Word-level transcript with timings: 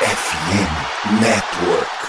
FM 0.00 1.20
Network. 1.20 2.07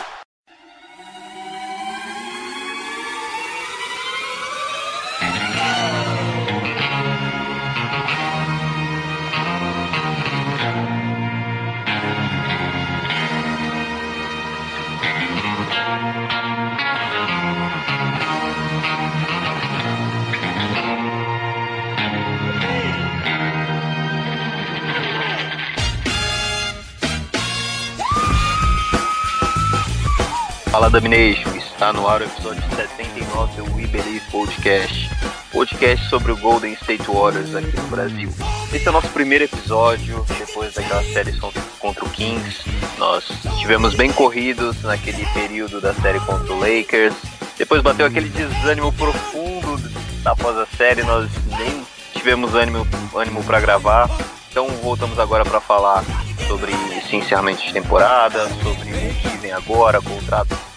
Fala 30.79 30.91
Domination, 30.91 31.57
está 31.57 31.91
no 31.91 32.07
ar 32.07 32.21
o 32.21 32.23
episódio 32.23 32.63
79 32.69 33.61
do 33.61 33.75
We 33.75 33.85
Believe 33.85 34.21
Podcast, 34.31 35.09
podcast 35.51 36.07
sobre 36.07 36.31
o 36.31 36.37
Golden 36.37 36.71
State 36.71 37.03
Warriors 37.05 37.53
aqui 37.53 37.75
no 37.75 37.87
Brasil. 37.89 38.29
Esse 38.71 38.87
é 38.87 38.89
o 38.89 38.93
nosso 38.93 39.09
primeiro 39.09 39.43
episódio 39.43 40.25
depois 40.37 40.73
daquela 40.73 41.03
série 41.03 41.33
contra 41.79 42.05
o 42.05 42.09
Kings. 42.11 42.63
Nós 42.97 43.25
tivemos 43.59 43.93
bem 43.93 44.09
corridos 44.13 44.81
naquele 44.81 45.25
período 45.33 45.81
da 45.81 45.93
série 45.95 46.21
contra 46.21 46.53
o 46.53 46.59
Lakers. 46.59 47.13
Depois 47.57 47.81
bateu 47.81 48.05
aquele 48.05 48.29
desânimo 48.29 48.93
profundo 48.93 49.77
após 50.23 50.57
a 50.57 50.65
série, 50.77 51.03
nós 51.03 51.29
nem 51.57 51.85
tivemos 52.13 52.55
ânimo, 52.55 52.87
ânimo 53.13 53.43
para 53.43 53.59
gravar. 53.59 54.09
Então 54.49 54.65
voltamos 54.81 55.19
agora 55.19 55.43
para 55.43 55.59
falar 55.59 56.05
sobre 56.47 56.71
esse 56.97 57.17
encerramento 57.17 57.61
de 57.63 57.73
temporada, 57.73 58.47
sobre 58.63 58.71
o 58.71 59.13
que 59.15 59.37
vem 59.41 59.51
agora, 59.51 60.01
contrato 60.01 60.55
do 60.55 60.57
Draymond 60.57 60.68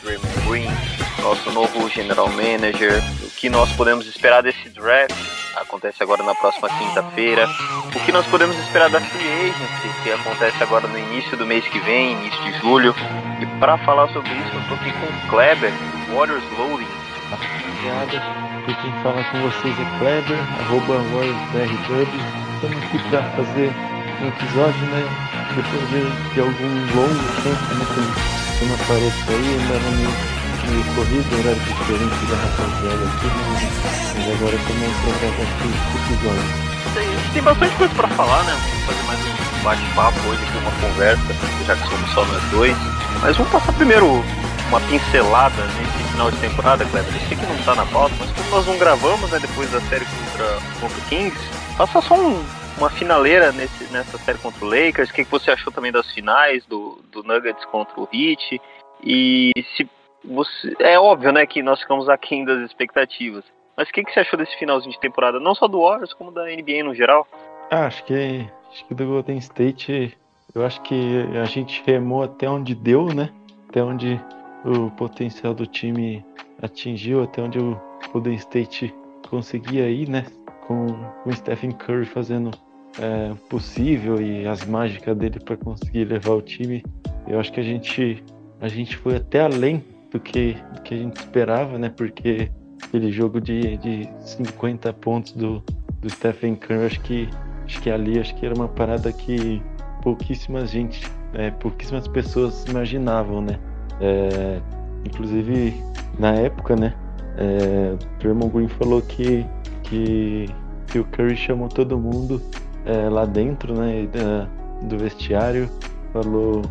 Green, 0.46 0.68
nosso 1.22 1.50
novo 1.52 1.88
general 1.88 2.28
manager, 2.28 3.02
o 3.22 3.30
que 3.30 3.48
nós 3.48 3.70
podemos 3.72 4.06
esperar 4.06 4.42
desse 4.42 4.68
draft, 4.70 5.14
acontece 5.56 6.02
agora 6.02 6.22
na 6.22 6.34
próxima 6.34 6.68
quinta-feira, 6.68 7.48
o 7.94 8.00
que 8.00 8.12
nós 8.12 8.26
podemos 8.26 8.58
esperar 8.58 8.90
da 8.90 9.00
free 9.00 9.50
agency, 9.50 10.02
que 10.02 10.12
acontece 10.12 10.62
agora 10.62 10.86
no 10.88 10.98
início 10.98 11.36
do 11.36 11.46
mês 11.46 11.66
que 11.68 11.78
vem, 11.80 12.12
início 12.12 12.42
de 12.42 12.58
julho. 12.58 12.94
E 13.40 13.46
para 13.58 13.78
falar 13.78 14.08
sobre 14.08 14.30
isso, 14.30 14.54
eu 14.54 14.68
tô 14.68 14.74
aqui 14.74 14.92
com 14.92 15.06
o 15.06 15.30
Kleber, 15.30 15.72
Warriors 16.14 16.44
Loading. 16.58 16.86
Rapaziada, 17.30 18.18
aqui 18.62 18.74
quem 18.82 18.92
fala 19.02 19.24
com 19.24 19.40
vocês 19.40 19.74
é 19.78 19.98
Kleber, 19.98 20.38
arroba. 20.60 21.02
Estamos 22.54 22.82
aqui 22.84 22.98
para 23.10 23.22
fazer 23.30 23.72
um 24.22 24.28
episódio, 24.28 24.86
né? 24.86 25.02
Depois 25.56 25.90
de, 25.90 26.34
de 26.34 26.40
algum 26.40 26.72
longo 26.94 27.42
tempo, 27.42 27.74
né? 27.74 28.41
Não 28.62 28.74
apareço 28.76 29.24
aí, 29.28 29.58
me, 29.90 30.06
me 30.70 30.84
corrido, 30.94 31.26
horário 31.40 31.60
diferente 31.60 32.26
da 32.30 32.36
rapaziada 32.36 33.02
aqui, 33.10 33.26
mas, 33.26 33.62
mas 34.14 34.34
agora 34.34 34.56
também 34.56 34.90
para 35.02 35.12
gravar 35.18 35.42
aqui 35.42 35.70
episódio. 35.98 36.72
Tem, 36.94 37.32
tem 37.32 37.42
bastante 37.42 37.74
coisa 37.74 37.94
para 37.94 38.08
falar, 38.08 38.44
né? 38.44 38.52
Vamos 38.52 38.84
fazer 38.84 39.02
mais 39.02 39.18
um 39.18 39.64
bate-papo 39.64 40.28
hoje 40.28 40.42
aqui, 40.44 40.58
uma 40.58 40.70
conversa, 40.88 41.22
já 41.66 41.74
que 41.74 41.88
somos 41.88 42.10
só 42.12 42.24
nós 42.24 42.42
dois. 42.52 42.76
Mas 43.20 43.36
vamos 43.36 43.50
passar 43.50 43.72
primeiro 43.72 44.24
uma 44.68 44.80
pincelada 44.82 45.64
nesse 45.64 46.12
final 46.12 46.30
de 46.30 46.36
temporada, 46.36 46.84
Kleber. 46.84 47.12
Eu 47.14 47.28
sei 47.28 47.36
que 47.36 47.46
não 47.46 47.56
tá 47.64 47.74
na 47.74 47.86
pauta, 47.86 48.14
mas 48.20 48.30
como 48.30 48.50
nós 48.50 48.66
não 48.66 48.78
gravamos, 48.78 49.28
né, 49.30 49.40
depois 49.40 49.68
da 49.72 49.80
série 49.82 50.04
contra, 50.04 50.58
contra 50.80 50.98
o 50.98 51.02
Kings, 51.08 51.36
passa 51.76 52.00
só 52.00 52.14
um, 52.14 52.44
uma 52.82 52.90
finaleira 52.90 53.52
nesse, 53.52 53.84
nessa 53.92 54.18
série 54.18 54.38
contra 54.38 54.64
o 54.64 54.68
Lakers. 54.68 55.08
O 55.10 55.14
que, 55.14 55.24
que 55.24 55.30
você 55.30 55.52
achou 55.52 55.72
também 55.72 55.92
das 55.92 56.10
finais 56.10 56.66
do, 56.66 56.98
do 57.12 57.22
Nuggets 57.22 57.64
contra 57.66 58.00
o 58.00 58.08
Heat? 58.12 58.60
E 59.04 59.52
se 59.76 59.88
você. 60.24 60.74
É 60.80 60.98
óbvio, 60.98 61.30
né, 61.30 61.46
que 61.46 61.62
nós 61.62 61.80
ficamos 61.80 62.08
aquém 62.08 62.44
das 62.44 62.60
expectativas. 62.62 63.44
Mas 63.76 63.88
o 63.88 63.92
que, 63.92 64.02
que 64.02 64.12
você 64.12 64.20
achou 64.20 64.36
desse 64.36 64.58
finalzinho 64.58 64.92
de 64.92 64.98
temporada? 64.98 65.38
Não 65.38 65.54
só 65.54 65.68
do 65.68 65.80
Warriors, 65.80 66.12
como 66.12 66.32
da 66.32 66.44
NBA 66.44 66.82
no 66.84 66.92
geral? 66.92 67.26
Ah, 67.70 67.86
acho 67.86 68.04
que 68.04 68.46
acho 68.68 68.84
que 68.86 68.94
do 68.94 69.06
Golden 69.06 69.38
State, 69.38 70.18
eu 70.52 70.66
acho 70.66 70.82
que 70.82 71.24
a 71.40 71.44
gente 71.44 71.82
remou 71.86 72.24
até 72.24 72.50
onde 72.50 72.74
deu, 72.74 73.06
né? 73.14 73.30
Até 73.68 73.82
onde 73.82 74.20
o 74.64 74.90
potencial 74.90 75.54
do 75.54 75.66
time 75.68 76.24
atingiu, 76.60 77.22
até 77.22 77.42
onde 77.42 77.60
o 77.60 77.80
Golden 78.12 78.34
State 78.34 78.92
conseguia 79.30 79.88
ir, 79.88 80.08
né? 80.08 80.26
Com 80.66 80.86
o 81.24 81.32
Stephen 81.32 81.70
Curry 81.72 82.06
fazendo 82.06 82.50
é, 82.98 83.32
possível 83.48 84.20
e 84.20 84.46
as 84.46 84.64
mágicas 84.64 85.16
dele 85.16 85.40
para 85.40 85.56
conseguir 85.56 86.04
levar 86.04 86.32
o 86.32 86.42
time. 86.42 86.82
Eu 87.26 87.38
acho 87.40 87.52
que 87.52 87.60
a 87.60 87.64
gente 87.64 88.22
a 88.60 88.68
gente 88.68 88.96
foi 88.96 89.16
até 89.16 89.40
além 89.40 89.84
do 90.10 90.20
que, 90.20 90.56
do 90.74 90.82
que 90.82 90.94
a 90.94 90.98
gente 90.98 91.16
esperava, 91.16 91.78
né? 91.78 91.88
Porque 91.88 92.50
aquele 92.82 93.10
jogo 93.10 93.40
de, 93.40 93.76
de 93.78 94.08
50 94.20 94.92
pontos 94.92 95.32
do, 95.32 95.62
do 96.00 96.08
Stephen 96.10 96.54
Curry, 96.54 96.86
acho 96.86 97.00
que 97.00 97.28
acho 97.64 97.80
que 97.80 97.90
ali 97.90 98.20
acho 98.20 98.34
que 98.36 98.46
era 98.46 98.54
uma 98.54 98.68
parada 98.68 99.12
que 99.12 99.62
pouquíssimas 100.02 100.70
gente, 100.70 101.00
é, 101.34 101.50
pouquíssimas 101.50 102.06
pessoas 102.06 102.64
imaginavam, 102.66 103.40
né? 103.40 103.58
É, 104.00 104.60
inclusive 105.04 105.74
na 106.18 106.32
época, 106.32 106.76
né? 106.76 106.94
É, 107.36 107.96
Draymond 108.18 108.52
Green 108.52 108.68
falou 108.68 109.00
que, 109.00 109.46
que, 109.82 110.46
que 110.86 110.98
o 110.98 111.04
Curry 111.04 111.36
chamou 111.36 111.68
todo 111.68 111.98
mundo 111.98 112.42
é, 112.84 113.08
lá 113.08 113.24
dentro, 113.24 113.74
né? 113.74 114.06
Da, 114.06 114.48
do 114.86 114.98
vestiário, 114.98 115.70
falou, 116.12 116.62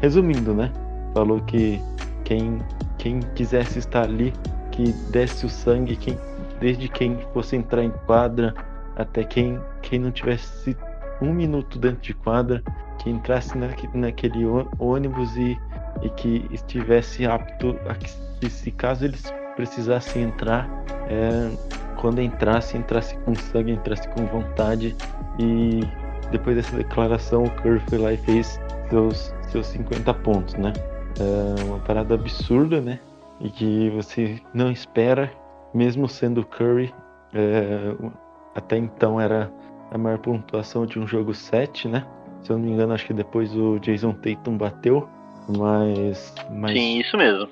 resumindo, 0.00 0.54
né? 0.54 0.72
Falou 1.14 1.40
que 1.40 1.80
quem, 2.24 2.58
quem 2.98 3.20
quisesse 3.34 3.78
estar 3.78 4.02
ali, 4.02 4.32
que 4.72 4.92
desse 5.10 5.46
o 5.46 5.48
sangue, 5.48 5.96
quem, 5.96 6.18
desde 6.60 6.88
quem 6.88 7.18
fosse 7.32 7.56
entrar 7.56 7.84
em 7.84 7.90
quadra 8.06 8.54
até 8.96 9.24
quem, 9.24 9.58
quem 9.82 9.98
não 9.98 10.10
tivesse 10.10 10.76
um 11.20 11.32
minuto 11.32 11.78
dentro 11.78 12.00
de 12.00 12.14
quadra, 12.14 12.62
que 12.98 13.10
entrasse 13.10 13.56
na, 13.56 13.68
naquele 13.94 14.44
ônibus 14.78 15.34
e, 15.36 15.58
e 16.02 16.08
que 16.10 16.46
estivesse 16.50 17.26
apto 17.26 17.76
a 17.88 17.94
que, 17.94 18.50
se 18.50 18.70
caso 18.70 19.04
eles 19.04 19.32
precisassem 19.56 20.22
entrar, 20.22 20.68
é, 21.08 21.50
quando 21.96 22.20
entrasse, 22.20 22.76
entrasse 22.76 23.16
com 23.18 23.34
sangue, 23.34 23.72
entrasse 23.72 24.08
com 24.08 24.26
vontade. 24.26 24.96
E 25.38 25.80
depois 26.30 26.56
dessa 26.56 26.76
declaração, 26.76 27.44
o 27.44 27.50
Curry 27.50 27.80
foi 27.88 27.98
lá 27.98 28.12
e 28.12 28.16
fez 28.18 28.60
seus, 28.88 29.34
seus 29.48 29.66
50 29.66 30.12
pontos, 30.14 30.54
né? 30.54 30.72
É 31.18 31.64
uma 31.64 31.78
parada 31.80 32.14
absurda, 32.14 32.80
né? 32.80 33.00
E 33.40 33.50
que 33.50 33.90
você 33.90 34.40
não 34.52 34.70
espera, 34.70 35.30
mesmo 35.74 36.08
sendo 36.08 36.44
Curry. 36.44 36.92
É, 37.32 37.94
até 38.54 38.76
então 38.76 39.20
era 39.20 39.50
a 39.90 39.98
maior 39.98 40.18
pontuação 40.18 40.86
de 40.86 40.98
um 40.98 41.06
jogo 41.06 41.34
7, 41.34 41.88
né? 41.88 42.06
Se 42.42 42.50
eu 42.50 42.58
não 42.58 42.64
me 42.64 42.72
engano, 42.72 42.92
acho 42.92 43.06
que 43.06 43.12
depois 43.12 43.54
o 43.54 43.78
Jason 43.78 44.12
Tatum 44.12 44.56
bateu, 44.56 45.08
mas. 45.48 46.34
mas... 46.50 46.72
Sim, 46.72 46.98
isso 46.98 47.16
mesmo. 47.16 47.48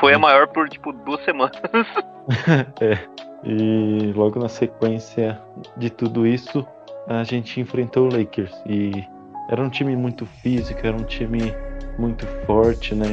Foi 0.00 0.14
a 0.14 0.18
maior 0.18 0.48
por 0.48 0.68
tipo 0.68 0.92
duas 0.92 1.22
semanas. 1.24 1.56
é. 2.80 2.98
E 3.44 4.12
logo 4.14 4.40
na 4.40 4.48
sequência 4.48 5.40
de 5.76 5.88
tudo 5.90 6.26
isso, 6.26 6.66
a 7.08 7.24
gente 7.24 7.60
enfrentou 7.60 8.08
o 8.08 8.16
Lakers. 8.16 8.52
E 8.66 8.92
era 9.48 9.62
um 9.62 9.70
time 9.70 9.96
muito 9.96 10.26
físico, 10.26 10.78
era 10.86 10.96
um 10.96 11.04
time 11.04 11.54
muito 11.98 12.26
forte, 12.46 12.94
né? 12.94 13.06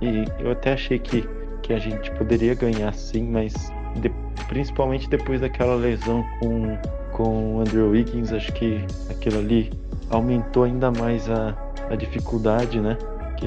E 0.00 0.24
eu 0.38 0.52
até 0.52 0.74
achei 0.74 0.98
que, 0.98 1.26
que 1.62 1.72
a 1.72 1.78
gente 1.78 2.10
poderia 2.12 2.54
ganhar 2.54 2.92
sim, 2.92 3.24
mas 3.24 3.72
de, 3.96 4.10
principalmente 4.48 5.08
depois 5.08 5.40
daquela 5.40 5.74
lesão 5.74 6.24
com, 6.38 6.78
com 7.12 7.56
o 7.56 7.60
Andrew 7.60 7.90
Wiggins, 7.90 8.32
acho 8.32 8.52
que 8.52 8.84
aquilo 9.10 9.38
ali 9.38 9.72
aumentou 10.10 10.64
ainda 10.64 10.90
mais 10.90 11.28
a, 11.30 11.56
a 11.90 11.96
dificuldade, 11.96 12.80
né? 12.80 12.96
Que 13.38 13.46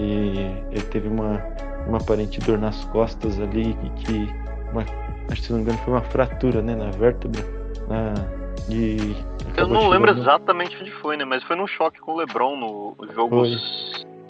ele 0.71 0.81
teve 0.89 1.07
uma, 1.07 1.45
uma 1.87 1.99
aparente 1.99 2.39
dor 2.39 2.57
nas 2.57 2.83
costas 2.85 3.39
ali, 3.39 3.77
que 3.97 4.27
uma, 4.71 4.81
acho 5.29 5.41
que 5.41 5.47
se 5.47 5.51
não 5.51 5.59
me 5.59 5.65
engano 5.65 5.77
foi 5.79 5.93
uma 5.93 6.01
fratura, 6.01 6.61
né? 6.61 6.75
Na 6.75 6.89
vértebra. 6.89 7.45
Na, 7.87 8.13
e 8.69 9.15
Eu 9.57 9.67
não 9.67 9.89
lembro 9.89 10.11
exatamente 10.11 10.77
onde 10.79 10.91
foi, 10.91 11.17
né? 11.17 11.25
Mas 11.25 11.43
foi 11.43 11.55
num 11.55 11.67
choque 11.67 11.99
com 11.99 12.13
o 12.13 12.17
LeBron 12.17 12.55
no 12.55 12.95
jogo 13.13 13.43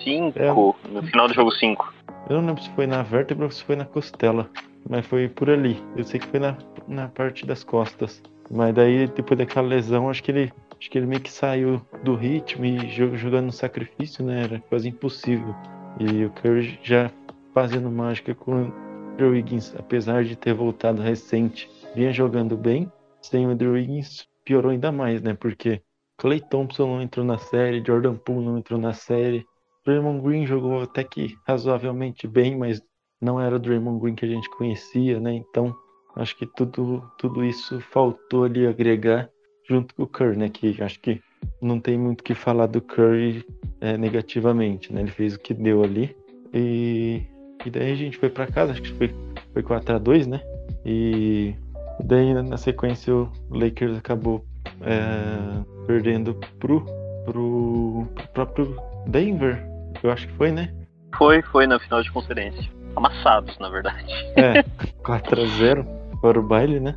5, 0.03 0.39
é. 0.39 0.51
no 0.91 1.03
final 1.03 1.27
do 1.27 1.33
jogo 1.33 1.51
5. 1.51 1.93
Eu 2.29 2.37
não 2.37 2.47
lembro 2.47 2.63
se 2.63 2.69
foi 2.71 2.87
na 2.87 3.03
vértebra 3.03 3.45
ou 3.45 3.51
se 3.51 3.63
foi 3.63 3.75
na 3.75 3.85
costela, 3.85 4.49
mas 4.89 5.05
foi 5.05 5.27
por 5.27 5.49
ali. 5.49 5.81
Eu 5.95 6.03
sei 6.03 6.19
que 6.19 6.27
foi 6.27 6.39
na, 6.39 6.57
na 6.87 7.07
parte 7.07 7.45
das 7.45 7.63
costas. 7.63 8.21
Mas 8.49 8.73
daí, 8.73 9.07
depois 9.07 9.37
daquela 9.37 9.67
lesão, 9.67 10.09
acho 10.09 10.23
que 10.23 10.31
ele 10.31 10.53
acho 10.77 10.89
que 10.89 10.97
ele 10.97 11.05
meio 11.05 11.21
que 11.21 11.31
saiu 11.31 11.81
do 12.03 12.15
ritmo 12.15 12.65
e 12.65 12.89
jogando 12.89 13.45
no 13.45 13.51
sacrifício, 13.51 14.25
né? 14.25 14.43
Era 14.43 14.59
quase 14.67 14.89
impossível. 14.89 15.55
E 15.99 16.25
o 16.25 16.29
Curry 16.31 16.79
já 16.83 17.11
fazendo 17.53 17.89
mágica 17.91 18.33
com 18.33 18.51
o 18.51 18.73
Andrew 19.13 19.31
Wiggins, 19.31 19.75
apesar 19.77 20.23
de 20.23 20.35
ter 20.35 20.53
voltado 20.53 21.01
recente, 21.01 21.69
vinha 21.95 22.11
jogando 22.11 22.57
bem. 22.57 22.91
Sem 23.21 23.45
o 23.45 23.51
Andrew 23.51 23.73
Wiggins, 23.73 24.25
piorou 24.51 24.71
ainda 24.71 24.91
mais, 24.91 25.21
né? 25.21 25.33
Porque 25.33 25.81
Clay 26.17 26.41
Thompson 26.41 26.85
não 26.85 27.01
entrou 27.01 27.25
na 27.25 27.37
série, 27.37 27.81
Jordan 27.85 28.15
Poole 28.15 28.45
não 28.45 28.57
entrou 28.57 28.77
na 28.77 28.91
série. 28.91 29.45
Draymond 29.85 30.21
Green 30.21 30.45
jogou 30.45 30.81
até 30.81 31.05
que 31.05 31.37
razoavelmente 31.47 32.27
bem, 32.27 32.57
mas 32.57 32.81
não 33.21 33.39
era 33.39 33.55
o 33.55 33.59
Draymond 33.59 34.01
Green 34.01 34.13
que 34.15 34.25
a 34.25 34.27
gente 34.27 34.49
conhecia, 34.49 35.21
né? 35.21 35.33
Então, 35.33 35.73
acho 36.17 36.37
que 36.37 36.45
tudo, 36.45 37.01
tudo 37.17 37.45
isso 37.45 37.79
faltou 37.79 38.43
ali 38.43 38.67
agregar 38.67 39.29
junto 39.69 39.95
com 39.95 40.03
o 40.03 40.07
Curry, 40.07 40.37
né? 40.37 40.49
Que 40.49 40.83
acho 40.83 40.99
que 40.99 41.21
não 41.61 41.79
tem 41.79 41.97
muito 41.97 42.19
o 42.19 42.23
que 42.23 42.35
falar 42.35 42.67
do 42.67 42.81
Curry 42.81 43.45
é, 43.79 43.97
negativamente, 43.97 44.91
né? 44.91 44.99
Ele 44.99 45.11
fez 45.11 45.35
o 45.35 45.39
que 45.39 45.53
deu 45.53 45.81
ali. 45.81 46.13
E, 46.53 47.23
e 47.65 47.69
daí 47.69 47.93
a 47.93 47.95
gente 47.95 48.17
foi 48.17 48.29
para 48.29 48.47
casa, 48.47 48.73
acho 48.73 48.81
que 48.81 48.91
foi, 48.91 49.15
foi 49.53 49.63
4 49.63 49.95
a 49.95 49.97
2 49.97 50.27
né? 50.27 50.41
E 50.85 51.55
daí 52.03 52.33
na 52.33 52.57
sequência 52.57 53.13
o 53.13 53.29
Lakers 53.49 53.97
acabou 53.97 54.45
é, 54.81 55.63
perdendo 55.87 56.35
pro, 56.59 56.85
pro, 57.25 58.07
pro 58.13 58.27
próprio 58.33 58.75
Denver, 59.07 59.63
eu 60.03 60.11
acho 60.11 60.27
que 60.27 60.33
foi, 60.33 60.51
né? 60.51 60.73
Foi, 61.17 61.41
foi 61.41 61.67
na 61.67 61.79
final 61.79 62.01
de 62.01 62.11
conferência. 62.11 62.71
Amassados, 62.95 63.57
na 63.59 63.69
verdade. 63.69 64.13
É, 64.35 64.63
4x0 65.03 65.85
para 66.21 66.39
o 66.39 66.43
baile, 66.43 66.79
né? 66.79 66.95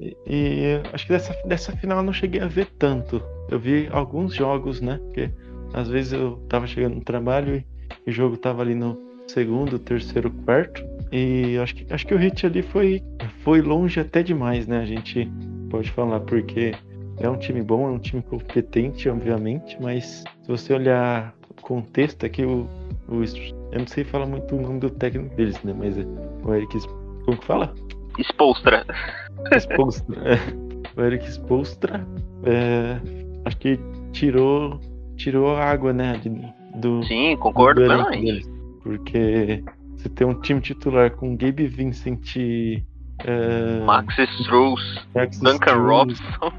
E, 0.00 0.16
e, 0.26 0.82
acho 0.92 1.06
que 1.06 1.12
dessa, 1.12 1.34
dessa 1.44 1.72
final 1.72 1.98
eu 1.98 2.04
não 2.04 2.12
cheguei 2.12 2.40
a 2.40 2.46
ver 2.46 2.66
tanto. 2.78 3.22
Eu 3.50 3.58
vi 3.58 3.88
alguns 3.90 4.34
jogos, 4.34 4.80
né? 4.80 4.98
Porque 4.98 5.30
às 5.72 5.88
vezes 5.88 6.12
eu 6.12 6.36
tava 6.48 6.66
chegando 6.66 6.96
no 6.96 7.04
trabalho 7.04 7.62
e 8.06 8.10
o 8.10 8.12
jogo 8.12 8.36
tava 8.36 8.62
ali 8.62 8.74
no 8.74 8.98
segundo, 9.26 9.78
terceiro, 9.78 10.30
quarto. 10.44 10.82
E 11.10 11.58
acho 11.58 11.74
que, 11.74 11.92
acho 11.92 12.06
que 12.06 12.14
o 12.14 12.18
hit 12.18 12.46
ali 12.46 12.62
foi, 12.62 13.02
foi 13.42 13.62
longe 13.62 13.98
até 14.00 14.22
demais, 14.22 14.66
né? 14.66 14.80
A 14.80 14.86
gente 14.86 15.30
pode 15.70 15.90
falar, 15.90 16.20
porque 16.20 16.72
é 17.18 17.28
um 17.28 17.36
time 17.36 17.62
bom, 17.62 17.88
é 17.88 17.90
um 17.90 17.98
time 17.98 18.22
competente, 18.22 19.08
obviamente, 19.08 19.76
mas 19.80 20.24
se 20.42 20.48
você 20.48 20.74
olhar 20.74 21.34
o 21.50 21.62
contexto 21.62 22.24
aqui, 22.26 22.44
o, 22.44 22.68
o 23.08 23.22
eu 23.72 23.80
não 23.80 23.86
sei 23.86 24.04
falar 24.04 24.26
muito 24.26 24.54
o 24.54 24.60
nome 24.60 24.80
do 24.80 24.90
técnico 24.90 25.34
deles, 25.34 25.62
né? 25.62 25.74
Mas 25.76 25.98
é 25.98 26.04
o 26.44 26.54
Eric. 26.54 26.78
Como 27.24 27.36
que 27.36 27.44
fala? 27.44 27.74
Spolstra. 28.18 28.84
Spolstra. 29.58 30.16
É. 30.24 31.00
O 31.00 31.04
Eric 31.04 31.28
Spolstra. 31.30 32.06
É, 32.44 32.98
acho 33.44 33.56
que 33.58 33.78
tirou, 34.12 34.80
tirou 35.16 35.54
a 35.56 35.64
água, 35.64 35.92
né? 35.92 36.20
Do, 36.76 37.02
Sim, 37.04 37.36
concordo 37.36 37.82
plenamente. 37.82 38.48
Porque 38.82 39.62
você 39.98 40.08
tem 40.08 40.26
um 40.26 40.40
time 40.40 40.60
titular 40.60 41.10
com 41.10 41.36
Gabe 41.36 41.66
Vincent. 41.66 42.36
É, 43.24 43.80
Max 43.84 44.16
Max 45.12 45.38
Duncan 45.40 45.56
Strauss, 45.56 46.20
Robson. 46.40 46.52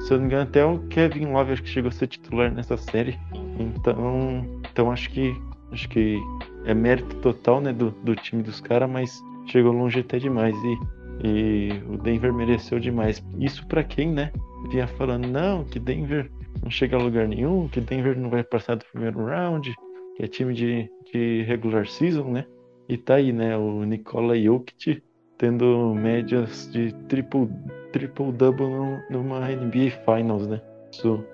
Se 0.00 0.12
eu 0.12 0.18
não 0.18 0.26
me 0.26 0.26
engano, 0.26 0.42
até 0.42 0.64
o 0.64 0.78
Kevin 0.88 1.26
Love 1.26 1.52
acho 1.52 1.62
que 1.62 1.68
chegou 1.68 1.88
a 1.88 1.92
ser 1.92 2.06
titular 2.06 2.52
nessa 2.52 2.76
série. 2.76 3.18
Então, 3.58 4.46
então 4.70 4.90
acho 4.90 5.10
que 5.10 5.34
acho 5.72 5.88
que 5.88 6.18
é 6.64 6.74
mérito 6.74 7.16
total 7.16 7.60
né, 7.60 7.72
do, 7.72 7.90
do 8.02 8.14
time 8.14 8.42
dos 8.42 8.60
caras, 8.60 8.90
mas 8.90 9.22
chegou 9.46 9.72
longe 9.72 10.00
até 10.00 10.18
demais. 10.18 10.56
E, 10.56 10.78
e 11.22 11.82
o 11.88 11.96
Denver 11.98 12.32
mereceu 12.32 12.78
demais. 12.78 13.22
Isso 13.38 13.66
para 13.66 13.84
quem, 13.84 14.10
né? 14.10 14.32
Vinha 14.70 14.86
falando, 14.86 15.26
não, 15.26 15.64
que 15.64 15.78
Denver 15.78 16.30
não 16.62 16.70
chega 16.70 16.96
a 16.96 17.00
lugar 17.00 17.26
nenhum, 17.28 17.68
que 17.68 17.80
Denver 17.80 18.18
não 18.18 18.30
vai 18.30 18.42
passar 18.42 18.76
do 18.76 18.84
primeiro 18.86 19.24
round, 19.24 19.74
que 20.20 20.24
é 20.24 20.28
time 20.28 20.52
de, 20.52 20.90
de 21.10 21.42
regular 21.44 21.86
season, 21.86 22.24
né? 22.24 22.44
E 22.86 22.98
tá 22.98 23.14
aí, 23.14 23.32
né? 23.32 23.56
O 23.56 23.84
Nikola 23.84 24.38
Jokic 24.38 25.02
tendo 25.38 25.94
médias 25.94 26.70
de 26.70 26.92
triple, 27.08 27.48
triple 27.90 28.30
double 28.32 28.66
numa 29.08 29.40
NBA 29.48 29.90
Finals, 30.04 30.46
né? 30.46 30.60
Isso... 30.92 31.24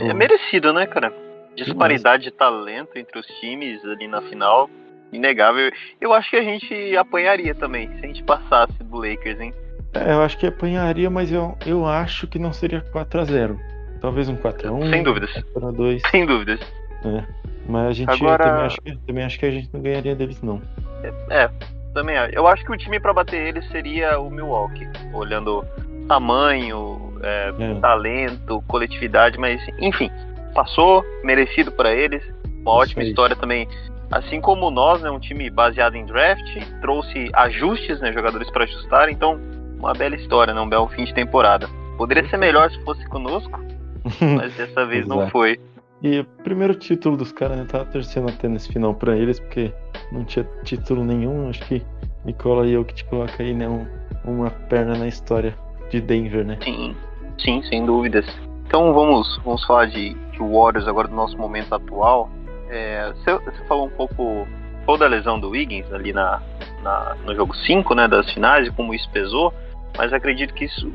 É 0.00 0.14
merecido, 0.14 0.72
né, 0.72 0.86
cara? 0.86 1.12
Disparidade 1.54 2.22
de 2.22 2.30
talento 2.30 2.96
entre 2.96 3.18
os 3.18 3.26
times 3.40 3.84
ali 3.84 4.08
na 4.08 4.22
final, 4.22 4.70
inegável. 5.12 5.70
Eu 6.00 6.14
acho 6.14 6.30
que 6.30 6.36
a 6.36 6.42
gente 6.42 6.96
apanharia 6.96 7.54
também, 7.54 7.88
se 7.98 8.04
a 8.04 8.06
gente 8.06 8.22
passasse 8.22 8.82
do 8.82 8.96
Lakers, 8.96 9.40
hein? 9.40 9.52
É, 9.92 10.14
eu 10.14 10.22
acho 10.22 10.38
que 10.38 10.46
apanharia, 10.46 11.10
mas 11.10 11.30
eu, 11.30 11.54
eu 11.66 11.84
acho 11.84 12.26
que 12.26 12.38
não 12.38 12.54
seria 12.54 12.80
4 12.80 13.20
a 13.20 13.24
0 13.24 13.60
Talvez 14.00 14.28
um 14.28 14.36
4x1. 14.36 14.90
Sem 14.90 15.02
dúvidas. 15.02 15.30
4x2. 15.54 16.10
Sem 16.10 16.26
dúvidas. 16.26 16.60
É. 17.04 17.24
Mas 17.68 17.86
a 17.88 17.92
gente 17.92 18.10
Agora... 18.10 18.44
também, 18.44 18.66
acho 18.66 18.80
que, 18.80 18.96
também 19.06 19.24
acho 19.24 19.38
que 19.38 19.46
a 19.46 19.50
gente 19.50 19.70
não 19.72 19.80
ganharia 19.80 20.14
deles, 20.14 20.42
não. 20.42 20.60
É, 21.02 21.42
é 21.44 21.50
também 21.92 22.16
acho. 22.16 22.34
Eu 22.34 22.46
acho 22.46 22.64
que 22.64 22.72
o 22.72 22.76
time 22.76 22.98
para 22.98 23.12
bater 23.12 23.48
eles 23.48 23.66
seria 23.68 24.18
o 24.18 24.30
Milwaukee, 24.30 24.88
olhando 25.12 25.64
tamanho, 26.08 27.12
é, 27.22 27.52
é. 27.58 27.74
talento, 27.80 28.62
coletividade, 28.66 29.38
mas 29.38 29.60
enfim, 29.78 30.10
passou, 30.54 31.04
merecido 31.22 31.70
para 31.72 31.92
eles. 31.92 32.22
Uma 32.60 32.72
ótima 32.72 33.02
história 33.02 33.34
também. 33.34 33.68
Assim 34.10 34.40
como 34.40 34.70
nós, 34.70 35.00
né, 35.00 35.10
um 35.10 35.18
time 35.18 35.48
baseado 35.48 35.96
em 35.96 36.04
draft, 36.04 36.56
trouxe 36.80 37.30
ajustes, 37.32 37.98
né, 38.00 38.12
jogadores 38.12 38.50
para 38.50 38.64
ajustar, 38.64 39.08
então 39.08 39.40
uma 39.78 39.94
bela 39.94 40.14
história, 40.14 40.52
né, 40.52 40.60
um 40.60 40.68
belo 40.68 40.86
fim 40.88 41.04
de 41.04 41.14
temporada. 41.14 41.68
Poderia 41.96 42.28
ser 42.28 42.36
melhor 42.36 42.70
se 42.70 42.78
fosse 42.84 43.04
conosco, 43.08 43.58
mas 44.36 44.54
dessa 44.54 44.84
vez 44.84 45.06
não 45.06 45.28
foi. 45.30 45.58
E 46.02 46.24
primeiro 46.42 46.74
título 46.74 47.16
dos 47.16 47.30
caras, 47.30 47.56
né? 47.58 47.64
Tava 47.64 47.84
torcendo 47.84 48.28
até 48.28 48.48
nesse 48.48 48.72
final 48.72 48.92
pra 48.92 49.16
eles, 49.16 49.38
porque 49.38 49.72
não 50.10 50.24
tinha 50.24 50.44
título 50.64 51.04
nenhum. 51.04 51.48
Acho 51.48 51.64
que 51.66 51.80
Nicola 52.24 52.66
e 52.66 52.72
eu 52.72 52.84
que 52.84 52.94
te 52.94 53.04
coloca 53.04 53.40
aí, 53.40 53.54
né? 53.54 53.68
Um, 53.68 53.86
uma 54.24 54.50
perna 54.50 54.98
na 54.98 55.06
história 55.06 55.56
de 55.90 56.00
Denver, 56.00 56.44
né? 56.44 56.58
Sim, 56.62 56.96
sim, 57.38 57.62
sem 57.62 57.86
dúvidas. 57.86 58.26
Então 58.66 58.92
vamos, 58.92 59.40
vamos 59.44 59.64
falar 59.64 59.86
de, 59.86 60.14
de 60.14 60.38
Warriors 60.38 60.88
agora 60.88 61.06
do 61.06 61.14
nosso 61.14 61.36
momento 61.36 61.72
atual. 61.72 62.28
É, 62.68 63.12
você, 63.12 63.38
você, 63.38 63.64
falou 63.68 63.86
um 63.86 63.90
pouco 63.90 64.46
toda 64.86 65.04
a 65.04 65.08
lesão 65.08 65.38
do 65.38 65.50
Wiggins 65.50 65.92
ali 65.92 66.12
na, 66.12 66.42
na, 66.82 67.14
no 67.24 67.34
jogo 67.36 67.54
5 67.54 67.94
né, 67.94 68.08
das 68.08 68.28
finais 68.32 68.66
e 68.66 68.70
como 68.72 68.92
isso 68.92 69.08
pesou, 69.10 69.54
mas 69.96 70.12
acredito 70.12 70.52
que 70.54 70.64
isso 70.64 70.90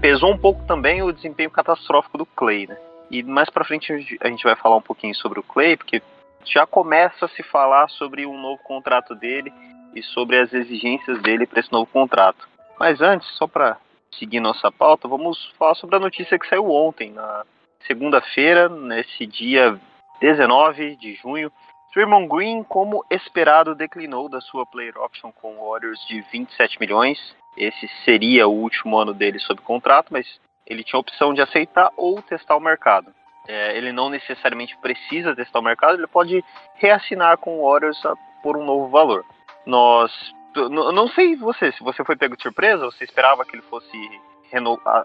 pesou 0.00 0.32
um 0.32 0.38
pouco 0.38 0.62
também 0.64 1.02
o 1.02 1.10
desempenho 1.10 1.50
catastrófico 1.50 2.18
do 2.18 2.26
Clay, 2.26 2.66
né? 2.68 2.76
E 3.10 3.22
mais 3.22 3.50
para 3.50 3.64
frente 3.64 3.92
a 3.92 4.28
gente 4.28 4.44
vai 4.44 4.56
falar 4.56 4.76
um 4.76 4.82
pouquinho 4.82 5.14
sobre 5.14 5.38
o 5.38 5.42
Clay, 5.42 5.76
porque 5.76 6.02
já 6.44 6.66
começa 6.66 7.26
a 7.26 7.28
se 7.28 7.42
falar 7.42 7.88
sobre 7.88 8.26
um 8.26 8.40
novo 8.40 8.62
contrato 8.62 9.14
dele 9.14 9.52
e 9.94 10.02
sobre 10.02 10.38
as 10.38 10.52
exigências 10.52 11.20
dele 11.22 11.46
para 11.46 11.60
esse 11.60 11.72
novo 11.72 11.86
contrato. 11.86 12.48
Mas 12.78 13.00
antes, 13.00 13.28
só 13.36 13.46
para 13.46 13.78
seguir 14.18 14.40
nossa 14.40 14.70
pauta, 14.70 15.08
vamos 15.08 15.52
falar 15.58 15.74
sobre 15.74 15.96
a 15.96 16.00
notícia 16.00 16.38
que 16.38 16.48
saiu 16.48 16.70
ontem, 16.70 17.10
na 17.10 17.44
segunda-feira, 17.86 18.68
nesse 18.68 19.26
dia 19.26 19.78
19 20.20 20.96
de 20.96 21.14
junho. 21.14 21.50
Draymond 21.94 22.28
Green, 22.28 22.64
como 22.64 23.04
esperado, 23.10 23.74
declinou 23.74 24.28
da 24.28 24.40
sua 24.40 24.66
player 24.66 24.96
option 24.98 25.30
com 25.30 25.56
Warriors 25.56 26.00
de 26.08 26.20
27 26.32 26.80
milhões. 26.80 27.18
Esse 27.56 27.88
seria 28.04 28.48
o 28.48 28.52
último 28.52 28.98
ano 28.98 29.14
dele 29.14 29.38
sob 29.38 29.60
contrato, 29.60 30.08
mas 30.10 30.26
ele 30.66 30.84
tinha 30.84 30.98
a 30.98 31.00
opção 31.00 31.34
de 31.34 31.40
aceitar 31.40 31.90
ou 31.96 32.20
testar 32.22 32.56
o 32.56 32.60
mercado. 32.60 33.12
É, 33.46 33.76
ele 33.76 33.92
não 33.92 34.08
necessariamente 34.08 34.76
precisa 34.78 35.36
testar 35.36 35.58
o 35.58 35.62
mercado, 35.62 35.94
ele 35.94 36.06
pode 36.06 36.42
reassinar 36.76 37.36
com 37.38 37.58
o 37.58 37.70
Warriors 37.70 38.00
por 38.42 38.56
um 38.56 38.64
novo 38.64 38.88
valor. 38.88 39.24
Nós. 39.66 40.12
Não 40.54 41.08
sei 41.08 41.34
você, 41.34 41.72
se 41.72 41.82
você 41.82 42.04
foi 42.04 42.16
pego 42.16 42.36
de 42.36 42.42
surpresa, 42.42 42.84
você 42.84 43.02
esperava 43.02 43.44
que 43.44 43.56
ele 43.56 43.62
fosse 43.62 43.98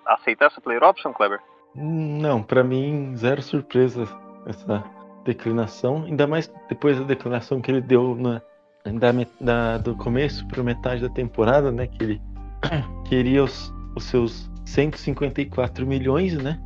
aceitar 0.06 0.46
essa 0.46 0.62
player 0.62 0.84
option, 0.84 1.12
Kleber? 1.12 1.40
Não, 1.74 2.44
para 2.44 2.64
mim, 2.64 3.16
zero 3.16 3.42
surpresa 3.42 4.04
essa 4.46 4.84
declinação, 5.24 6.04
ainda 6.06 6.28
mais 6.28 6.48
depois 6.68 7.00
da 7.00 7.06
declaração 7.06 7.62
que 7.62 7.72
ele 7.72 7.82
deu 7.82 8.16
na, 8.16 8.42
da, 8.86 9.12
da 9.40 9.78
do 9.78 9.96
começo 9.96 10.48
para 10.48 10.64
metade 10.64 11.02
da 11.02 11.10
temporada, 11.10 11.72
né? 11.72 11.88
Que 11.88 12.04
ele 12.04 12.22
queria 13.10 13.44
os, 13.44 13.74
os 13.96 14.04
seus 14.06 14.49
154 14.70 15.86
milhões, 15.86 16.34
né? 16.36 16.60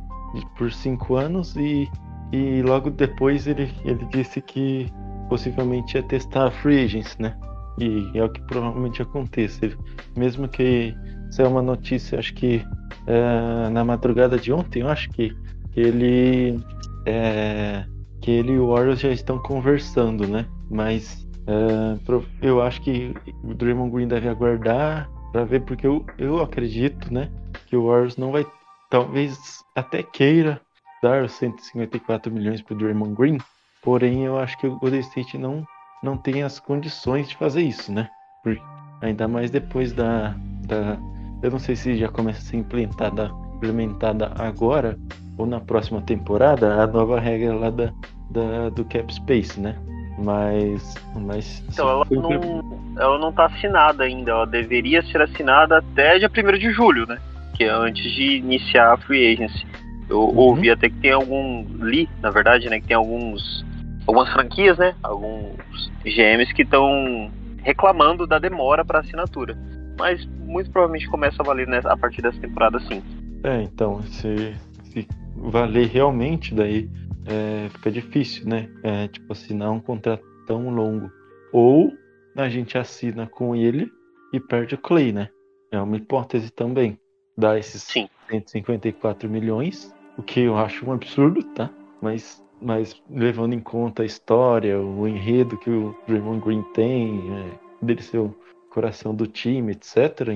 Por 0.56 0.72
cinco 0.72 1.16
anos 1.16 1.56
e, 1.56 1.88
e 2.32 2.62
logo 2.62 2.90
depois 2.90 3.46
ele, 3.46 3.72
ele 3.84 4.04
disse 4.06 4.40
que 4.40 4.92
possivelmente 5.28 5.96
ia 5.96 6.02
testar 6.02 6.48
a 6.48 6.50
free 6.50 6.84
agents, 6.84 7.16
né? 7.18 7.36
E 7.78 8.10
é 8.14 8.22
o 8.22 8.28
que 8.28 8.40
provavelmente 8.42 9.02
aconteça. 9.02 9.70
Mesmo 10.16 10.48
que 10.48 10.94
é 11.38 11.46
uma 11.46 11.62
notícia, 11.62 12.18
acho 12.18 12.34
que 12.34 12.64
é, 13.06 13.68
na 13.70 13.84
madrugada 13.84 14.38
de 14.38 14.52
ontem, 14.52 14.82
eu 14.82 14.88
acho 14.88 15.10
que, 15.10 15.36
que 15.72 15.80
ele 15.80 16.60
é, 17.06 17.84
que 18.20 18.30
ele 18.30 18.52
e 18.52 18.58
o 18.58 18.68
Warriors 18.68 19.00
já 19.00 19.10
estão 19.10 19.38
conversando, 19.38 20.26
né? 20.26 20.46
Mas 20.70 21.26
é, 21.46 21.98
eu 22.40 22.62
acho 22.62 22.80
que 22.82 23.14
o 23.42 23.54
Draymond 23.54 23.90
Green 23.90 24.08
deve 24.08 24.28
aguardar 24.28 25.10
para 25.32 25.44
ver, 25.44 25.62
porque 25.62 25.86
eu, 25.86 26.04
eu 26.16 26.40
acredito, 26.40 27.12
né? 27.12 27.28
Que 27.74 27.76
o 27.76 27.88
Warriors 27.88 28.16
não 28.16 28.30
vai, 28.30 28.46
talvez 28.88 29.64
até 29.74 30.00
queira 30.00 30.60
dar 31.02 31.24
os 31.24 31.32
154 31.32 32.32
milhões 32.32 32.62
para 32.62 32.74
o 32.74 32.78
Draymond 32.78 33.14
Green, 33.16 33.38
porém 33.82 34.24
eu 34.24 34.38
acho 34.38 34.56
que 34.58 34.68
o 34.68 34.78
Golden 34.78 35.00
State 35.00 35.36
não, 35.36 35.66
não 36.00 36.16
tem 36.16 36.44
as 36.44 36.60
condições 36.60 37.28
de 37.28 37.36
fazer 37.36 37.62
isso, 37.62 37.90
né? 37.90 38.08
Porque, 38.44 38.62
ainda 39.02 39.26
mais 39.26 39.50
depois 39.50 39.92
da, 39.92 40.36
da. 40.68 40.96
Eu 41.42 41.50
não 41.50 41.58
sei 41.58 41.74
se 41.74 41.96
já 41.96 42.08
começa 42.08 42.38
a 42.38 42.42
ser 42.42 42.58
implementada, 42.58 43.32
implementada 43.56 44.32
agora 44.38 44.96
ou 45.36 45.44
na 45.44 45.58
próxima 45.58 46.00
temporada 46.00 46.80
a 46.80 46.86
nova 46.86 47.18
regra 47.18 47.56
lá 47.56 47.70
da, 47.70 47.92
da, 48.30 48.68
do 48.70 48.84
cap 48.84 49.12
space, 49.12 49.58
né? 49.58 49.76
Mas, 50.16 50.94
mas 51.16 51.64
então 51.68 51.88
ela 51.88 52.06
não, 52.08 52.94
ela 52.96 53.18
não 53.18 53.32
tá 53.32 53.46
assinada 53.46 54.04
ainda. 54.04 54.30
Ela 54.30 54.46
deveria 54.46 55.02
ser 55.02 55.20
assinada 55.20 55.78
até 55.78 56.20
dia 56.20 56.30
1 56.30 56.56
de 56.56 56.70
julho, 56.70 57.04
né? 57.04 57.18
Que 57.54 57.64
é 57.64 57.70
antes 57.70 58.10
de 58.12 58.36
iniciar 58.36 58.92
a 58.92 58.96
free 58.96 59.32
agency. 59.32 59.66
Eu 60.08 60.20
uhum. 60.20 60.36
ouvi 60.36 60.70
até 60.70 60.88
que 60.88 60.96
tem 60.96 61.12
algum. 61.12 61.64
Li, 61.80 62.08
na 62.20 62.30
verdade, 62.30 62.68
né? 62.68 62.80
Que 62.80 62.88
tem 62.88 62.96
alguns. 62.96 63.64
Algumas 64.06 64.30
franquias, 64.32 64.76
né? 64.76 64.94
Alguns 65.02 65.90
GMs 66.04 66.52
que 66.52 66.62
estão 66.62 67.30
reclamando 67.62 68.26
da 68.26 68.38
demora 68.38 68.84
para 68.84 69.00
assinatura. 69.00 69.56
Mas 69.98 70.26
muito 70.26 70.70
provavelmente 70.70 71.08
começa 71.08 71.42
a 71.42 71.44
valer 71.44 71.66
né, 71.66 71.80
a 71.84 71.96
partir 71.96 72.20
dessa 72.20 72.38
temporada 72.38 72.78
sim. 72.80 73.02
É, 73.42 73.62
então, 73.62 74.02
se, 74.02 74.54
se 74.84 75.08
valer 75.34 75.88
realmente, 75.88 76.54
daí 76.54 76.88
é, 77.26 77.68
fica 77.70 77.90
difícil, 77.90 78.46
né? 78.46 78.68
É, 78.82 79.08
tipo, 79.08 79.32
assinar 79.32 79.70
um 79.70 79.80
contrato 79.80 80.24
tão 80.46 80.68
longo. 80.70 81.10
Ou 81.52 81.92
a 82.36 82.48
gente 82.48 82.76
assina 82.76 83.26
com 83.26 83.56
ele 83.56 83.90
e 84.32 84.40
perde 84.40 84.74
o 84.74 84.78
Clay, 84.78 85.12
né? 85.12 85.28
É 85.72 85.80
uma 85.80 85.96
hipótese 85.96 86.50
também. 86.50 86.98
Dá 87.36 87.58
esses 87.58 87.82
Sim. 87.82 88.08
154 88.30 89.28
milhões, 89.28 89.94
o 90.16 90.22
que 90.22 90.40
eu 90.40 90.56
acho 90.56 90.88
um 90.88 90.92
absurdo, 90.92 91.42
tá? 91.42 91.70
Mas, 92.00 92.42
mas 92.60 93.00
levando 93.10 93.54
em 93.54 93.60
conta 93.60 94.02
a 94.02 94.06
história, 94.06 94.80
o 94.80 95.06
enredo 95.06 95.56
que 95.58 95.70
o 95.70 95.94
Draymond 96.06 96.44
Green 96.44 96.62
tem, 96.74 97.22
é, 97.32 97.84
dele 97.84 98.02
ser 98.02 98.18
o 98.18 98.34
coração 98.70 99.14
do 99.14 99.26
time, 99.26 99.72
etc., 99.72 100.28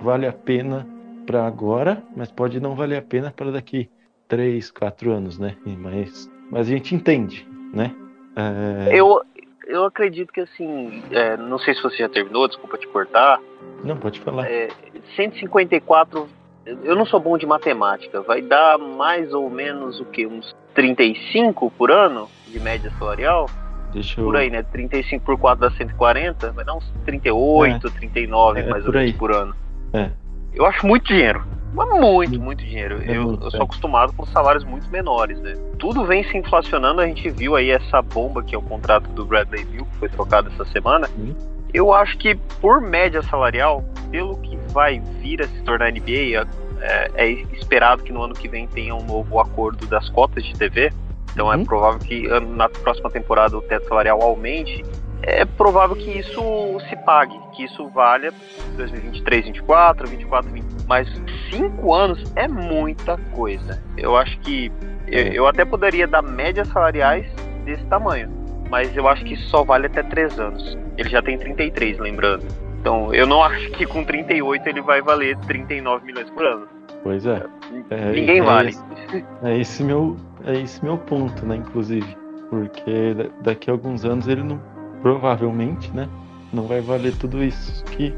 vale 0.00 0.26
a 0.26 0.32
pena 0.32 0.86
para 1.26 1.46
agora, 1.46 2.02
mas 2.16 2.30
pode 2.30 2.60
não 2.60 2.74
valer 2.74 2.98
a 2.98 3.02
pena 3.02 3.30
para 3.30 3.50
daqui 3.50 3.90
3, 4.28 4.70
4 4.70 5.10
anos, 5.12 5.38
né? 5.38 5.56
Mas, 5.64 6.30
mas 6.50 6.68
a 6.68 6.70
gente 6.70 6.94
entende, 6.94 7.48
né? 7.72 7.94
É... 8.36 8.98
Eu, 8.98 9.22
eu 9.66 9.84
acredito 9.84 10.32
que 10.32 10.40
assim, 10.40 11.02
é, 11.10 11.36
não 11.36 11.58
sei 11.58 11.74
se 11.74 11.82
você 11.82 11.98
já 11.98 12.08
terminou, 12.08 12.48
desculpa 12.48 12.76
te 12.76 12.86
cortar. 12.88 13.40
Não, 13.82 13.96
pode 13.96 14.20
falar. 14.20 14.50
É, 14.50 14.68
154, 15.16 16.28
eu 16.66 16.96
não 16.96 17.06
sou 17.06 17.20
bom 17.20 17.36
de 17.36 17.46
matemática, 17.46 18.22
vai 18.22 18.42
dar 18.42 18.78
mais 18.78 19.32
ou 19.32 19.48
menos 19.50 20.00
o 20.00 20.04
que? 20.04 20.26
Uns 20.26 20.54
35 20.74 21.70
por 21.70 21.90
ano 21.90 22.28
de 22.48 22.58
média 22.60 22.90
salarial? 22.98 23.48
Deixa 23.92 24.20
eu... 24.20 24.24
Por 24.24 24.36
aí, 24.36 24.50
né? 24.50 24.62
35 24.62 25.24
por 25.24 25.38
4 25.38 25.68
dá 25.68 25.76
140, 25.76 26.52
vai 26.52 26.64
dar 26.64 26.74
uns 26.74 26.92
38, 27.04 27.86
é. 27.86 27.90
39 27.90 28.60
é, 28.60 28.68
mais 28.68 28.86
ou 28.86 28.92
menos 28.92 29.12
por 29.12 29.32
ano. 29.32 29.54
É. 29.92 30.10
Eu 30.52 30.66
acho 30.66 30.86
muito 30.86 31.06
dinheiro. 31.06 31.44
Mas 31.74 31.88
muito, 31.88 32.40
muito 32.40 32.64
dinheiro. 32.64 33.02
É 33.02 33.16
eu, 33.16 33.22
muito, 33.24 33.44
eu, 33.44 33.50
sou 33.50 33.60
é. 33.60 33.64
acostumado 33.64 34.12
com 34.12 34.24
salários 34.26 34.64
muito 34.64 34.88
menores, 34.90 35.40
né? 35.40 35.54
Tudo 35.78 36.04
vem 36.04 36.22
se 36.24 36.36
inflacionando, 36.36 37.00
a 37.00 37.06
gente 37.06 37.28
viu 37.30 37.56
aí 37.56 37.70
essa 37.70 38.00
bomba 38.00 38.42
que 38.42 38.54
é 38.54 38.58
o 38.58 38.62
contrato 38.62 39.08
do 39.10 39.24
Bradley 39.24 39.64
Bill, 39.64 39.84
que 39.84 39.96
foi 39.96 40.08
trocado 40.08 40.50
essa 40.50 40.64
semana. 40.66 41.08
Uhum. 41.18 41.34
Eu 41.74 41.92
acho 41.92 42.16
que 42.18 42.36
por 42.60 42.80
média 42.80 43.20
salarial, 43.22 43.84
pelo 44.10 44.38
que 44.38 44.56
vai 44.72 45.00
vir 45.20 45.42
a 45.42 45.48
se 45.48 45.60
tornar 45.62 45.90
NBA, 45.90 46.46
é, 46.80 47.10
é, 47.16 47.30
esperado 47.52 48.04
que 48.04 48.12
no 48.12 48.22
ano 48.22 48.32
que 48.32 48.46
vem 48.46 48.68
tenha 48.68 48.94
um 48.94 49.04
novo 49.04 49.40
acordo 49.40 49.84
das 49.86 50.08
cotas 50.10 50.44
de 50.44 50.54
TV. 50.54 50.92
Então 51.32 51.52
é 51.52 51.56
uhum. 51.56 51.62
é 51.62 51.64
provável 51.64 51.98
que 51.98 52.28
na 52.40 52.68
próxima 52.68 53.10
temporada 53.10 53.58
o 53.58 53.62
teto 53.62 53.88
salarial 53.88 54.22
aumente 54.22 54.84
é 55.22 55.44
provável 55.44 55.96
que 55.96 56.18
isso 56.18 56.40
se 56.88 56.96
pague, 56.96 57.36
que 57.54 57.64
isso 57.64 57.88
valha 57.88 58.32
2023, 58.76 59.46
24, 59.46 60.06
24, 60.06 60.50
20. 60.50 60.64
Mas 60.86 61.08
cinco 61.50 61.94
anos 61.94 62.22
é 62.36 62.46
muita 62.46 63.16
coisa. 63.32 63.82
Eu 63.96 64.16
acho 64.16 64.38
que 64.40 64.70
eu, 65.08 65.18
é. 65.18 65.28
eu 65.32 65.46
até 65.46 65.64
poderia 65.64 66.06
dar 66.06 66.22
médias 66.22 66.68
salariais 66.68 67.26
desse 67.64 67.84
tamanho, 67.86 68.30
mas 68.70 68.94
eu 68.96 69.08
acho 69.08 69.24
que 69.24 69.34
só 69.36 69.64
vale 69.64 69.86
até 69.86 70.02
três 70.02 70.38
anos. 70.38 70.83
Ele 70.96 71.08
já 71.08 71.22
tem 71.22 71.38
33, 71.38 71.98
lembrando. 71.98 72.46
Então 72.80 73.14
eu 73.14 73.26
não 73.26 73.42
acho 73.42 73.70
que 73.72 73.86
com 73.86 74.04
38 74.04 74.68
ele 74.68 74.80
vai 74.82 75.00
valer 75.00 75.36
39 75.46 76.04
milhões 76.04 76.30
por 76.30 76.44
ano. 76.44 76.68
Pois 77.02 77.26
é. 77.26 77.42
é 77.90 78.12
Ninguém 78.12 78.38
é, 78.38 78.42
vale. 78.42 78.70
Esse, 78.70 79.24
é 79.42 79.58
esse 79.58 79.82
meu 79.82 80.16
é 80.46 80.60
esse 80.60 80.84
meu 80.84 80.98
ponto, 80.98 81.46
né, 81.46 81.56
inclusive, 81.56 82.16
porque 82.50 83.14
daqui 83.42 83.70
a 83.70 83.72
alguns 83.72 84.04
anos 84.04 84.28
ele 84.28 84.42
não 84.42 84.60
provavelmente, 85.04 85.90
né? 85.92 86.08
Não 86.52 86.66
vai 86.66 86.80
valer 86.80 87.14
tudo 87.16 87.44
isso. 87.44 87.84
Que 87.84 88.14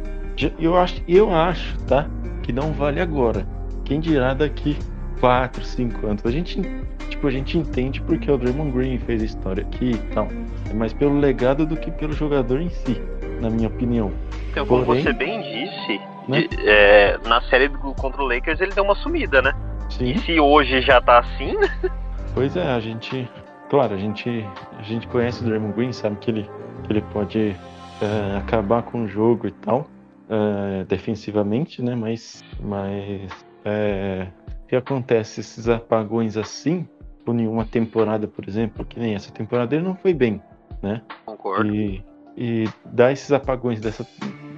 eu 0.59 0.76
acho, 0.76 1.02
eu 1.09 1.35
acho, 1.35 1.76
tá? 1.85 2.09
Que 2.42 2.52
não 2.52 2.73
vale 2.73 3.00
agora. 3.00 3.47
Quem 3.85 3.99
dirá 3.99 4.35
daqui 4.35 4.76
4, 5.18 5.64
5 5.64 6.06
anos? 6.06 6.25
A 6.25 6.30
gente, 6.30 6.61
tipo, 7.09 7.26
a 7.26 7.30
gente 7.30 7.59
entende 7.59 8.00
porque 8.02 8.30
o 8.30 8.37
Draymond 8.37 8.71
Green 8.71 8.99
fez 8.99 9.23
a 9.23 9.25
história 9.25 9.64
aqui 9.64 9.92
e 9.92 10.14
tal. 10.14 10.28
É 10.76 10.78
mais 10.78 10.92
pelo 10.92 11.18
legado 11.18 11.64
do 11.64 11.75
que 11.75 11.90
pelo 11.90 12.12
jogador 12.12 12.61
em 12.61 12.68
si, 12.68 13.00
na 13.40 13.49
minha 13.49 13.66
opinião. 13.66 14.12
Então, 14.50 14.66
como 14.66 14.85
Porém, 14.85 15.02
você 15.02 15.12
bem 15.14 15.40
disse, 15.40 15.99
né? 16.28 16.42
de, 16.42 16.68
é, 16.68 17.18
na 17.25 17.40
série 17.42 17.68
do, 17.68 17.78
contra 17.95 18.23
o 18.23 18.28
Lakers 18.28 18.61
ele 18.61 18.73
deu 18.73 18.85
uma 18.85 18.95
sumida, 18.97 19.40
né? 19.40 19.54
Sim. 19.88 20.11
E 20.11 20.18
se 20.18 20.38
hoje 20.38 20.83
já 20.83 21.00
tá 21.00 21.21
assim, 21.21 21.56
né? 21.56 21.90
Pois 22.35 22.54
é, 22.54 22.66
a 22.66 22.78
gente. 22.78 23.26
Claro, 23.71 23.95
a 23.95 23.97
gente, 23.97 24.47
a 24.78 24.83
gente 24.83 25.09
conhece 25.09 25.42
o 25.42 25.47
Draymond 25.47 25.73
Green, 25.75 25.92
sabe 25.95 26.16
que 26.16 26.30
ele 26.30 26.50
que 26.85 26.92
ele 26.92 27.00
pode 27.00 27.56
uh, 28.02 28.37
acabar 28.37 28.83
com 28.83 29.04
o 29.04 29.09
jogo 29.09 29.47
e 29.47 29.52
tal, 29.52 29.88
uh, 30.28 30.85
defensivamente, 30.85 31.80
né? 31.80 31.95
Mas, 31.95 32.45
mas 32.61 33.30
é, 33.64 34.26
o 34.64 34.68
que 34.68 34.76
acontece 34.76 35.40
esses 35.40 35.71
apagões 35.71 36.37
assim, 36.37 36.87
por 37.25 37.35
nenhuma 37.35 37.64
temporada, 37.64 38.28
por 38.28 38.47
exemplo, 38.47 38.85
que 38.85 39.00
nem 39.00 39.14
essa 39.14 39.33
temporada 39.33 39.75
ele 39.75 39.85
não 39.85 39.97
foi 39.97 40.12
bem, 40.12 40.40
né? 40.83 41.02
Concordo. 41.25 41.75
E, 41.75 42.04
e 42.37 42.68
dar 42.92 43.12
esses 43.12 43.33
apagões 43.33 43.80
dessa 43.80 44.06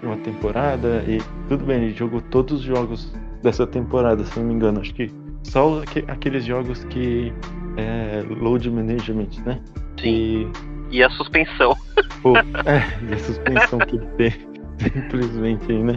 uma 0.03 0.17
temporada 0.19 1.05
e 1.07 1.19
tudo 1.49 1.65
bem, 1.65 1.85
ele 1.85 1.95
jogou 1.95 2.21
todos 2.21 2.61
os 2.61 2.63
jogos 2.63 3.13
dessa 3.43 3.67
temporada, 3.67 4.25
se 4.25 4.39
não 4.39 4.47
me 4.47 4.55
engano, 4.55 4.81
acho 4.81 4.95
que 4.95 5.11
só 5.43 5.83
aqueles 6.09 6.45
jogos 6.45 6.85
que 6.85 7.33
é 7.77 8.23
load 8.29 8.71
management, 8.71 9.31
né? 9.45 9.61
Sim. 10.01 10.53
E, 10.91 10.99
e 10.99 11.03
a 11.03 11.11
suspensão. 11.11 11.77
Pô, 12.23 12.37
é, 12.37 13.09
e 13.09 13.15
a 13.15 13.19
suspensão 13.19 13.79
que 13.81 13.97
ele 13.97 14.07
tem, 14.17 14.33
simplesmente 14.79 15.73
né? 15.73 15.95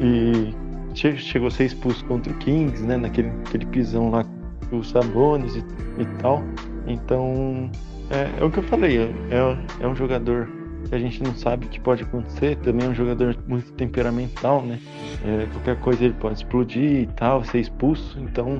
E 0.00 0.54
chegou 0.94 1.48
a 1.48 1.50
ser 1.50 1.64
expulso 1.64 2.04
contra 2.04 2.32
o 2.32 2.36
Kings, 2.36 2.82
né? 2.84 2.96
Naquele 2.96 3.28
aquele 3.46 3.66
pisão 3.66 4.10
lá 4.10 4.24
com 4.70 4.78
os 4.78 4.90
Sabones 4.90 5.56
e, 5.56 5.64
e 5.98 6.06
tal. 6.20 6.42
Então, 6.86 7.70
é, 8.14 8.40
é, 8.40 8.44
o 8.44 8.50
que 8.50 8.58
eu 8.58 8.62
falei, 8.62 8.98
é, 8.98 9.10
é, 9.30 9.84
é 9.84 9.88
um 9.88 9.94
jogador 9.94 10.48
que 10.88 10.94
a 10.94 10.98
gente 10.98 11.22
não 11.22 11.34
sabe 11.34 11.66
o 11.66 11.68
que 11.68 11.80
pode 11.80 12.02
acontecer, 12.02 12.56
também 12.56 12.86
é 12.86 12.90
um 12.90 12.94
jogador 12.94 13.36
muito 13.46 13.72
temperamental, 13.72 14.62
né? 14.62 14.78
É, 15.24 15.46
qualquer 15.52 15.76
coisa 15.80 16.04
ele 16.04 16.14
pode 16.14 16.36
explodir 16.36 17.02
e 17.02 17.06
tal, 17.16 17.42
ser 17.44 17.60
expulso. 17.60 18.18
Então, 18.20 18.58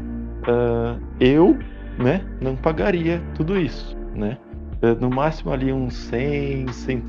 uh, 0.48 1.00
eu, 1.20 1.56
né, 1.98 2.24
não 2.40 2.56
pagaria 2.56 3.22
tudo 3.34 3.58
isso, 3.58 3.96
né? 4.14 4.38
É, 4.82 4.94
no 4.94 5.10
máximo 5.10 5.52
ali 5.52 5.72
uns 5.72 5.94
100, 5.94 6.68
100, 6.72 7.02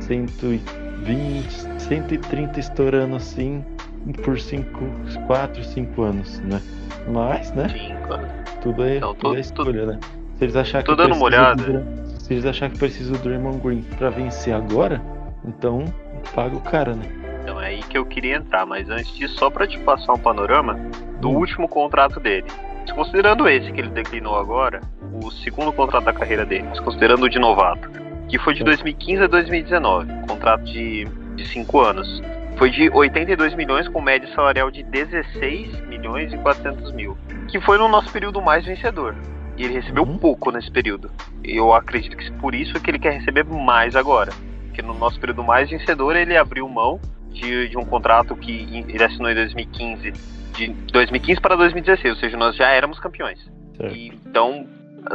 120, 0.00 0.60
130 1.78 2.60
estourando 2.60 3.16
assim 3.16 3.64
por 4.22 4.38
5, 4.38 4.66
4, 5.26 5.64
5 5.64 6.02
anos, 6.02 6.38
né? 6.40 6.60
Mas, 7.10 7.52
né? 7.52 7.66
Tudo 8.60 8.84
é, 8.84 8.96
então, 8.98 9.14
tudo 9.14 9.36
é 9.36 9.40
escolha, 9.40 9.86
né? 9.86 9.98
Se 10.38 10.44
eles 10.44 10.56
acharem 10.56 10.86
que 10.86 10.94
dando 10.94 11.14
uma 11.14 11.24
olhada. 11.24 11.62
Do, 11.62 12.20
se 12.20 12.32
eles 12.32 12.46
acharem 12.46 12.72
que 12.72 12.78
precisa 12.78 13.12
do 13.12 13.18
Draymond 13.18 13.58
Green 13.58 13.82
pra 13.98 14.08
vencer 14.08 14.54
agora, 14.54 15.02
então 15.44 15.84
paga 16.34 16.56
o 16.56 16.60
cara, 16.60 16.94
né? 16.94 17.04
Então 17.42 17.60
é 17.60 17.68
aí 17.68 17.82
que 17.82 17.98
eu 17.98 18.06
queria 18.06 18.36
entrar, 18.36 18.64
mas 18.64 18.88
antes 18.88 19.12
disso, 19.16 19.34
só 19.36 19.50
pra 19.50 19.66
te 19.66 19.78
passar 19.80 20.12
um 20.12 20.18
panorama 20.18 20.78
do 21.20 21.30
hum. 21.30 21.38
último 21.38 21.68
contrato 21.68 22.20
dele. 22.20 22.46
Considerando 22.94 23.48
esse 23.48 23.72
que 23.72 23.80
ele 23.80 23.90
declinou 23.90 24.38
agora, 24.38 24.80
o 25.22 25.30
segundo 25.30 25.72
contrato 25.72 26.04
da 26.04 26.12
carreira 26.12 26.44
dele, 26.44 26.66
considerando 26.84 27.24
o 27.24 27.28
de 27.28 27.38
novato, 27.38 27.90
que 28.28 28.38
foi 28.38 28.54
de 28.54 28.62
2015 28.62 29.24
a 29.24 29.26
2019, 29.26 30.12
contrato 30.28 30.64
de 30.64 31.06
5 31.44 31.80
anos. 31.80 32.22
Foi 32.56 32.70
de 32.70 32.90
82 32.90 33.54
milhões 33.54 33.88
com 33.88 34.00
média 34.00 34.28
salarial 34.34 34.70
de 34.70 34.82
16 34.82 35.80
milhões 35.86 36.32
e 36.32 36.38
400 36.38 36.92
mil, 36.92 37.16
que 37.48 37.60
foi 37.60 37.78
no 37.78 37.88
nosso 37.88 38.10
período 38.12 38.40
mais 38.42 38.64
vencedor. 38.64 39.14
E 39.58 39.64
ele 39.64 39.74
recebeu 39.74 40.04
uhum. 40.04 40.16
pouco 40.16 40.50
nesse 40.52 40.70
período. 40.70 41.10
E 41.44 41.56
eu 41.56 41.74
acredito 41.74 42.16
que 42.16 42.30
por 42.34 42.54
isso 42.54 42.76
é 42.76 42.80
que 42.80 42.90
ele 42.90 42.98
quer 42.98 43.18
receber 43.18 43.44
mais 43.44 43.96
agora. 43.96 44.32
Porque 44.66 44.80
no 44.80 44.94
nosso 44.94 45.18
período 45.18 45.42
mais 45.42 45.68
vencedor 45.68 46.14
ele 46.16 46.36
abriu 46.36 46.68
mão 46.68 47.00
de, 47.30 47.68
de 47.68 47.76
um 47.76 47.84
contrato 47.84 48.36
que 48.36 48.84
ele 48.88 49.02
assinou 49.02 49.30
em 49.30 49.34
2015 49.34 50.12
de 50.58 50.68
2015 50.92 51.40
para 51.40 51.56
2016, 51.56 52.14
ou 52.14 52.20
seja, 52.20 52.36
nós 52.36 52.56
já 52.56 52.68
éramos 52.68 52.98
campeões. 52.98 53.38
E, 53.92 54.08
então, 54.26 54.66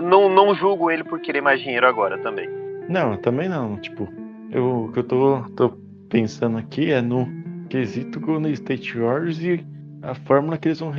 não, 0.02 0.30
não 0.30 0.56
julgo 0.56 0.90
ele 0.90 1.04
por 1.04 1.20
querer 1.20 1.42
mais 1.42 1.62
dinheiro 1.62 1.86
agora 1.86 2.18
também. 2.18 2.50
Não, 2.88 3.18
também 3.18 3.50
não. 3.50 3.78
Tipo, 3.78 4.08
eu, 4.52 4.86
o 4.86 4.92
que 4.92 5.00
eu 5.00 5.04
tô, 5.04 5.42
tô 5.56 5.70
pensando 6.10 6.58
aqui 6.58 6.92
é 6.92 7.02
no 7.02 7.28
quesito 7.70 8.20
Golden 8.20 8.54
State 8.54 8.98
Warriors 8.98 9.42
e 9.42 9.66
a 10.02 10.16
fórmula 10.16 10.58
que 10.58 10.70
eles 10.70 10.80
vão 10.80 10.94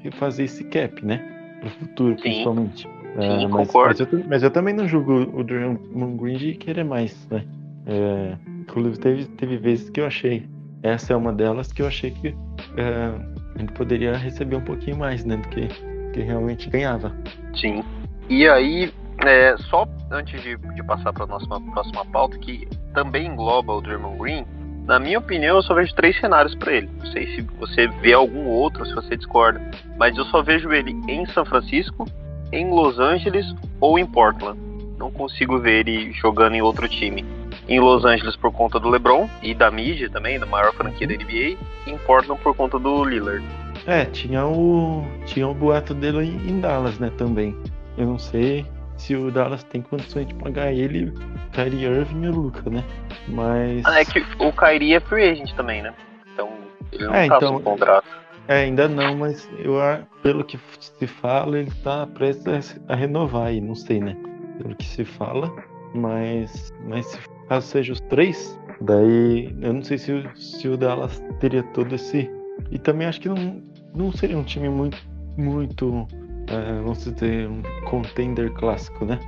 refazer 0.00 0.44
esse 0.44 0.64
cap, 0.64 1.04
né? 1.04 1.37
Pro 1.60 1.70
futuro, 1.70 2.14
Sim. 2.16 2.22
principalmente. 2.22 2.82
Sim, 2.82 3.46
uh, 3.46 3.48
mas, 3.48 3.66
concordo. 3.66 3.98
Mas 4.00 4.12
eu, 4.12 4.24
mas 4.28 4.42
eu, 4.42 4.50
também 4.50 4.74
não 4.74 4.86
julgo 4.86 5.12
o 5.38 5.42
Draymond 5.42 6.16
Green 6.16 6.36
de 6.36 6.54
querer 6.54 6.84
mais, 6.84 7.26
né? 7.30 7.44
É, 7.86 8.36
inclusive 8.60 8.98
teve, 8.98 9.24
teve 9.24 9.56
vezes 9.56 9.88
que 9.90 10.00
eu 10.00 10.06
achei, 10.06 10.46
essa 10.82 11.14
é 11.14 11.16
uma 11.16 11.32
delas 11.32 11.72
que 11.72 11.80
eu 11.80 11.86
achei 11.86 12.10
que 12.10 12.28
é, 12.76 13.58
ele 13.58 13.72
poderia 13.72 14.16
receber 14.16 14.56
um 14.56 14.64
pouquinho 14.64 14.98
mais, 14.98 15.24
né? 15.24 15.36
Do 15.36 15.48
que, 15.48 15.68
que 16.12 16.20
realmente 16.20 16.68
ganhava. 16.68 17.12
Sim. 17.54 17.82
E 18.28 18.46
aí, 18.46 18.92
é, 19.26 19.56
só 19.56 19.88
antes 20.10 20.40
de, 20.42 20.56
de 20.56 20.82
passar 20.84 21.12
para 21.12 21.24
a 21.24 21.26
nossa 21.26 21.46
próxima 21.46 22.04
pauta, 22.06 22.38
que 22.38 22.68
também 22.94 23.26
engloba 23.26 23.72
o 23.72 23.80
Draymond 23.80 24.18
Green, 24.18 24.46
na 24.88 24.98
minha 24.98 25.18
opinião, 25.18 25.56
eu 25.56 25.62
só 25.62 25.74
vejo 25.74 25.94
três 25.94 26.18
cenários 26.18 26.54
para 26.54 26.72
ele. 26.72 26.88
Não 26.98 27.06
sei 27.12 27.26
se 27.26 27.42
você 27.58 27.86
vê 28.00 28.14
algum 28.14 28.46
outro, 28.46 28.86
se 28.86 28.94
você 28.94 29.18
discorda, 29.18 29.60
mas 29.98 30.16
eu 30.16 30.24
só 30.24 30.42
vejo 30.42 30.72
ele 30.72 30.92
em 31.06 31.26
São 31.26 31.44
Francisco, 31.44 32.06
em 32.50 32.70
Los 32.70 32.98
Angeles 32.98 33.54
ou 33.82 33.98
em 33.98 34.06
Portland. 34.06 34.58
Não 34.96 35.10
consigo 35.10 35.58
ver 35.58 35.86
ele 35.86 36.10
jogando 36.12 36.54
em 36.54 36.62
outro 36.62 36.88
time. 36.88 37.22
Em 37.68 37.78
Los 37.78 38.06
Angeles 38.06 38.34
por 38.34 38.50
conta 38.50 38.80
do 38.80 38.88
LeBron 38.88 39.28
e 39.42 39.54
da 39.54 39.70
mídia 39.70 40.08
também, 40.08 40.40
da 40.40 40.46
maior 40.46 40.72
franquia 40.72 41.06
da 41.06 41.12
NBA, 41.12 41.58
e 41.86 41.90
em 41.90 41.98
Portland 41.98 42.40
por 42.42 42.56
conta 42.56 42.78
do 42.78 43.04
Lillard. 43.04 43.44
É, 43.86 44.06
tinha 44.06 44.46
o 44.46 45.04
tinha 45.26 45.46
o 45.46 45.52
boato 45.52 45.92
dele 45.92 46.24
em 46.24 46.60
Dallas, 46.60 46.98
né, 46.98 47.12
também. 47.18 47.54
Eu 47.98 48.06
não 48.06 48.18
sei 48.18 48.64
se 48.96 49.14
o 49.14 49.30
Dallas 49.30 49.62
tem 49.64 49.82
condições 49.82 50.26
de 50.26 50.34
pagar 50.34 50.72
ele, 50.72 51.12
Kyrie 51.52 51.84
Irving 51.84 52.24
e 52.24 52.28
o 52.28 52.32
Luca, 52.32 52.70
né? 52.70 52.84
Mas. 53.28 53.84
Ah, 53.84 54.00
é 54.00 54.04
que 54.04 54.20
o 54.38 54.52
Kyrie 54.52 54.94
é 54.94 55.00
free 55.00 55.30
agent 55.30 55.54
também, 55.54 55.82
né? 55.82 55.92
Então 56.32 56.50
ele 56.92 57.06
não 57.06 57.14
é, 57.14 57.28
tá 57.28 57.36
então, 57.36 57.60
contrato. 57.60 58.06
É, 58.48 58.62
ainda 58.62 58.88
não, 58.88 59.14
mas 59.16 59.48
eu 59.58 59.74
pelo 60.22 60.42
que 60.42 60.58
se 60.80 61.06
fala, 61.06 61.58
ele 61.58 61.70
tá 61.82 62.06
prestes 62.06 62.80
a 62.88 62.94
renovar 62.94 63.48
aí, 63.48 63.60
não 63.60 63.74
sei, 63.74 64.00
né? 64.00 64.16
Pelo 64.56 64.74
que 64.74 64.86
se 64.86 65.04
fala. 65.04 65.52
Mas, 65.94 66.72
mas 66.86 67.06
se 67.06 67.18
caso 67.48 67.66
seja 67.66 67.92
os 67.92 68.00
três, 68.02 68.58
daí 68.80 69.54
eu 69.60 69.72
não 69.72 69.82
sei 69.82 69.98
se, 69.98 70.28
se 70.34 70.68
o 70.68 70.76
Dallas 70.76 71.22
teria 71.40 71.62
todo 71.62 71.94
esse. 71.94 72.30
E 72.70 72.78
também 72.78 73.06
acho 73.06 73.20
que 73.20 73.28
não, 73.28 73.62
não 73.94 74.12
seria 74.12 74.36
um 74.36 74.42
time 74.42 74.68
muito, 74.68 74.98
muito 75.36 76.06
é, 76.48 76.80
vamos 76.80 77.04
dizer, 77.04 77.48
um 77.48 77.62
contender 77.84 78.50
clássico, 78.52 79.04
né? 79.04 79.18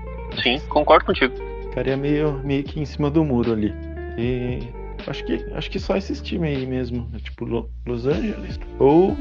Sim, 0.42 0.58
concordo 0.68 1.04
contigo. 1.04 1.34
Ficaria 1.80 1.96
meio, 1.96 2.32
meio 2.44 2.62
que 2.62 2.78
em 2.78 2.84
cima 2.84 3.10
do 3.10 3.24
muro 3.24 3.52
ali. 3.52 3.74
E 4.18 4.68
acho 5.06 5.24
que, 5.24 5.46
acho 5.54 5.70
que 5.70 5.78
só 5.78 5.96
esses 5.96 6.20
times 6.20 6.54
aí 6.54 6.66
mesmo, 6.66 7.08
né? 7.10 7.18
tipo 7.20 7.46
Los 7.86 8.06
Angeles. 8.06 8.60
Ou 8.78 9.16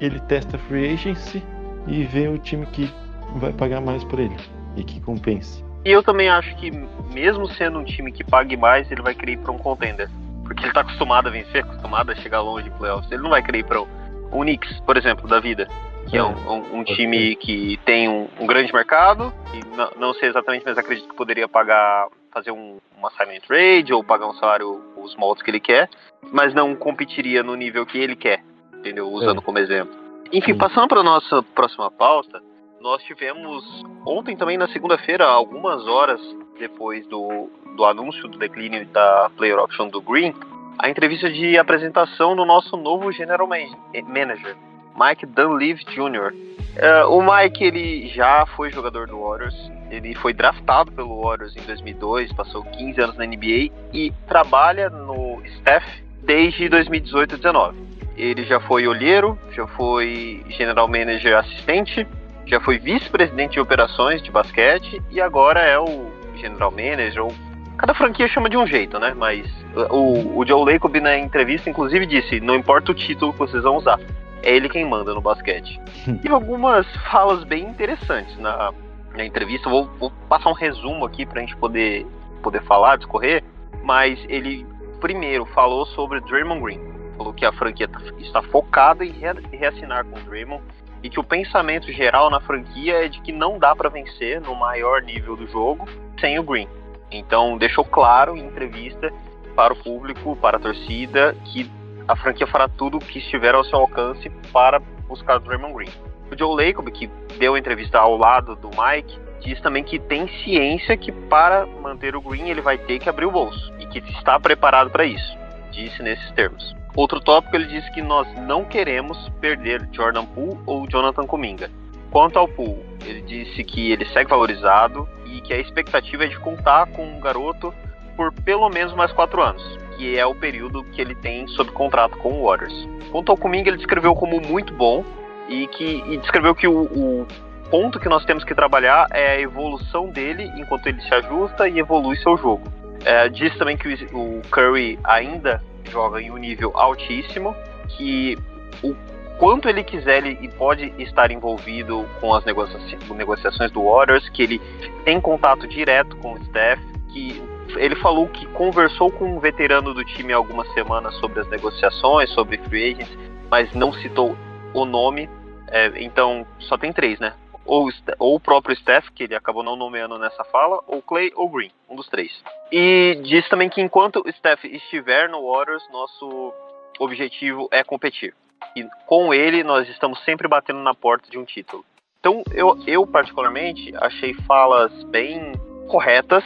ele 0.00 0.18
testa 0.20 0.56
free 0.56 0.94
agency 0.94 1.44
e 1.86 2.04
vê 2.04 2.26
o 2.26 2.38
time 2.38 2.64
que 2.68 2.90
vai 3.36 3.52
pagar 3.52 3.82
mais 3.82 4.02
por 4.04 4.18
ele 4.18 4.34
e 4.76 4.82
que 4.82 4.98
compense. 4.98 5.62
E 5.84 5.90
eu 5.90 6.02
também 6.02 6.30
acho 6.30 6.56
que, 6.56 6.70
mesmo 7.12 7.46
sendo 7.50 7.80
um 7.80 7.84
time 7.84 8.10
que 8.10 8.24
pague 8.24 8.56
mais, 8.56 8.90
ele 8.90 9.02
vai 9.02 9.14
querer 9.14 9.32
ir 9.32 9.38
para 9.40 9.52
um 9.52 9.58
contender. 9.58 10.08
Porque 10.42 10.64
ele 10.64 10.72
tá 10.72 10.80
acostumado 10.80 11.28
a 11.28 11.30
vencer, 11.30 11.64
acostumado 11.64 12.12
a 12.12 12.14
chegar 12.14 12.40
longe 12.40 12.64
de 12.64 12.70
playoffs. 12.78 13.12
Ele 13.12 13.20
não 13.20 13.28
vai 13.28 13.42
querer 13.42 13.58
ir 13.58 13.64
para 13.64 13.82
um 13.82 14.40
Knicks, 14.40 14.80
por 14.86 14.96
exemplo, 14.96 15.28
da 15.28 15.38
vida 15.38 15.68
que 16.04 16.16
é, 16.16 16.20
é 16.20 16.24
um, 16.24 16.50
um, 16.50 16.78
um 16.78 16.84
time 16.84 17.36
que 17.36 17.78
tem 17.84 18.08
um, 18.08 18.28
um 18.40 18.46
grande 18.46 18.72
mercado, 18.72 19.32
e 19.52 19.76
não, 19.76 19.90
não, 19.96 20.14
sei 20.14 20.28
exatamente, 20.28 20.64
mas 20.64 20.78
acredito 20.78 21.08
que 21.08 21.16
poderia 21.16 21.48
pagar, 21.48 22.08
fazer 22.32 22.50
um, 22.50 22.78
uma 22.96 23.10
silent 23.10 23.42
trade 23.46 23.92
ou 23.92 24.04
pagar 24.04 24.28
um 24.28 24.34
salário, 24.34 24.80
os 24.96 25.16
moldes 25.16 25.42
que 25.42 25.50
ele 25.50 25.60
quer, 25.60 25.88
mas 26.32 26.54
não 26.54 26.74
competiria 26.74 27.42
no 27.42 27.54
nível 27.54 27.84
que 27.86 27.98
ele 27.98 28.16
quer, 28.16 28.42
entendeu? 28.74 29.08
Usando 29.10 29.40
é. 29.40 29.44
como 29.44 29.58
exemplo. 29.58 29.94
Enfim, 30.32 30.54
passando 30.56 30.88
para 30.88 31.02
nossa 31.02 31.42
próxima 31.54 31.90
pauta, 31.90 32.42
nós 32.80 33.02
tivemos 33.04 33.64
ontem 34.06 34.36
também 34.36 34.58
na 34.58 34.68
segunda-feira, 34.68 35.24
algumas 35.24 35.86
horas 35.86 36.20
depois 36.58 37.06
do, 37.06 37.50
do 37.76 37.84
anúncio 37.84 38.28
do 38.28 38.38
declínio 38.38 38.86
da 38.86 39.30
player 39.36 39.58
option 39.58 39.88
do 39.88 40.00
Green, 40.00 40.34
a 40.78 40.88
entrevista 40.88 41.30
de 41.30 41.56
apresentação 41.56 42.34
do 42.34 42.44
nosso 42.44 42.76
novo 42.76 43.10
general 43.12 43.46
manager, 43.46 44.56
Mike 44.96 45.26
Dunleavy 45.26 45.84
Jr. 45.84 46.32
Uh, 46.74 47.08
o 47.08 47.22
Mike 47.22 47.62
ele 47.62 48.08
já 48.08 48.46
foi 48.56 48.70
jogador 48.70 49.06
do 49.06 49.20
Warriors, 49.20 49.54
ele 49.90 50.14
foi 50.14 50.32
draftado 50.32 50.90
pelo 50.90 51.22
Warriors 51.22 51.56
em 51.56 51.60
2002, 51.62 52.32
passou 52.32 52.64
15 52.64 53.00
anos 53.00 53.16
na 53.16 53.24
NBA 53.24 53.70
e 53.92 54.12
trabalha 54.26 54.90
no 54.90 55.40
staff 55.44 55.86
desde 56.22 56.68
2018-19. 56.68 57.74
Ele 58.16 58.44
já 58.44 58.60
foi 58.60 58.86
olheiro, 58.86 59.38
já 59.52 59.66
foi 59.68 60.42
general 60.48 60.88
manager 60.88 61.36
assistente, 61.36 62.06
já 62.46 62.60
foi 62.60 62.78
vice-presidente 62.78 63.52
de 63.52 63.60
operações 63.60 64.22
de 64.22 64.30
basquete 64.30 65.00
e 65.10 65.20
agora 65.20 65.60
é 65.60 65.78
o 65.78 66.10
general 66.36 66.70
manager. 66.70 67.24
Ou... 67.24 67.34
Cada 67.76 67.94
franquia 67.94 68.28
chama 68.28 68.48
de 68.48 68.56
um 68.56 68.66
jeito, 68.66 68.98
né? 68.98 69.14
Mas 69.16 69.46
o, 69.90 70.38
o 70.38 70.46
Joe 70.46 70.72
Lacob 70.72 71.00
na 71.00 71.18
entrevista 71.18 71.70
inclusive 71.70 72.06
disse: 72.06 72.40
não 72.40 72.54
importa 72.54 72.92
o 72.92 72.94
título 72.94 73.32
que 73.32 73.38
vocês 73.38 73.62
vão 73.62 73.76
usar, 73.76 73.98
é 74.44 74.54
ele 74.54 74.68
quem 74.68 74.84
manda 74.84 75.14
no 75.14 75.20
basquete. 75.20 75.80
e 76.22 76.28
algumas 76.28 76.86
falas 77.10 77.42
bem 77.44 77.64
interessantes 77.64 78.36
na, 78.38 78.72
na 79.16 79.24
entrevista. 79.24 79.68
Vou, 79.68 79.86
vou 79.98 80.10
passar 80.28 80.50
um 80.50 80.54
resumo 80.54 81.04
aqui 81.04 81.24
para 81.24 81.38
a 81.38 81.40
gente 81.40 81.56
poder, 81.56 82.06
poder 82.42 82.62
falar, 82.62 82.96
discorrer. 82.96 83.42
Mas 83.82 84.18
ele 84.28 84.66
primeiro 85.00 85.44
falou 85.46 85.86
sobre 85.86 86.20
Draymond 86.20 86.62
Green. 86.62 86.80
Falou 87.16 87.32
que 87.32 87.44
a 87.44 87.52
franquia 87.52 87.88
tá, 87.88 88.00
está 88.18 88.42
focada 88.42 89.04
em 89.04 89.14
reassinar 89.52 90.04
com 90.04 90.18
o 90.18 90.22
Draymond 90.22 90.62
e 91.02 91.10
que 91.10 91.20
o 91.20 91.24
pensamento 91.24 91.92
geral 91.92 92.30
na 92.30 92.40
franquia 92.40 93.04
é 93.04 93.08
de 93.08 93.20
que 93.20 93.30
não 93.30 93.58
dá 93.58 93.76
para 93.76 93.90
vencer 93.90 94.40
no 94.40 94.54
maior 94.54 95.02
nível 95.02 95.36
do 95.36 95.46
jogo 95.46 95.86
sem 96.18 96.38
o 96.38 96.42
Green. 96.42 96.68
Então 97.10 97.56
deixou 97.58 97.84
claro 97.84 98.36
em 98.36 98.46
entrevista 98.46 99.12
para 99.54 99.72
o 99.72 99.76
público, 99.76 100.34
para 100.36 100.56
a 100.56 100.60
torcida, 100.60 101.36
que 101.44 101.70
a 102.06 102.16
franquia 102.16 102.46
fará 102.46 102.68
tudo 102.68 102.98
o 102.98 103.00
que 103.00 103.18
estiver 103.18 103.54
ao 103.54 103.64
seu 103.64 103.78
alcance 103.78 104.30
para 104.52 104.78
buscar 105.08 105.36
o 105.36 105.40
Draymond 105.40 105.74
Green. 105.74 105.90
O 106.30 106.38
Joe 106.38 106.66
Lacob, 106.66 106.90
que 106.90 107.08
deu 107.38 107.54
a 107.54 107.58
entrevista 107.58 107.98
ao 107.98 108.16
lado 108.16 108.56
do 108.56 108.68
Mike, 108.68 109.18
diz 109.40 109.60
também 109.60 109.82
que 109.82 109.98
tem 109.98 110.28
ciência 110.42 110.96
que 110.96 111.12
para 111.12 111.66
manter 111.66 112.16
o 112.16 112.20
Green 112.20 112.48
ele 112.48 112.60
vai 112.60 112.78
ter 112.78 112.98
que 112.98 113.08
abrir 113.08 113.26
o 113.26 113.30
bolso 113.30 113.72
e 113.78 113.86
que 113.86 113.98
está 114.10 114.38
preparado 114.38 114.90
para 114.90 115.04
isso. 115.04 115.36
Disse 115.70 116.02
nesses 116.02 116.30
termos. 116.32 116.74
Outro 116.96 117.20
tópico, 117.20 117.56
ele 117.56 117.66
disse 117.66 117.90
que 117.92 118.00
nós 118.00 118.26
não 118.46 118.64
queremos 118.64 119.28
perder 119.40 119.88
Jordan 119.92 120.24
Poole 120.26 120.58
ou 120.64 120.88
Jonathan 120.88 121.26
Kuminga. 121.26 121.70
Quanto 122.10 122.38
ao 122.38 122.46
Poole, 122.46 122.84
ele 123.04 123.22
disse 123.22 123.64
que 123.64 123.90
ele 123.90 124.06
segue 124.06 124.30
valorizado 124.30 125.08
e 125.26 125.40
que 125.40 125.52
a 125.52 125.58
expectativa 125.58 126.24
é 126.24 126.28
de 126.28 126.38
contar 126.38 126.86
com 126.86 127.04
um 127.04 127.18
garoto 127.18 127.74
por 128.16 128.32
pelo 128.32 128.68
menos 128.68 128.94
mais 128.94 129.10
quatro 129.10 129.42
anos 129.42 129.83
que 129.96 130.18
é 130.18 130.26
o 130.26 130.34
período 130.34 130.84
que 130.84 131.00
ele 131.00 131.14
tem 131.14 131.46
sob 131.48 131.70
contrato 131.72 132.16
com 132.18 132.32
o 132.32 132.46
Warriors. 132.46 132.88
Quanto 133.10 133.30
ao 133.30 133.38
Kuminga, 133.38 133.70
ele 133.70 133.76
descreveu 133.76 134.14
como 134.14 134.40
muito 134.40 134.72
bom 134.72 135.04
e 135.48 135.66
que 135.68 136.02
e 136.06 136.16
descreveu 136.18 136.54
que 136.54 136.66
o, 136.66 136.82
o 136.82 137.26
ponto 137.70 137.98
que 137.98 138.08
nós 138.08 138.24
temos 138.24 138.44
que 138.44 138.54
trabalhar 138.54 139.06
é 139.10 139.32
a 139.32 139.40
evolução 139.40 140.08
dele 140.08 140.50
enquanto 140.56 140.86
ele 140.86 141.00
se 141.02 141.14
ajusta 141.14 141.68
e 141.68 141.78
evolui 141.78 142.16
seu 142.16 142.36
jogo. 142.36 142.62
É, 143.04 143.28
diz 143.28 143.56
também 143.58 143.76
que 143.76 144.06
o 144.12 144.40
Curry 144.50 144.98
ainda 145.04 145.62
joga 145.90 146.20
em 146.20 146.30
um 146.30 146.36
nível 146.36 146.72
altíssimo, 146.74 147.54
que 147.88 148.38
o 148.82 148.94
quanto 149.38 149.68
ele 149.68 149.84
quiser 149.84 150.24
ele 150.24 150.48
pode 150.56 150.92
estar 150.98 151.30
envolvido 151.30 152.06
com 152.20 152.32
as 152.32 152.44
negociações 152.44 153.70
do 153.70 153.84
Warriors, 153.84 154.28
que 154.30 154.42
ele 154.42 154.60
tem 155.04 155.20
contato 155.20 155.66
direto 155.66 156.16
com 156.16 156.32
o 156.32 156.44
Steph, 156.46 156.80
que 157.12 157.42
ele 157.76 157.96
falou 157.96 158.28
que 158.28 158.46
conversou 158.48 159.10
com 159.10 159.36
um 159.36 159.40
veterano 159.40 159.94
do 159.94 160.04
time 160.04 160.32
há 160.32 160.36
algumas 160.36 160.72
semanas 160.74 161.14
sobre 161.16 161.40
as 161.40 161.48
negociações, 161.48 162.30
sobre 162.30 162.58
free 162.58 162.92
agents, 162.92 163.18
mas 163.50 163.72
não 163.74 163.92
citou 163.92 164.36
o 164.72 164.84
nome. 164.84 165.28
É, 165.68 165.92
então, 166.02 166.46
só 166.60 166.76
tem 166.76 166.92
três, 166.92 167.18
né? 167.18 167.34
Ou, 167.64 167.88
ou 168.18 168.34
o 168.36 168.40
próprio 168.40 168.76
Steph, 168.76 169.08
que 169.14 169.24
ele 169.24 169.34
acabou 169.34 169.62
não 169.62 169.74
nomeando 169.74 170.18
nessa 170.18 170.44
fala, 170.44 170.80
ou 170.86 171.00
Clay 171.00 171.32
ou 171.34 171.48
Green, 171.48 171.70
um 171.88 171.96
dos 171.96 172.08
três. 172.08 172.30
E 172.70 173.18
diz 173.22 173.48
também 173.48 173.70
que 173.70 173.80
enquanto 173.80 174.22
o 174.24 174.32
Steph 174.32 174.64
estiver 174.64 175.28
no 175.28 175.50
Warriors, 175.50 175.82
nosso 175.90 176.52
objetivo 176.98 177.68
é 177.70 177.82
competir. 177.82 178.34
E 178.76 178.86
com 179.06 179.32
ele, 179.32 179.62
nós 179.62 179.88
estamos 179.88 180.22
sempre 180.24 180.46
batendo 180.46 180.80
na 180.80 180.94
porta 180.94 181.30
de 181.30 181.38
um 181.38 181.44
título. 181.44 181.84
Então, 182.20 182.42
eu, 182.52 182.78
eu 182.86 183.06
particularmente 183.06 183.92
achei 183.96 184.34
falas 184.46 184.92
bem 185.04 185.52
corretas, 185.88 186.44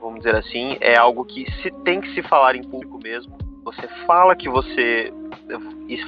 vamos 0.00 0.20
dizer 0.20 0.34
assim, 0.34 0.76
é 0.80 0.96
algo 0.96 1.24
que 1.24 1.50
se 1.62 1.70
tem 1.84 2.00
que 2.00 2.12
se 2.14 2.22
falar 2.22 2.56
em 2.56 2.62
público 2.62 2.98
mesmo. 3.02 3.36
Você 3.64 3.86
fala 4.06 4.34
que 4.34 4.48
você 4.48 5.12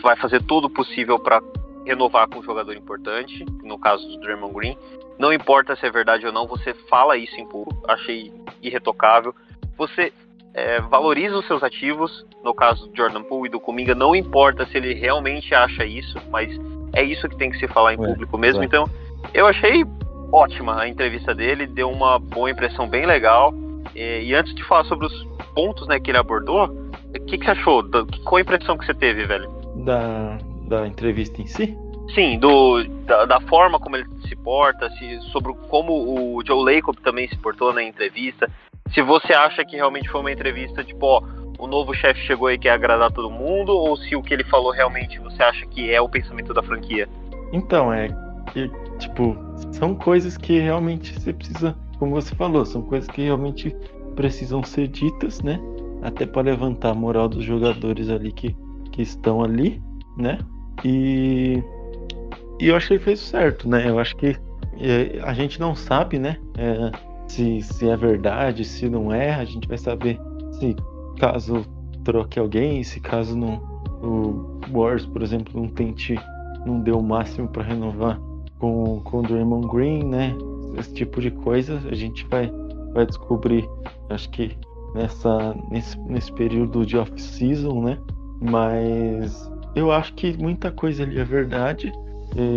vai 0.01 0.17
fazer 0.17 0.43
tudo 0.43 0.71
possível 0.71 1.19
para 1.19 1.43
renovar 1.85 2.29
com 2.29 2.39
um 2.39 2.43
jogador 2.43 2.75
importante, 2.75 3.45
no 3.63 3.79
caso 3.79 4.07
do 4.09 4.21
Draymond 4.21 4.55
Green. 4.55 4.77
Não 5.19 5.33
importa 5.33 5.77
se 5.77 5.87
é 5.87 5.91
verdade 5.91 6.27
ou 6.27 6.33
não, 6.33 6.47
você 6.47 6.75
fala 6.89 7.17
isso 7.17 7.39
em 7.39 7.47
público. 7.47 7.83
Achei 7.89 8.33
irretocável. 8.63 9.35
Você 9.77 10.13
é, 10.55 10.81
valoriza 10.81 11.37
os 11.37 11.47
seus 11.47 11.63
ativos, 11.63 12.27
no 12.43 12.55
caso 12.55 12.89
do 12.89 12.97
Jordan 12.97 13.23
Poole 13.23 13.49
e 13.49 13.51
do 13.51 13.61
Kuminga, 13.61 13.95
não 13.95 14.15
importa 14.15 14.67
se 14.67 14.77
ele 14.77 14.95
realmente 14.95 15.55
acha 15.55 15.85
isso, 15.85 16.19
mas 16.31 16.51
é 16.95 17.03
isso 17.03 17.29
que 17.29 17.37
tem 17.37 17.51
que 17.51 17.59
se 17.59 17.69
falar 17.69 17.95
em 17.95 17.97
público 17.97 18.37
mesmo. 18.37 18.63
Então, 18.63 18.89
eu 19.33 19.47
achei 19.47 19.85
ótima 20.33 20.81
a 20.81 20.89
entrevista 20.89 21.35
dele, 21.35 21.67
deu 21.67 21.91
uma 21.91 22.19
boa 22.19 22.51
impressão 22.51 22.89
bem 22.89 23.07
legal. 23.07 23.53
E, 23.95 24.23
e 24.25 24.35
antes 24.35 24.55
de 24.55 24.65
falar 24.65 24.85
sobre 24.85 25.07
os 25.07 25.25
pontos 25.55 25.87
né, 25.89 25.99
que 26.01 26.11
ele 26.11 26.19
abordou, 26.19 26.67
o 26.67 27.25
que, 27.27 27.39
que 27.39 27.45
você 27.45 27.51
achou? 27.51 27.85
Qual 28.25 28.37
a 28.37 28.41
impressão 28.41 28.77
que 28.77 28.87
você 28.87 28.95
teve, 28.95 29.25
velho? 29.27 29.51
Da, 29.85 30.39
da 30.69 30.87
entrevista 30.87 31.41
em 31.41 31.47
si? 31.47 31.77
Sim, 32.15 32.39
do, 32.39 32.85
da, 33.07 33.25
da, 33.25 33.41
forma 33.43 33.79
como 33.79 33.97
ele 33.97 34.07
se 34.29 34.37
porta, 34.37 34.91
se, 34.91 35.21
sobre 35.31 35.55
como 35.69 35.93
o 35.93 36.45
Joe 36.45 36.75
Lacob 36.75 36.97
também 37.01 37.29
se 37.29 37.37
portou 37.39 37.73
na 37.73 37.83
entrevista. 37.83 38.51
Se 38.93 39.01
você 39.01 39.33
acha 39.33 39.65
que 39.65 39.77
realmente 39.77 40.11
foi 40.11 40.21
uma 40.21 40.33
entrevista, 40.33 40.85
tipo, 40.85 41.07
ó, 41.07 41.23
o 41.59 41.67
novo 41.67 41.95
chefe 41.95 42.21
chegou 42.27 42.51
e 42.51 42.59
quer 42.59 42.71
agradar 42.71 43.11
todo 43.13 43.31
mundo, 43.31 43.73
ou 43.73 43.97
se 43.97 44.17
o 44.17 44.23
que 44.23 44.35
ele 44.35 44.45
falou 44.45 44.73
realmente 44.73 45.19
você 45.21 45.43
acha 45.43 45.65
que 45.67 45.91
é 45.91 46.01
o 46.01 46.09
pensamento 46.09 46.53
da 46.53 46.63
franquia? 46.63 47.09
Então, 47.53 47.93
é 47.93 48.09
que, 48.53 48.71
tipo, 48.99 49.37
são 49.73 49.95
coisas 49.95 50.37
que 50.37 50.59
realmente 50.59 51.19
você 51.19 51.33
precisa, 51.33 51.77
como 52.03 52.21
você 52.21 52.35
falou, 52.35 52.67
são 52.67 52.83
coisas 52.83 53.09
que 53.09 53.23
realmente 53.23 53.73
precisam 54.17 54.61
ser 54.65 54.89
ditas, 54.89 55.41
né? 55.41 55.61
Até 56.03 56.27
para 56.27 56.43
levantar 56.43 56.91
a 56.91 56.95
moral 56.95 57.29
dos 57.29 57.45
jogadores 57.45 58.09
ali 58.09 58.33
que, 58.33 58.57
que 58.91 59.03
estão 59.03 59.41
ali, 59.41 59.81
né? 60.19 60.41
E 60.85 61.63
e 62.59 62.67
eu 62.67 62.75
acho 62.75 62.89
que 62.89 62.95
ele 62.95 63.05
fez 63.05 63.21
certo, 63.21 63.69
né? 63.69 63.89
Eu 63.89 64.01
acho 64.01 64.17
que 64.17 64.37
é, 64.81 65.21
a 65.23 65.33
gente 65.33 65.61
não 65.61 65.77
sabe, 65.77 66.19
né? 66.19 66.39
É, 66.59 66.91
se, 67.29 67.63
se 67.63 67.89
é 67.89 67.97
verdade, 67.97 68.65
se 68.65 68.89
não 68.89 69.13
é. 69.13 69.37
A 69.37 69.45
gente 69.45 69.69
vai 69.69 69.79
saber 69.79 70.19
se 70.59 70.75
caso 71.21 71.65
troque 72.03 72.37
alguém, 72.37 72.83
se 72.83 72.99
caso 72.99 73.37
não 73.39 73.63
o 74.03 74.59
Wars, 74.77 75.07
por 75.07 75.23
exemplo, 75.23 75.53
não 75.55 75.69
tente, 75.69 76.17
não 76.67 76.81
deu 76.81 76.99
o 76.99 77.03
máximo 77.03 77.47
para 77.47 77.63
renovar 77.63 78.21
com, 78.59 79.01
com 79.05 79.21
o 79.21 79.23
Draymond 79.23 79.69
Green, 79.69 80.03
né? 80.03 80.37
Esse 80.77 80.93
tipo 80.95 81.21
de 81.21 81.31
coisa 81.31 81.81
a 81.91 81.95
gente 81.95 82.27
vai, 82.27 82.51
vai 82.93 83.07
descobrir, 83.07 83.69
acho 84.11 84.31
que 84.31 84.57
nessa, 84.95 85.55
nesse, 85.71 85.99
nesse 86.01 86.33
período 86.33 86.85
de 86.85 86.97
off-season, 86.97 87.83
né? 87.83 87.99
Mas 88.41 89.51
eu 89.75 89.91
acho 89.91 90.15
que 90.15 90.37
muita 90.37 90.71
coisa 90.71 91.03
ali 91.03 91.19
é 91.19 91.25
verdade. 91.25 91.93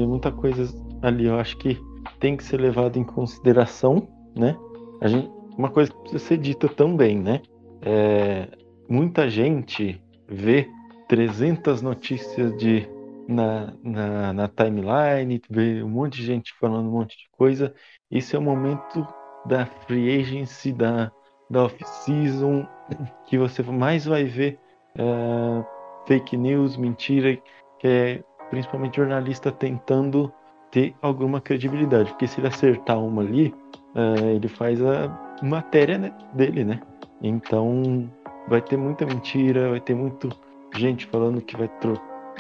Muita 0.08 0.32
coisa 0.32 0.68
ali 1.02 1.26
eu 1.26 1.38
acho 1.38 1.58
que 1.58 1.80
tem 2.20 2.36
que 2.36 2.44
ser 2.44 2.60
levado 2.60 2.98
em 2.98 3.04
consideração, 3.04 4.08
né? 4.36 4.58
A 5.02 5.08
gente, 5.08 5.30
uma 5.58 5.70
coisa 5.70 5.92
que 5.92 6.00
precisa 6.00 6.24
ser 6.24 6.38
dita 6.38 6.68
também, 6.68 7.20
né? 7.20 7.42
É, 7.82 8.48
muita 8.90 9.30
gente 9.30 10.02
vê 10.28 10.68
300 11.08 11.82
notícias 11.82 12.56
de 12.58 12.88
na, 13.28 13.74
na, 13.84 14.34
na, 14.34 14.48
timeline, 14.48 15.42
vê 15.50 15.84
um 15.84 15.90
monte 15.90 16.18
de 16.18 16.26
gente 16.26 16.54
falando 16.60 16.88
um 16.88 16.92
monte 16.92 17.18
de 17.18 17.28
coisa. 17.32 17.74
Esse 18.12 18.36
é 18.36 18.40
o 18.40 18.42
momento 18.42 19.08
da 19.46 19.66
free 19.66 20.20
agency, 20.20 20.72
da, 20.72 21.12
da 21.50 21.64
off-season, 21.64 22.68
que 23.26 23.38
você 23.38 23.62
mais 23.64 24.06
vai 24.06 24.26
ver 24.26 24.60
é, 24.98 25.66
fake 26.08 26.38
news, 26.38 26.78
mentira, 26.78 27.36
que 27.80 27.88
é 27.88 28.24
principalmente 28.50 28.98
jornalista 28.98 29.52
tentando 29.52 30.32
ter 30.72 30.96
alguma 31.02 31.40
credibilidade, 31.40 32.10
porque 32.12 32.28
se 32.28 32.40
ele 32.40 32.48
acertar 32.48 33.00
uma 33.00 33.22
ali, 33.22 33.54
uh, 33.96 34.26
ele 34.36 34.48
faz 34.48 34.82
a 34.84 35.10
matéria 35.42 35.98
né, 35.98 36.14
dele, 36.34 36.64
né? 36.64 36.82
Então 37.22 38.12
vai 38.48 38.62
ter 38.62 38.78
muita 38.78 39.06
mentira, 39.06 39.70
vai 39.70 39.80
ter 39.80 39.96
muito 39.96 40.30
gente 40.76 41.06
falando 41.06 41.42
que 41.42 41.56
vai 41.56 41.70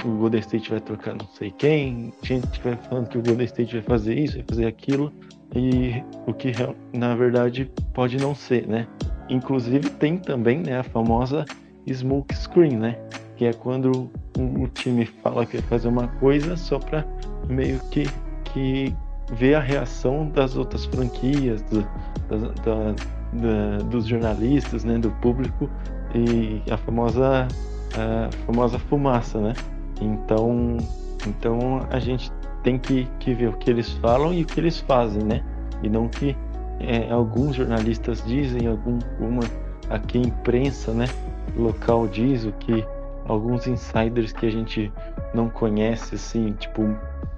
o 0.03 0.09
Golden 0.09 0.41
State 0.41 0.69
vai 0.69 0.79
trocar 0.79 1.15
não 1.15 1.27
sei 1.27 1.51
quem, 1.51 2.13
gente 2.21 2.47
que 2.47 2.63
vai 2.67 2.75
falando 2.77 3.07
que 3.07 3.17
o 3.17 3.23
Golden 3.23 3.45
State 3.45 3.73
vai 3.73 3.81
fazer 3.81 4.17
isso, 4.17 4.35
vai 4.35 4.45
fazer 4.47 4.65
aquilo, 4.67 5.11
e 5.55 6.03
o 6.27 6.33
que 6.33 6.51
na 6.93 7.15
verdade 7.15 7.71
pode 7.93 8.17
não 8.17 8.35
ser, 8.35 8.67
né? 8.67 8.87
Inclusive 9.29 9.89
tem 9.91 10.17
também 10.17 10.59
né, 10.59 10.79
a 10.79 10.83
famosa 10.83 11.45
smoke 11.91 12.35
screen, 12.35 12.77
né? 12.77 12.99
Que 13.35 13.45
é 13.45 13.53
quando 13.53 14.09
o 14.37 14.67
time 14.67 15.05
fala 15.05 15.45
que 15.45 15.57
vai 15.57 15.67
fazer 15.67 15.87
uma 15.87 16.07
coisa 16.07 16.55
só 16.57 16.79
para 16.79 17.05
meio 17.49 17.79
que, 17.89 18.05
que 18.53 18.93
ver 19.33 19.55
a 19.55 19.59
reação 19.59 20.29
das 20.29 20.55
outras 20.55 20.85
franquias, 20.85 21.61
do, 21.63 21.81
da, 22.29 22.37
da, 22.63 22.95
da, 23.33 23.77
dos 23.89 24.05
jornalistas, 24.05 24.83
né, 24.83 24.97
do 24.97 25.11
público 25.21 25.69
e 26.13 26.61
a 26.71 26.77
famosa, 26.77 27.47
a 27.95 28.29
famosa 28.45 28.79
fumaça, 28.79 29.39
né? 29.39 29.53
Então, 30.01 30.77
então 31.27 31.85
a 31.89 31.99
gente 31.99 32.31
tem 32.63 32.77
que, 32.77 33.07
que 33.19 33.33
ver 33.33 33.49
o 33.49 33.53
que 33.53 33.69
eles 33.69 33.91
falam 33.93 34.33
e 34.33 34.43
o 34.43 34.45
que 34.45 34.59
eles 34.59 34.79
fazem, 34.79 35.23
né? 35.23 35.43
E 35.83 35.89
não 35.89 36.07
que 36.07 36.35
é, 36.79 37.11
alguns 37.11 37.55
jornalistas 37.55 38.23
dizem, 38.25 38.67
algum, 38.67 38.99
uma 39.19 39.43
aqui 39.89 40.17
a 40.17 40.21
imprensa, 40.21 40.91
né, 40.91 41.05
local 41.55 42.07
diz 42.07 42.45
o 42.45 42.51
que 42.53 42.85
alguns 43.27 43.67
insiders 43.67 44.31
que 44.31 44.45
a 44.45 44.51
gente 44.51 44.91
não 45.33 45.49
conhece, 45.49 46.15
assim, 46.15 46.53
tipo, 46.53 46.83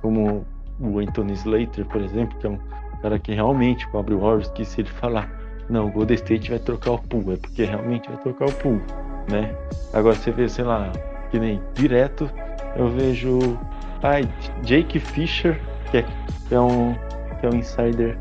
como 0.01 0.45
o 0.79 0.99
Anthony 0.99 1.33
Slater, 1.33 1.85
por 1.85 2.01
exemplo, 2.01 2.37
que 2.39 2.47
é 2.47 2.49
um 2.49 2.59
cara 3.01 3.17
que 3.19 3.33
realmente 3.33 3.87
o 3.87 3.91
Warriors, 3.91 4.49
que 4.51 4.65
se 4.65 4.81
ele 4.81 4.89
falar, 4.89 5.29
não, 5.69 5.87
o 5.87 5.91
Golden 5.91 6.15
State 6.15 6.49
vai 6.49 6.59
trocar 6.59 6.91
o 6.91 6.99
pool, 6.99 7.33
é 7.33 7.37
porque 7.37 7.63
realmente 7.63 8.09
vai 8.09 8.17
trocar 8.17 8.49
o 8.49 8.53
pool, 8.53 8.81
né? 9.29 9.55
Agora 9.93 10.15
você 10.15 10.31
vê, 10.31 10.47
sei 10.47 10.65
lá, 10.65 10.91
que 11.29 11.39
nem 11.39 11.61
direto, 11.73 12.29
eu 12.77 12.89
vejo 12.89 13.39
ai, 14.03 14.27
Jake 14.63 14.99
Fisher, 14.99 15.59
que 15.91 15.97
é, 15.97 16.05
que 16.47 16.55
é 16.55 16.59
um 16.59 16.93
que 17.39 17.45
é 17.45 17.49
um 17.49 17.55
insider 17.55 18.17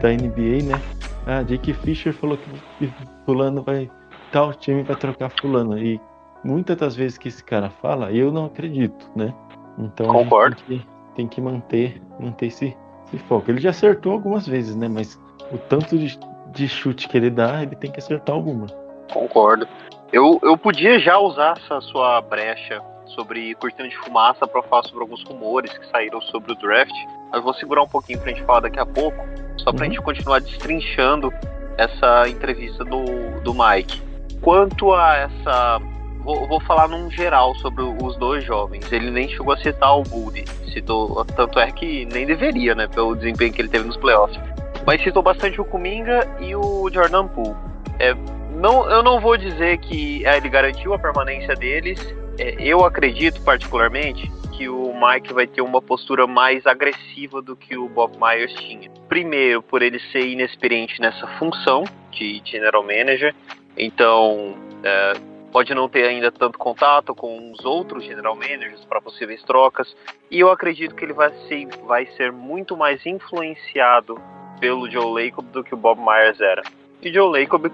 da 0.00 0.08
NBA, 0.08 0.64
né? 0.64 0.80
Ah, 1.26 1.42
Jake 1.42 1.72
Fisher 1.74 2.12
falou 2.12 2.38
que 2.78 2.90
fulano 3.26 3.62
vai 3.62 3.90
tal 4.32 4.54
time 4.54 4.82
vai 4.82 4.96
trocar 4.96 5.30
fulano 5.30 5.78
e 5.78 6.00
muitas 6.42 6.76
das 6.76 6.96
vezes 6.96 7.18
que 7.18 7.28
esse 7.28 7.44
cara 7.44 7.68
fala, 7.68 8.12
eu 8.12 8.32
não 8.32 8.46
acredito, 8.46 9.10
né? 9.14 9.34
Então 9.78 10.06
Concordo. 10.06 10.56
Tem 10.66 10.78
que, 10.78 10.86
tem 11.14 11.28
que 11.28 11.40
manter, 11.40 12.00
manter 12.18 12.46
esse, 12.46 12.76
esse, 13.06 13.18
foco. 13.24 13.50
Ele 13.50 13.60
já 13.60 13.70
acertou 13.70 14.12
algumas 14.12 14.46
vezes, 14.46 14.74
né? 14.74 14.88
Mas 14.88 15.20
o 15.52 15.58
tanto 15.58 15.98
de, 15.98 16.18
de 16.52 16.68
chute 16.68 17.08
que 17.08 17.16
ele 17.16 17.30
dá, 17.30 17.62
ele 17.62 17.76
tem 17.76 17.90
que 17.90 17.98
acertar 17.98 18.34
alguma. 18.34 18.66
Concordo. 19.12 19.66
Eu, 20.12 20.38
eu 20.42 20.56
podia 20.56 20.98
já 20.98 21.18
usar 21.18 21.56
essa 21.56 21.80
sua 21.80 22.20
brecha 22.20 22.82
sobre 23.14 23.54
cortina 23.54 23.88
de 23.88 23.96
fumaça 23.98 24.46
para 24.46 24.62
falar 24.62 24.82
sobre 24.84 25.02
alguns 25.02 25.22
rumores 25.24 25.76
que 25.76 25.86
saíram 25.88 26.20
sobre 26.22 26.52
o 26.52 26.54
draft. 26.56 26.94
Mas 27.30 27.42
vou 27.42 27.54
segurar 27.54 27.82
um 27.82 27.88
pouquinho 27.88 28.20
pra 28.20 28.30
gente 28.30 28.42
falar 28.44 28.60
daqui 28.60 28.80
a 28.80 28.86
pouco, 28.86 29.18
só 29.58 29.72
pra 29.72 29.84
uhum. 29.84 29.92
gente 29.92 30.02
continuar 30.02 30.40
destrinchando 30.40 31.32
essa 31.78 32.28
entrevista 32.28 32.84
do, 32.84 33.40
do 33.42 33.54
Mike. 33.54 34.02
Quanto 34.40 34.92
a 34.92 35.16
essa 35.16 35.80
vou, 36.22 36.46
vou 36.46 36.60
falar 36.60 36.88
num 36.88 37.10
geral 37.10 37.54
sobre 37.56 37.82
os 37.82 38.16
dois 38.16 38.44
jovens. 38.44 38.90
Ele 38.92 39.10
nem 39.10 39.28
chegou 39.28 39.52
a 39.52 39.58
citar 39.58 39.98
o 39.98 40.02
Gould, 40.04 40.44
citou, 40.72 41.24
tanto 41.24 41.58
é 41.58 41.70
que 41.70 42.06
nem 42.06 42.26
deveria, 42.26 42.74
né, 42.74 42.86
pelo 42.86 43.14
desempenho 43.14 43.52
que 43.52 43.60
ele 43.60 43.68
teve 43.68 43.86
nos 43.86 43.96
playoffs. 43.96 44.38
Mas 44.86 45.02
citou 45.02 45.22
bastante 45.22 45.60
o 45.60 45.64
Kuminga 45.64 46.28
e 46.40 46.54
o 46.54 46.88
Jordan 46.90 47.26
Poole. 47.28 47.56
É, 47.98 48.14
não, 48.54 48.88
eu 48.90 49.02
não 49.02 49.20
vou 49.20 49.36
dizer 49.36 49.78
que 49.78 50.24
é, 50.26 50.36
ele 50.36 50.48
garantiu 50.48 50.94
a 50.94 50.98
permanência 50.98 51.54
deles. 51.54 51.98
É, 52.40 52.56
eu 52.58 52.82
acredito 52.86 53.38
particularmente 53.42 54.32
que 54.56 54.66
o 54.66 54.94
Mike 54.94 55.30
vai 55.34 55.46
ter 55.46 55.60
uma 55.60 55.82
postura 55.82 56.26
mais 56.26 56.66
agressiva 56.66 57.42
do 57.42 57.54
que 57.54 57.76
o 57.76 57.86
Bob 57.86 58.16
Myers 58.18 58.54
tinha. 58.54 58.90
Primeiro, 59.10 59.62
por 59.62 59.82
ele 59.82 60.00
ser 60.10 60.26
inexperiente 60.26 60.98
nessa 61.02 61.26
função 61.38 61.84
de 62.10 62.40
general 62.42 62.82
manager. 62.82 63.34
Então, 63.76 64.54
é, 64.82 65.12
pode 65.52 65.74
não 65.74 65.86
ter 65.86 66.04
ainda 66.06 66.32
tanto 66.32 66.58
contato 66.58 67.14
com 67.14 67.52
os 67.52 67.62
outros 67.62 68.04
general 68.04 68.34
managers 68.34 68.82
para 68.86 69.02
possíveis 69.02 69.42
trocas, 69.42 69.94
e 70.30 70.40
eu 70.40 70.50
acredito 70.50 70.94
que 70.94 71.04
ele 71.04 71.12
vai 71.12 71.30
ser, 71.46 71.68
vai 71.86 72.06
ser 72.16 72.32
muito 72.32 72.74
mais 72.74 73.04
influenciado 73.04 74.18
pelo 74.58 74.90
Joe 74.90 75.24
Lacob 75.24 75.46
do 75.48 75.62
que 75.62 75.74
o 75.74 75.76
Bob 75.76 76.00
Myers 76.00 76.40
era. 76.40 76.62
E 77.02 77.12
Joe 77.12 77.38
Lacob, 77.38 77.70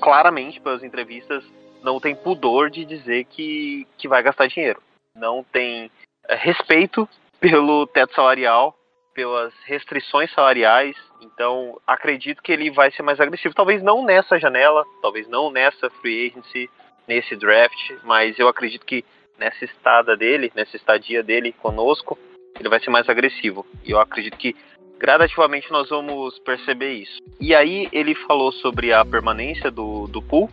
claramente, 0.00 0.60
pelas 0.60 0.82
entrevistas, 0.82 1.42
não 1.82 2.00
tem 2.00 2.14
pudor 2.14 2.70
de 2.70 2.84
dizer 2.84 3.24
que, 3.24 3.86
que 3.98 4.08
vai 4.08 4.22
gastar 4.22 4.46
dinheiro. 4.46 4.80
Não 5.14 5.44
tem 5.44 5.90
é, 6.28 6.34
respeito 6.34 7.08
pelo 7.40 7.86
teto 7.86 8.14
salarial, 8.14 8.74
pelas 9.14 9.52
restrições 9.64 10.32
salariais. 10.32 10.96
Então, 11.20 11.78
acredito 11.86 12.42
que 12.42 12.52
ele 12.52 12.70
vai 12.70 12.90
ser 12.92 13.02
mais 13.02 13.20
agressivo. 13.20 13.54
Talvez 13.54 13.82
não 13.82 14.04
nessa 14.04 14.38
janela, 14.38 14.84
talvez 15.00 15.28
não 15.28 15.50
nessa 15.50 15.90
free 16.00 16.28
agency, 16.28 16.70
nesse 17.06 17.36
draft, 17.36 17.92
mas 18.04 18.38
eu 18.38 18.48
acredito 18.48 18.86
que 18.86 19.04
nessa 19.38 19.64
estada 19.64 20.16
dele, 20.16 20.52
nessa 20.54 20.76
estadia 20.76 21.22
dele 21.22 21.52
conosco, 21.52 22.18
ele 22.58 22.68
vai 22.68 22.80
ser 22.80 22.90
mais 22.90 23.08
agressivo. 23.08 23.66
E 23.84 23.90
eu 23.90 23.98
acredito 23.98 24.36
que 24.36 24.54
gradativamente 24.98 25.70
nós 25.72 25.88
vamos 25.88 26.38
perceber 26.40 26.92
isso. 26.92 27.18
E 27.40 27.54
aí 27.54 27.88
ele 27.92 28.14
falou 28.14 28.52
sobre 28.52 28.92
a 28.92 29.04
permanência 29.04 29.70
do, 29.70 30.06
do 30.06 30.22
pool, 30.22 30.48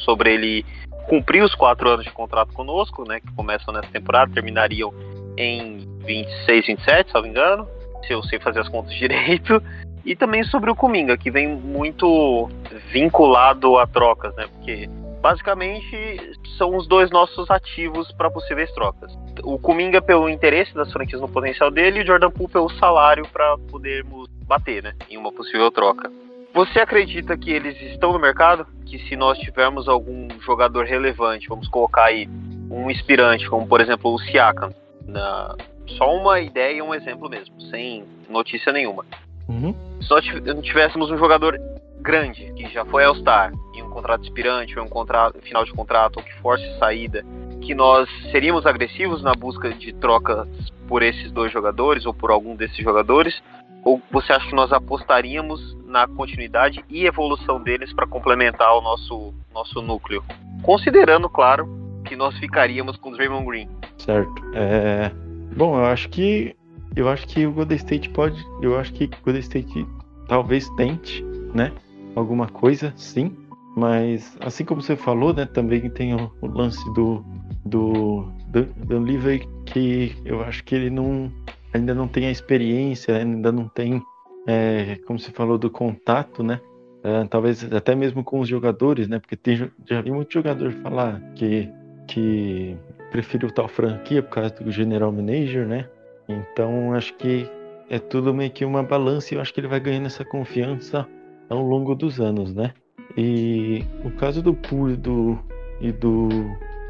sobre 0.00 0.34
ele 0.34 0.66
cumprir 1.08 1.42
os 1.42 1.54
quatro 1.54 1.88
anos 1.88 2.04
de 2.04 2.10
contrato 2.10 2.52
conosco, 2.52 3.06
né, 3.06 3.20
que 3.20 3.32
começam 3.34 3.72
nessa 3.74 3.88
temporada, 3.88 4.32
terminariam 4.32 4.92
em 5.36 5.86
26, 6.04 6.66
27, 6.66 7.08
se 7.08 7.14
não 7.14 7.22
me 7.22 7.28
engano. 7.28 7.68
se 8.06 8.12
eu 8.12 8.22
sei 8.22 8.38
fazer 8.38 8.60
as 8.60 8.68
contas 8.68 8.94
direito, 8.96 9.62
e 10.04 10.14
também 10.14 10.44
sobre 10.44 10.70
o 10.70 10.74
Kuminga, 10.74 11.16
que 11.16 11.30
vem 11.30 11.48
muito 11.48 12.50
vinculado 12.92 13.78
a 13.78 13.86
trocas, 13.86 14.34
né? 14.36 14.46
Porque 14.54 14.88
basicamente 15.22 16.36
são 16.58 16.76
os 16.76 16.86
dois 16.86 17.10
nossos 17.10 17.50
ativos 17.50 18.12
para 18.12 18.30
possíveis 18.30 18.70
trocas. 18.72 19.10
O 19.42 19.58
Kuminga 19.58 20.02
pelo 20.02 20.28
interesse 20.28 20.74
das 20.74 20.92
franquias 20.92 21.22
no 21.22 21.28
potencial 21.28 21.70
dele 21.70 22.00
e 22.00 22.02
o 22.02 22.06
Jordan 22.06 22.30
Poole 22.30 22.52
pelo 22.52 22.70
salário 22.72 23.26
para 23.32 23.56
podermos 23.70 24.28
bater, 24.46 24.82
né, 24.82 24.94
em 25.08 25.16
uma 25.16 25.32
possível 25.32 25.70
troca. 25.70 26.10
Você 26.54 26.78
acredita 26.78 27.36
que 27.36 27.50
eles 27.50 27.76
estão 27.82 28.12
no 28.12 28.18
mercado? 28.18 28.64
Que 28.86 28.98
se 29.08 29.16
nós 29.16 29.36
tivermos 29.38 29.88
algum 29.88 30.28
jogador 30.40 30.86
relevante, 30.86 31.48
vamos 31.48 31.66
colocar 31.66 32.04
aí 32.04 32.28
um 32.70 32.88
inspirante, 32.88 33.50
como 33.50 33.66
por 33.66 33.80
exemplo 33.80 34.14
o 34.14 34.18
Siakam, 34.20 34.72
na... 35.04 35.56
só 35.98 36.14
uma 36.16 36.40
ideia 36.40 36.78
e 36.78 36.82
um 36.82 36.94
exemplo 36.94 37.28
mesmo, 37.28 37.60
sem 37.62 38.04
notícia 38.28 38.72
nenhuma. 38.72 39.04
Uhum. 39.48 39.74
Se 40.00 40.08
nós 40.10 40.24
tivéssemos 40.62 41.10
um 41.10 41.18
jogador 41.18 41.58
grande, 42.00 42.52
que 42.52 42.68
já 42.68 42.84
foi 42.84 43.02
All-Star, 43.02 43.52
em 43.74 43.82
um 43.82 43.90
contrato 43.90 44.22
inspirante, 44.22 44.78
ou 44.78 44.84
um 44.84 44.88
contrato, 44.88 45.40
final 45.40 45.64
de 45.64 45.72
contrato, 45.72 46.18
ou 46.18 46.22
que 46.22 46.34
force 46.34 46.64
saída, 46.78 47.24
que 47.62 47.74
nós 47.74 48.08
seríamos 48.30 48.64
agressivos 48.64 49.22
na 49.22 49.34
busca 49.34 49.70
de 49.70 49.92
trocas 49.94 50.46
por 50.86 51.02
esses 51.02 51.32
dois 51.32 51.50
jogadores, 51.50 52.06
ou 52.06 52.14
por 52.14 52.30
algum 52.30 52.54
desses 52.54 52.76
jogadores, 52.76 53.42
ou 53.84 54.00
você 54.10 54.32
acha 54.32 54.46
que 54.48 54.54
nós 54.54 54.72
apostaríamos 54.72 55.76
na 55.86 56.06
continuidade 56.06 56.84
e 56.88 57.06
evolução 57.06 57.62
deles 57.62 57.92
para 57.92 58.06
complementar 58.06 58.76
o 58.76 58.80
nosso, 58.80 59.34
nosso 59.52 59.82
núcleo? 59.82 60.24
Considerando, 60.62 61.28
claro, 61.28 61.68
que 62.04 62.16
nós 62.16 62.36
ficaríamos 62.38 62.96
com 62.96 63.10
o 63.10 63.12
Draymond 63.12 63.46
Green. 63.46 63.68
Certo. 63.98 64.42
É... 64.54 65.10
Bom, 65.56 65.78
eu 65.78 65.86
acho 65.86 66.08
que 66.08 66.56
eu 66.96 67.08
acho 67.08 67.26
que 67.26 67.44
o 67.46 67.52
Golden 67.52 67.76
State 67.76 68.08
pode, 68.10 68.40
eu 68.62 68.78
acho 68.78 68.92
que 68.92 69.04
o 69.04 69.24
Golden 69.24 69.40
State 69.40 69.86
talvez 70.28 70.68
tente, 70.70 71.22
né? 71.52 71.72
alguma 72.14 72.46
coisa, 72.48 72.92
sim. 72.96 73.36
Mas 73.76 74.36
assim 74.40 74.64
como 74.64 74.80
você 74.80 74.96
falou, 74.96 75.34
né, 75.34 75.46
também 75.46 75.90
tem 75.90 76.14
o, 76.14 76.30
o 76.40 76.46
lance 76.46 76.84
do 76.94 77.24
do 77.64 78.32
Dan 78.54 79.00
Livey 79.00 79.48
que 79.66 80.14
eu 80.24 80.42
acho 80.42 80.62
que 80.64 80.74
ele 80.74 80.90
não 80.90 81.32
ainda 81.74 81.94
não 81.94 82.08
tem 82.08 82.26
a 82.26 82.30
experiência, 82.30 83.16
ainda 83.16 83.52
não 83.52 83.68
tem, 83.68 84.02
é, 84.46 84.96
como 85.06 85.18
você 85.18 85.30
falou, 85.30 85.58
do 85.58 85.68
contato, 85.68 86.42
né? 86.42 86.60
É, 87.02 87.24
talvez 87.26 87.70
até 87.72 87.94
mesmo 87.94 88.24
com 88.24 88.40
os 88.40 88.48
jogadores, 88.48 89.08
né? 89.08 89.18
Porque 89.18 89.36
tem, 89.36 89.70
já 89.84 90.00
vi 90.00 90.10
muito 90.10 90.32
jogador 90.32 90.72
falar 90.72 91.20
que 91.34 91.68
que 92.06 92.76
preferiu 93.10 93.50
tal 93.50 93.66
franquia 93.66 94.22
por 94.22 94.30
causa 94.30 94.50
do 94.50 94.70
general 94.70 95.10
manager, 95.12 95.66
né? 95.66 95.88
Então 96.28 96.92
acho 96.94 97.14
que 97.14 97.48
é 97.88 97.98
tudo 97.98 98.34
meio 98.34 98.50
que 98.50 98.64
uma 98.64 98.82
balança 98.82 99.32
e 99.32 99.36
eu 99.36 99.40
acho 99.40 99.52
que 99.52 99.60
ele 99.60 99.68
vai 99.68 99.80
ganhando 99.80 100.06
essa 100.06 100.24
confiança 100.24 101.06
ao 101.48 101.62
longo 101.62 101.94
dos 101.94 102.20
anos, 102.20 102.54
né? 102.54 102.72
E 103.16 103.84
o 104.04 104.10
caso 104.10 104.42
do 104.42 104.54
Puri 104.54 104.96
do, 104.96 105.38
e 105.80 105.92
do 105.92 106.28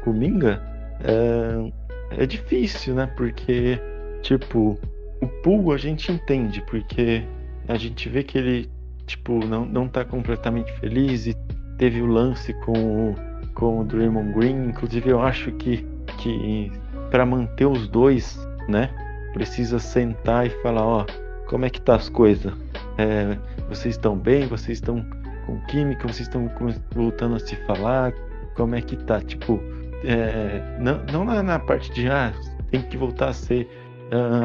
Kuminga 0.03 0.61
é, 1.03 2.23
é 2.23 2.25
difícil, 2.25 2.95
né? 2.95 3.07
Porque, 3.17 3.79
tipo, 4.25 4.79
o 5.21 5.27
Pool 5.43 5.71
a 5.71 5.77
gente 5.77 6.11
entende, 6.11 6.61
porque 6.61 7.23
a 7.67 7.75
gente 7.75 8.09
vê 8.09 8.23
que 8.23 8.37
ele, 8.37 8.69
tipo, 9.05 9.45
não, 9.45 9.65
não 9.65 9.87
tá 9.87 10.03
completamente 10.03 10.71
feliz 10.79 11.27
e 11.27 11.35
teve 11.77 12.01
o 12.01 12.07
lance 12.07 12.53
com, 12.65 13.13
com 13.53 13.81
o 13.81 13.83
Draymond 13.83 14.33
Green. 14.33 14.69
Inclusive, 14.69 15.09
eu 15.09 15.21
acho 15.21 15.51
que, 15.53 15.85
que 16.17 16.71
para 17.11 17.25
manter 17.25 17.65
os 17.65 17.87
dois, 17.87 18.37
né? 18.67 18.89
Precisa 19.33 19.77
sentar 19.77 20.47
e 20.47 20.49
falar, 20.61 20.85
ó, 20.85 21.05
como 21.47 21.65
é 21.65 21.69
que 21.69 21.79
tá 21.79 21.95
as 21.95 22.09
coisas? 22.09 22.51
É, 22.97 23.37
vocês 23.69 23.95
estão 23.95 24.17
bem? 24.17 24.47
Vocês 24.47 24.79
estão 24.79 25.05
com 25.45 25.59
química? 25.67 26.07
Vocês 26.07 26.27
estão 26.27 26.49
voltando 26.91 27.35
a 27.35 27.39
se 27.39 27.55
falar? 27.67 28.11
Como 28.55 28.73
é 28.73 28.81
que 28.81 28.95
tá? 28.95 29.21
Tipo, 29.21 29.61
é, 30.03 30.77
não, 30.79 31.03
não 31.11 31.25
na, 31.25 31.43
na, 31.43 31.59
parte 31.59 31.91
de 31.93 32.07
ah, 32.07 32.33
tem 32.71 32.81
que 32.81 32.97
voltar 32.97 33.29
a 33.29 33.33
ser 33.33 33.67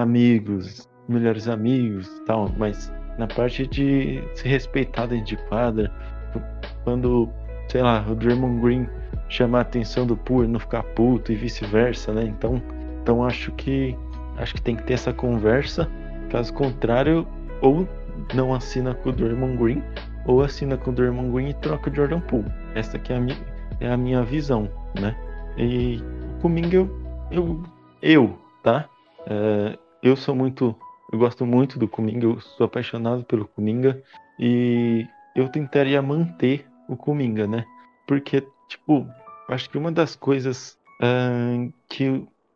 amigos, 0.00 0.88
melhores 1.08 1.48
amigos 1.48 2.08
tal, 2.26 2.50
mas 2.56 2.92
na 3.18 3.26
parte 3.26 3.66
de 3.66 4.22
se 4.34 4.48
respeitar 4.48 5.06
dentro 5.06 5.26
de 5.26 5.36
quadra, 5.48 5.90
quando, 6.84 7.28
sei 7.68 7.82
lá, 7.82 8.04
o 8.08 8.14
Draymond 8.14 8.60
Green 8.60 8.88
chamar 9.28 9.58
a 9.58 9.62
atenção 9.62 10.06
do 10.06 10.16
Poole 10.16 10.48
não 10.48 10.58
ficar 10.58 10.82
puto 10.82 11.32
e 11.32 11.34
vice-versa, 11.34 12.12
né? 12.12 12.24
Então, 12.24 12.62
então 13.02 13.24
acho 13.24 13.52
que 13.52 13.96
acho 14.38 14.54
que 14.54 14.62
tem 14.62 14.76
que 14.76 14.82
ter 14.84 14.94
essa 14.94 15.12
conversa. 15.12 15.88
Caso 16.30 16.52
contrário, 16.54 17.26
ou 17.60 17.86
não 18.34 18.54
assina 18.54 18.94
com 18.94 19.10
o 19.10 19.12
Draymond 19.12 19.56
Green, 19.56 19.82
ou 20.26 20.42
assina 20.42 20.76
com 20.76 20.90
o 20.90 20.94
Draymond 20.94 21.30
Green 21.32 21.48
e 21.50 21.54
troca 21.54 21.90
o 21.90 21.94
Jordan 21.94 22.20
Poole. 22.20 22.50
Essa 22.74 22.96
aqui 22.96 23.12
é 23.12 23.16
a 23.16 23.20
minha, 23.20 23.38
é 23.80 23.90
a 23.90 23.96
minha 23.96 24.22
visão, 24.22 24.68
né? 24.98 25.14
E 25.56 26.00
comigo 26.40 26.74
eu, 26.74 26.90
eu, 27.30 27.62
eu 28.00 28.38
tá? 28.62 28.88
É, 29.26 29.78
eu 30.02 30.16
sou 30.16 30.34
muito, 30.34 30.74
eu 31.12 31.18
gosto 31.18 31.44
muito 31.44 31.78
do 31.78 31.88
Cominga, 31.88 32.26
eu 32.26 32.40
sou 32.40 32.66
apaixonado 32.66 33.24
pelo 33.24 33.46
Cominga 33.46 34.02
e 34.38 35.06
eu 35.34 35.48
tentaria 35.48 36.00
manter 36.00 36.66
o 36.88 36.96
Cominga, 36.96 37.46
né? 37.46 37.64
Porque, 38.06 38.46
tipo, 38.68 39.06
acho 39.48 39.70
que 39.70 39.78
uma 39.78 39.92
das 39.92 40.16
coisas 40.16 40.78
uh, 41.00 41.72
que 41.88 42.08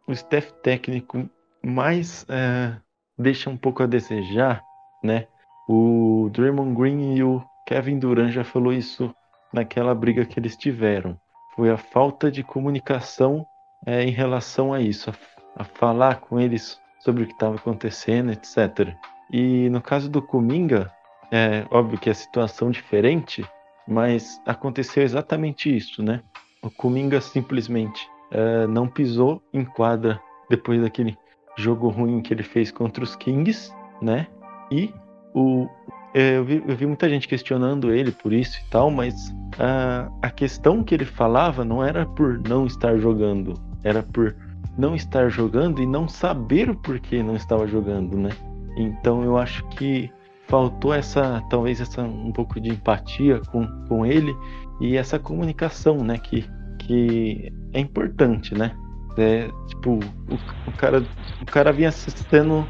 o 0.07 0.13
staff 0.13 0.53
técnico 0.63 1.29
mais 1.63 2.25
uh, 2.25 2.81
deixa 3.19 3.49
um 3.49 3.57
pouco 3.57 3.83
a 3.83 3.87
desejar, 3.87 4.63
né? 5.03 5.27
O 5.69 6.29
Draymond 6.33 6.75
Green 6.75 7.15
e 7.15 7.23
o 7.23 7.43
Kevin 7.67 7.99
Durant 7.99 8.31
já 8.31 8.45
falou 8.45 8.73
isso 8.73 9.15
naquela 9.53 9.95
briga 9.95 10.25
que 10.25 10.39
eles 10.39 10.57
tiveram. 10.57 11.19
Foi 11.55 11.71
a 11.71 11.77
falta 11.77 12.31
de 12.31 12.43
comunicação 12.43 13.47
é, 13.87 14.03
em 14.03 14.11
relação 14.11 14.73
a 14.73 14.81
isso, 14.81 15.11
a, 15.11 15.15
a, 15.57 15.65
falar 15.65 16.21
com 16.21 16.41
eles 16.41 16.81
sobre 17.01 17.25
o 17.25 17.27
que 17.27 17.33
estava 17.33 17.57
acontecendo, 17.57 18.33
etc. 18.33 18.95
E 19.31 19.69
no 19.71 19.81
caso 19.81 20.09
do 20.09 20.23
Kuminga, 20.23 20.91
é 21.31 21.67
óbvio 21.71 21.99
que 21.99 22.11
é 22.11 22.15
situação 22.15 22.71
diferente, 22.71 23.45
mas 23.87 24.41
aconteceu 24.47 25.03
exatamente 25.03 25.75
isso, 25.75 26.03
né? 26.03 26.23
O 26.63 26.71
Kuminga 26.71 27.21
simplesmente 27.21 28.09
é, 28.31 28.67
não 28.67 28.89
pisou 28.89 29.43
em 29.53 29.65
quadra 29.65 30.21
depois 30.49 30.81
daquele 30.81 31.17
jogo 31.57 31.89
ruim 31.89 32.21
que 32.21 32.33
ele 32.33 32.43
fez 32.43 32.71
contra 32.71 33.05
os 33.05 33.15
Kings, 33.17 33.73
né? 34.01 34.27
E 34.71 34.93
o, 35.35 35.69
é, 36.15 36.37
eu, 36.37 36.45
vi, 36.45 36.63
eu 36.67 36.77
vi 36.77 36.87
muita 36.87 37.09
gente 37.09 37.27
questionando 37.27 37.93
ele 37.93 38.13
por 38.13 38.33
isso 38.33 38.59
e 38.61 38.71
tal, 38.71 38.91
mas 38.91 39.35
a, 39.59 40.09
a 40.23 40.31
questão 40.31 40.83
que 40.83 40.95
ele 40.95 41.05
falava 41.05 41.65
não 41.65 41.85
era 41.85 42.07
por 42.07 42.41
não 42.49 42.67
estar 42.67 42.97
jogando, 42.99 43.55
era 43.83 44.03
por 44.03 44.35
não 44.77 44.95
estar 44.95 45.29
jogando 45.29 45.81
e 45.81 45.87
não 45.87 46.09
saber 46.09 46.71
o 46.71 46.77
porquê 46.77 47.23
não 47.23 47.37
estava 47.37 47.67
jogando, 47.67 48.17
né? 48.17 48.31
Então 48.77 49.23
eu 49.23 49.37
acho 49.37 49.65
que 49.69 50.11
faltou 50.49 50.93
essa, 50.93 51.43
talvez 51.49 51.81
essa 51.81 52.03
um 52.03 52.33
pouco 52.33 52.61
de 52.61 52.71
empatia 52.71 53.41
com, 53.51 53.67
com 53.89 54.05
ele 54.05 54.35
e 54.81 54.97
essa 54.97 55.19
comunicação, 55.19 55.99
né? 55.99 56.19
Que, 56.19 56.45
que 56.81 57.53
é 57.73 57.81
importante, 57.81 58.55
né? 58.55 58.73
É, 59.17 59.49
tipo, 59.69 59.93
o, 59.93 60.35
o, 60.69 60.73
cara, 60.77 61.05
o 61.41 61.47
cara 61.47 61.73
vinha 61.73 61.89
assistindo, 61.89 62.67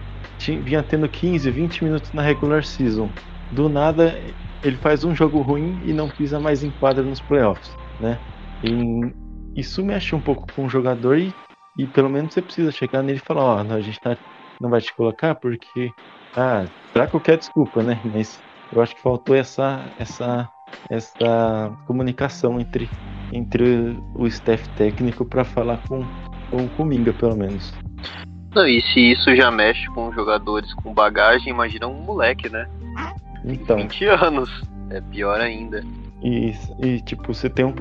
vinha 0.62 0.83
tendo 0.83 1.09
15, 1.09 1.51
20 1.51 1.85
minutos 1.85 2.12
na 2.12 2.23
regular 2.23 2.62
season. 2.64 3.09
Do 3.51 3.69
nada, 3.69 4.14
ele 4.62 4.77
faz 4.77 5.05
um 5.05 5.14
jogo 5.14 5.40
ruim 5.40 5.81
e 5.85 5.93
não 5.93 6.09
pisa 6.09 6.38
mais 6.38 6.62
em 6.62 6.71
quadra 6.71 7.03
nos 7.03 7.21
playoffs, 7.21 7.75
né? 8.01 8.19
E 8.62 9.61
isso 9.61 9.85
mexe 9.85 10.14
um 10.14 10.21
pouco 10.21 10.47
com 10.55 10.67
o 10.67 10.69
jogador 10.69 11.19
e, 11.19 11.33
e 11.79 11.87
pelo 11.87 12.09
menos 12.09 12.35
você 12.35 12.43
precisa 12.43 12.73
chegar 12.73 13.03
nele 13.03 13.19
e 13.19 13.27
falar, 13.27 13.43
ó, 13.43 13.57
oh, 13.57 13.73
a 13.73 13.81
gente 13.81 14.01
tá, 14.01 14.17
não 14.61 14.71
vai 14.71 14.81
te 14.81 14.93
colocar 14.95 15.35
porque, 15.35 15.91
ah, 16.37 16.65
será 16.93 17.07
que 17.07 17.15
eu 17.15 17.21
quero 17.21 17.39
desculpa, 17.39 17.83
né? 17.83 18.01
Mas 18.13 18.41
eu 18.73 18.83
acho 18.83 18.95
que 18.95 19.03
faltou 19.03 19.35
essa, 19.35 19.85
essa, 19.99 20.49
essa 20.91 21.77
comunicação 21.87 22.61
entre, 22.61 22.89
entre 23.33 23.97
o 24.15 24.27
staff 24.27 24.69
técnico 24.71 25.25
para 25.25 25.45
falar 25.45 25.79
com 25.89 26.05
com 26.51 26.69
Cominga, 26.69 27.13
pelo 27.13 27.37
menos. 27.37 27.73
Não, 28.55 28.67
e 28.67 28.81
se 28.81 29.13
isso 29.13 29.35
já 29.35 29.51
mexe 29.51 29.87
com 29.89 30.13
jogadores 30.13 30.73
com 30.75 30.95
bagagem, 30.95 31.53
imagina 31.53 31.89
um 31.89 32.01
moleque, 32.03 32.49
né? 32.49 32.69
Então. 33.45 33.77
20 33.77 34.05
anos. 34.07 34.63
É 34.91 35.01
pior 35.01 35.41
ainda. 35.41 35.83
E, 36.23 36.55
e 36.79 37.01
tipo, 37.01 37.35
você 37.35 37.51
tem 37.51 37.65
um 37.65 37.75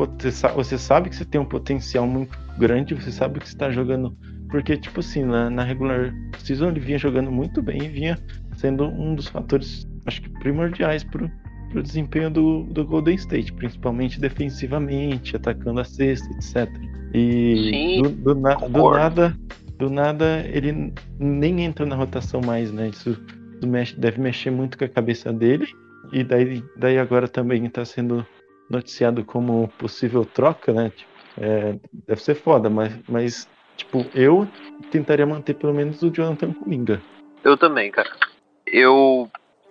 você 0.56 0.78
sabe 0.78 1.10
que 1.10 1.16
você 1.16 1.26
tem 1.26 1.40
um 1.40 1.46
potencial 1.46 2.08
muito 2.08 2.36
grande, 2.58 2.94
você 2.94 3.12
sabe 3.12 3.40
que 3.40 3.48
você 3.48 3.56
está 3.56 3.72
jogando. 3.72 4.16
Porque, 4.50 4.78
tipo 4.78 5.00
assim, 5.00 5.24
na, 5.24 5.50
na 5.50 5.64
regular 5.64 6.14
season 6.38 6.70
ele 6.70 6.80
vinha 6.80 6.98
jogando 6.98 7.32
muito 7.32 7.62
bem 7.62 7.84
e 7.84 7.88
vinha 7.88 8.20
sendo 8.58 8.86
um 8.86 9.16
dos 9.16 9.28
fatores, 9.28 9.88
acho 10.06 10.22
que 10.22 10.30
primordiais 10.30 11.04
pro, 11.04 11.30
pro 11.72 11.82
desempenho 11.82 12.30
do, 12.30 12.64
do 12.66 12.86
Golden 12.86 13.16
State, 13.16 13.52
principalmente 13.54 14.20
defensivamente, 14.20 15.36
atacando 15.36 15.80
a 15.80 15.84
cesta, 15.84 16.30
etc. 16.36 16.70
E 17.14 17.70
Sim, 17.72 18.02
do, 18.04 18.10
do, 18.10 18.36
na, 18.36 18.54
do, 18.56 18.92
nada, 18.92 19.38
do 19.78 19.90
nada 19.90 20.44
ele 20.46 20.94
nem 21.20 21.62
entra 21.62 21.86
na 21.86 21.96
rotação 21.96 22.42
mais, 22.42 22.72
né? 22.72 22.90
Isso, 22.90 23.20
mexe, 23.66 24.00
deve 24.00 24.22
mexer 24.22 24.52
muito 24.52 24.78
com 24.78 24.86
a 24.86 24.90
cabeça 24.90 25.34
dele. 25.34 25.68
E 26.12 26.24
daí, 26.24 26.64
daí 26.78 27.00
agora 27.00 27.28
também 27.28 27.66
está 27.66 27.84
sendo 27.84 28.26
noticiado 28.70 29.24
como 29.24 29.68
possível 29.80 30.26
troca, 30.26 30.74
né? 30.74 30.92
Tipo, 30.96 31.13
é, 31.40 31.76
deve 32.08 32.22
ser 32.22 32.36
foda, 32.36 32.70
mas, 32.70 32.94
mas 33.08 33.48
tipo, 33.76 34.06
eu 34.14 34.48
tentaria 34.92 35.26
manter 35.26 35.56
pelo 35.56 35.74
menos 35.74 36.02
o 36.02 36.12
Jonathan 36.12 36.54
Cominga. 36.54 37.02
Eu 37.44 37.58
também, 37.58 37.92
cara. 37.92 38.10
Eu, 38.66 39.30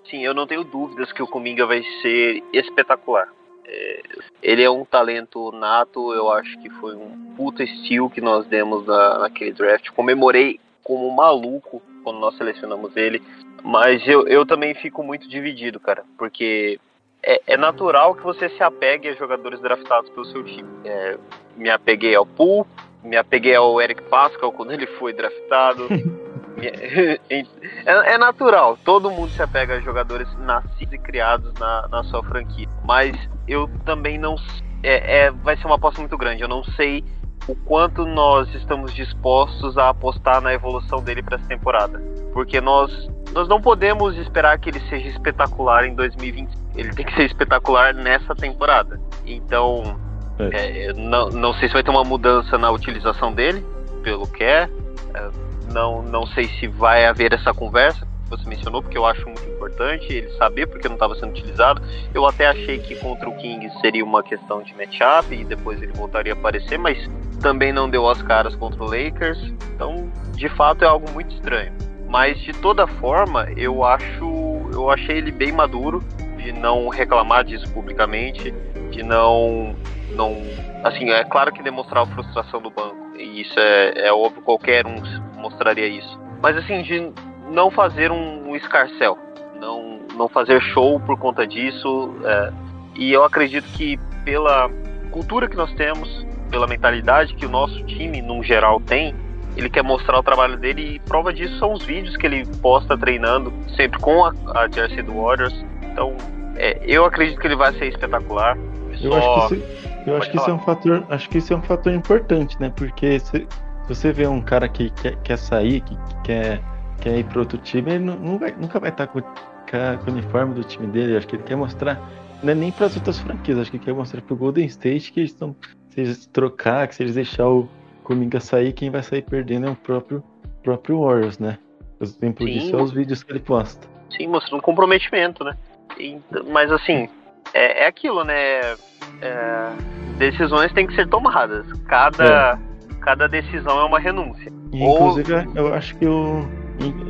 sim, 0.09 0.25
eu 0.25 0.35
não 0.35 0.47
tenho 0.47 0.65
dúvidas 0.65 1.13
que 1.13 1.23
o 1.23 1.27
Cominga 1.27 1.67
vai 1.67 1.83
ser 2.03 2.43
espetacular. 2.53 3.29
É, 3.65 4.03
ele 4.43 4.63
é 4.63 4.71
um 4.71 4.85
talento 4.85 5.51
nato, 5.53 6.13
eu 6.13 6.31
acho 6.31 6.59
que 6.61 6.69
foi 6.69 6.95
um 6.95 7.35
puta 7.37 7.63
estilo 7.63 8.11
que 8.11 8.21
nós 8.21 8.45
demos 8.47 8.87
na, 8.87 9.19
naquele 9.21 9.53
draft. 9.53 9.89
Comemorei 9.91 10.61
como 10.83 11.11
maluco 11.15 11.81
quando 12.03 12.19
nós 12.19 12.37
selecionamos 12.37 12.97
ele, 12.97 13.23
mas 13.63 14.07
eu, 14.07 14.27
eu 14.27 14.45
também 14.45 14.75
fico 14.75 15.03
muito 15.03 15.29
dividido, 15.29 15.79
cara, 15.79 16.05
porque 16.19 16.81
é, 17.25 17.41
é, 17.47 17.57
natural 17.57 18.15
que 18.15 18.23
você 18.23 18.49
se 18.51 18.63
apegue 18.63 19.09
a 19.09 19.15
jogadores 19.15 19.61
draftados 19.61 20.11
pelo 20.11 20.25
seu 20.27 20.43
time. 20.45 20.69
É, 20.85 21.19
me 21.57 21.71
apeguei 21.71 22.15
ao 22.15 22.27
Pool, 22.27 22.67
me 23.03 23.17
apeguei 23.17 23.55
ao 23.55 23.81
Eric 23.81 24.03
Pascal 24.05 24.53
quando 24.53 24.73
ele 24.73 24.87
foi 24.87 25.13
draftado. 25.13 25.89
é, 26.63 28.15
é, 28.15 28.19
natural, 28.19 28.79
todo 28.85 29.11
mundo 29.11 29.31
se 29.31 29.43
apega 29.43 29.75
a 29.75 29.81
jogadores 29.81 30.29
nascidos 30.39 30.95
e 30.95 30.99
criados 30.99 31.53
na, 31.55 31.89
na 31.89 32.05
sua 32.05 32.23
franquia. 32.23 32.69
Mas 32.85 33.17
eu 33.49 33.69
também 33.85 34.19
não. 34.19 34.37
É, 34.83 35.25
é, 35.25 35.31
vai 35.31 35.57
ser 35.57 35.67
uma 35.67 35.77
aposta 35.77 36.01
muito 36.01 36.17
grande. 36.17 36.43
Eu 36.43 36.49
não 36.49 36.63
sei 36.65 37.05
o 37.49 37.55
quanto 37.55 38.07
nós 38.07 38.53
estamos 38.55 38.95
dispostos 38.95 39.77
a 39.77 39.89
apostar 39.89 40.41
na 40.41 40.53
evolução 40.53 41.03
dele 41.03 41.23
para 41.23 41.37
essa 41.37 41.47
temporada. 41.47 42.01
Porque 42.33 42.61
nós, 42.61 43.11
nós 43.33 43.49
não 43.49 43.61
podemos 43.61 44.17
esperar 44.17 44.59
que 44.59 44.71
ele 44.71 44.81
seja 44.89 45.09
espetacular 45.09 45.85
em 45.85 45.95
2020. 45.95 46.51
Ele 46.75 46.91
tem 46.95 47.05
que 47.05 47.15
ser 47.15 47.25
espetacular 47.25 47.95
nessa 47.95 48.35
temporada. 48.35 48.99
Então, 49.27 49.99
é. 50.39 50.87
É, 50.87 50.93
não, 50.95 51.29
não 51.29 51.55
sei 51.55 51.69
se 51.69 51.75
vai 51.75 51.83
ter 51.83 51.91
uma 51.91 52.05
mudança 52.05 52.57
na 52.57 52.71
utilização 52.71 53.33
dele, 53.33 53.65
pelo 54.03 54.27
que 54.27 54.43
é. 54.43 54.69
é 55.15 55.31
não, 55.73 56.03
não 56.03 56.27
sei 56.27 56.49
se 56.59 56.67
vai 56.67 57.07
haver 57.07 57.33
essa 57.33 57.55
conversa 57.55 58.01
que 58.25 58.31
você 58.31 58.49
mencionou, 58.49 58.83
porque 58.83 58.99
eu 58.99 59.07
acho 59.07 59.25
muito 59.25 59.45
importante 59.49 60.13
ele 60.13 60.29
saber 60.37 60.67
porque 60.67 60.89
não 60.89 60.95
estava 60.95 61.15
sendo 61.15 61.31
utilizado. 61.31 61.83
Eu 62.13 62.27
até 62.27 62.47
achei 62.47 62.79
que 62.79 62.97
contra 62.97 63.29
o 63.29 63.37
King 63.37 63.71
seria 63.81 64.05
uma 64.05 64.23
questão 64.23 64.63
de 64.63 64.75
matchup 64.75 65.35
e 65.35 65.45
depois 65.45 65.81
ele 65.81 65.93
voltaria 65.93 66.33
a 66.33 66.37
aparecer, 66.37 66.79
mas 66.79 67.09
também 67.41 67.73
não 67.73 67.89
deu 67.89 68.09
as 68.09 68.21
caras 68.23 68.55
contra 68.55 68.83
o 68.83 68.87
Lakers. 68.87 69.39
Então, 69.75 70.11
de 70.35 70.49
fato, 70.51 70.85
é 70.85 70.89
algo 70.89 71.11
muito 71.13 71.35
estranho. 71.35 71.73
Mas 72.13 72.39
de 72.41 72.53
toda 72.53 72.87
forma, 72.87 73.49
eu 73.57 73.83
acho, 73.83 74.69
eu 74.71 74.91
achei 74.91 75.17
ele 75.17 75.33
bem 75.33 75.51
maduro 75.51 76.05
de 76.37 76.53
não 76.53 76.89
reclamar 76.89 77.43
disso 77.43 77.67
publicamente, 77.73 78.53
de 78.91 79.03
não 79.03 79.75
não 80.11 80.37
assim 80.85 81.09
é 81.09 81.25
claro 81.25 81.51
que 81.51 81.63
demonstrar 81.63 82.03
a 82.03 82.07
frustração 82.07 82.61
do 82.61 82.69
banco 82.69 83.17
e 83.17 83.41
isso 83.41 83.59
é, 83.59 84.09
é 84.09 84.13
óbvio 84.13 84.43
qualquer 84.43 84.87
um 84.87 84.97
mostraria 85.41 85.87
isso. 85.87 86.21
Mas 86.43 86.55
assim 86.55 86.83
de 86.83 87.11
não 87.51 87.71
fazer 87.71 88.13
um, 88.13 88.51
um 88.51 88.57
escarcel 88.57 89.17
não 89.59 90.01
não 90.15 90.29
fazer 90.29 90.61
show 90.61 91.01
por 91.01 91.19
conta 91.19 91.47
disso 91.47 92.15
é, 92.27 92.53
e 92.95 93.11
eu 93.11 93.25
acredito 93.25 93.65
que 93.73 93.99
pela 94.23 94.69
cultura 95.11 95.49
que 95.49 95.57
nós 95.57 95.73
temos 95.73 96.27
pela 96.51 96.67
mentalidade 96.67 97.35
que 97.35 97.47
o 97.47 97.49
nosso 97.49 97.83
time 97.85 98.21
no 98.21 98.43
geral 98.43 98.79
tem 98.81 99.15
ele 99.57 99.69
quer 99.69 99.83
mostrar 99.83 100.19
o 100.19 100.23
trabalho 100.23 100.57
dele 100.57 100.97
e 100.97 100.99
prova 101.01 101.33
disso 101.33 101.59
são 101.59 101.73
os 101.73 101.85
vídeos 101.85 102.17
que 102.17 102.27
ele 102.27 102.47
posta 102.61 102.97
treinando 102.97 103.53
sempre 103.77 103.99
com 103.99 104.25
a, 104.25 104.33
a 104.55 104.69
jersey 104.69 105.03
do 105.03 105.15
Warriors 105.15 105.65
então 105.83 106.15
é, 106.57 106.81
eu 106.85 107.05
acredito 107.05 107.41
que 107.41 107.47
ele 107.47 107.57
vai 107.57 107.73
ser 107.75 107.87
espetacular 107.87 108.57
eu 109.01 109.15
acho 109.15 109.49
que 109.49 109.55
isso, 109.55 109.67
eu 110.07 110.17
acho 110.17 110.31
que 110.31 110.37
isso 110.37 110.51
é 110.51 110.53
um 110.53 110.59
fator, 110.59 111.07
acho 111.09 111.31
que 111.31 111.39
isso 111.39 111.53
é 111.53 111.57
um 111.57 111.63
fator 111.63 111.93
importante, 111.93 112.61
né? 112.61 112.73
Porque 112.75 113.19
se, 113.19 113.47
você 113.89 114.13
vê 114.13 114.27
um 114.27 114.41
cara 114.41 114.69
que 114.69 114.91
quer, 114.91 115.17
quer 115.23 115.39
sair, 115.39 115.81
que, 115.81 115.95
que 115.95 116.23
quer, 116.25 116.63
quer 117.01 117.19
ir 117.19 117.25
para 117.25 117.41
outro 117.41 117.59
time, 117.59 117.95
ele 117.95 118.05
não, 118.05 118.39
vai, 118.39 118.55
nunca 118.59 118.79
vai 118.79 118.91
estar 118.91 119.07
com, 119.07 119.21
com, 119.21 120.11
o 120.11 120.13
uniforme 120.13 120.55
do 120.55 120.65
time 120.65 120.87
dele. 120.87 121.15
Eu 121.15 121.19
acho 121.19 121.27
que 121.27 121.37
ele 121.37 121.43
quer 121.43 121.57
mostrar, 121.57 122.01
não 122.43 122.53
é 122.53 122.55
nem 122.55 122.71
para 122.71 122.87
as 122.87 122.97
outras 122.97 123.19
franquias, 123.19 123.59
acho 123.59 123.71
que 123.71 123.77
ele 123.77 123.85
quer 123.85 123.95
mostrar 123.95 124.21
para 124.21 124.35
o 124.35 124.37
Golden 124.37 124.67
State 124.67 125.13
que 125.13 125.21
eles 125.21 125.31
estão, 125.31 125.57
se 125.91 126.01
eles 126.01 126.27
trocar, 126.27 126.87
que 126.89 126.95
se 126.95 127.03
eles 127.03 127.15
deixar 127.15 127.49
o 127.49 127.69
Cominga 128.13 128.41
sair, 128.41 128.73
quem 128.73 128.91
vai 128.91 129.03
sair 129.03 129.23
perdendo 129.23 129.67
é 129.67 129.71
o 129.71 129.77
próprio, 129.77 130.23
próprio 130.63 131.01
Warriors, 131.01 131.39
né? 131.39 131.59
O 131.99 132.05
exemplo 132.05 132.47
Sim. 132.47 132.53
disso 132.53 132.77
é 132.77 132.83
os 132.83 132.93
vídeos 132.93 133.23
que 133.23 133.33
ele 133.33 133.41
posta. 133.41 133.89
Sim, 134.15 134.27
mostrando 134.27 134.61
comprometimento, 134.61 135.43
né? 135.43 135.57
E, 135.99 136.19
mas 136.51 136.71
assim, 136.71 137.09
é, 137.55 137.85
é 137.85 137.87
aquilo, 137.87 138.23
né? 138.25 138.35
É, 138.35 139.73
decisões 140.19 140.73
têm 140.73 140.87
que 140.87 140.95
ser 140.95 141.09
tomadas. 141.09 141.67
Cada, 141.85 142.59
é. 142.61 142.95
cada 143.01 143.27
decisão 143.27 143.81
é 143.81 143.85
uma 143.85 143.99
renúncia. 143.99 144.53
E, 144.73 144.85
inclusive, 144.85 145.33
Ou... 145.35 145.43
eu 145.55 145.75
acho 145.75 145.97
que 145.97 146.07
o 146.07 146.47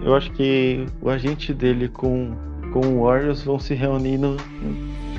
eu 0.04 0.14
acho 0.14 0.30
que 0.32 0.86
o 1.00 1.08
agente 1.08 1.54
dele 1.54 1.88
com, 1.88 2.36
com 2.72 2.80
o 2.80 3.04
Warriors 3.04 3.44
vão 3.44 3.58
se 3.58 3.74
reunir 3.74 4.18
no, 4.18 4.36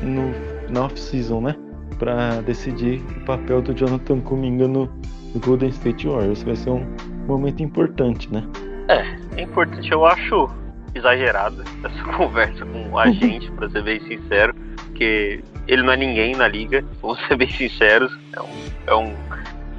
no, 0.01 0.69
na 0.69 0.85
off-season, 0.85 1.41
né? 1.41 1.55
Pra 2.03 2.41
decidir 2.41 3.01
o 3.17 3.25
papel 3.25 3.61
do 3.61 3.73
Jonathan 3.73 4.19
Kuminga 4.19 4.67
no, 4.67 4.89
Golden 5.37 5.69
State 5.69 6.05
Warriors. 6.05 6.43
Vai 6.43 6.55
ser 6.57 6.71
um 6.71 6.85
momento 7.25 7.63
importante, 7.63 8.29
né? 8.29 8.43
É, 8.89 9.39
é 9.39 9.43
importante. 9.43 9.89
Eu 9.89 10.05
acho 10.05 10.49
exagerada 10.93 11.63
essa 11.83 12.03
conversa 12.17 12.65
com 12.65 12.89
o 12.89 12.99
agente, 12.99 13.49
pra 13.51 13.69
ser 13.69 13.83
bem 13.83 14.01
sincero 14.01 14.53
porque 14.93 15.43
ele 15.67 15.81
não 15.81 15.91
é 15.91 15.97
ninguém 15.97 16.35
na 16.35 16.47
liga, 16.47 16.85
vamos 17.01 17.19
ser 17.27 17.35
bem 17.35 17.49
sinceros. 17.49 18.15
É 18.35 18.41
um, 18.41 18.47
é 18.87 18.95
um. 18.95 19.15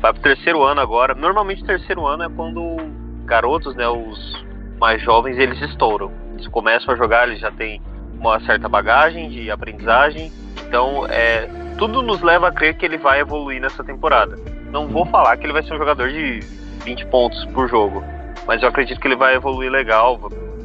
Vai 0.00 0.12
pro 0.12 0.22
terceiro 0.22 0.62
ano 0.62 0.80
agora. 0.80 1.14
Normalmente 1.14 1.64
terceiro 1.64 2.04
ano 2.06 2.24
é 2.24 2.28
quando 2.28 2.76
garotos, 3.24 3.74
né, 3.76 3.88
os 3.88 4.44
mais 4.78 5.00
jovens, 5.02 5.38
eles 5.38 5.60
estouram. 5.62 6.10
Eles 6.34 6.48
começam 6.48 6.92
a 6.92 6.96
jogar, 6.96 7.28
eles 7.28 7.40
já 7.40 7.50
têm 7.50 7.80
uma 8.18 8.40
certa 8.40 8.68
bagagem 8.68 9.30
de 9.30 9.50
aprendizagem. 9.50 10.32
Então, 10.66 11.06
é, 11.06 11.48
tudo 11.78 12.02
nos 12.02 12.20
leva 12.22 12.48
a 12.48 12.52
crer 12.52 12.76
que 12.76 12.84
ele 12.84 12.98
vai 12.98 13.20
evoluir 13.20 13.60
nessa 13.60 13.82
temporada. 13.82 14.38
Não 14.70 14.88
vou 14.88 15.06
falar 15.06 15.36
que 15.36 15.44
ele 15.44 15.52
vai 15.52 15.62
ser 15.62 15.74
um 15.74 15.78
jogador 15.78 16.08
de 16.08 16.40
20 16.84 17.06
pontos 17.06 17.44
por 17.46 17.68
jogo, 17.68 18.02
mas 18.46 18.62
eu 18.62 18.68
acredito 18.68 19.00
que 19.00 19.06
ele 19.06 19.16
vai 19.16 19.34
evoluir 19.34 19.70
legal. 19.70 20.18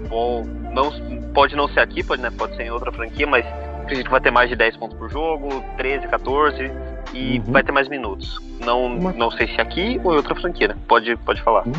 Bom, 0.10 0.44
não, 0.74 0.92
pode 1.34 1.56
não 1.56 1.68
ser 1.68 1.80
aqui, 1.80 2.04
pode, 2.04 2.22
né, 2.22 2.32
pode 2.36 2.56
ser 2.56 2.64
em 2.64 2.72
outra 2.72 2.92
franquia, 2.92 3.28
mas 3.28 3.46
acredito 3.82 4.06
que 4.06 4.12
vai 4.12 4.22
ter 4.22 4.32
mais 4.32 4.50
de 4.50 4.56
10 4.56 4.78
pontos 4.78 4.98
por 4.98 5.10
jogo, 5.10 5.64
13, 5.78 6.08
14 6.08 6.72
e 7.14 7.40
uhum. 7.40 7.52
vai 7.52 7.64
ter 7.64 7.72
mais 7.72 7.88
minutos. 7.88 8.40
Não, 8.64 8.86
Uma... 8.86 9.14
não 9.14 9.32
sei 9.32 9.48
se 9.48 9.60
aqui 9.60 10.00
ou 10.04 10.14
em 10.14 10.18
outra 10.18 10.36
franquia, 10.36 10.70
né? 10.70 10.76
Pode, 10.88 11.16
pode 11.18 11.42
falar. 11.42 11.66
Uhum. 11.66 11.74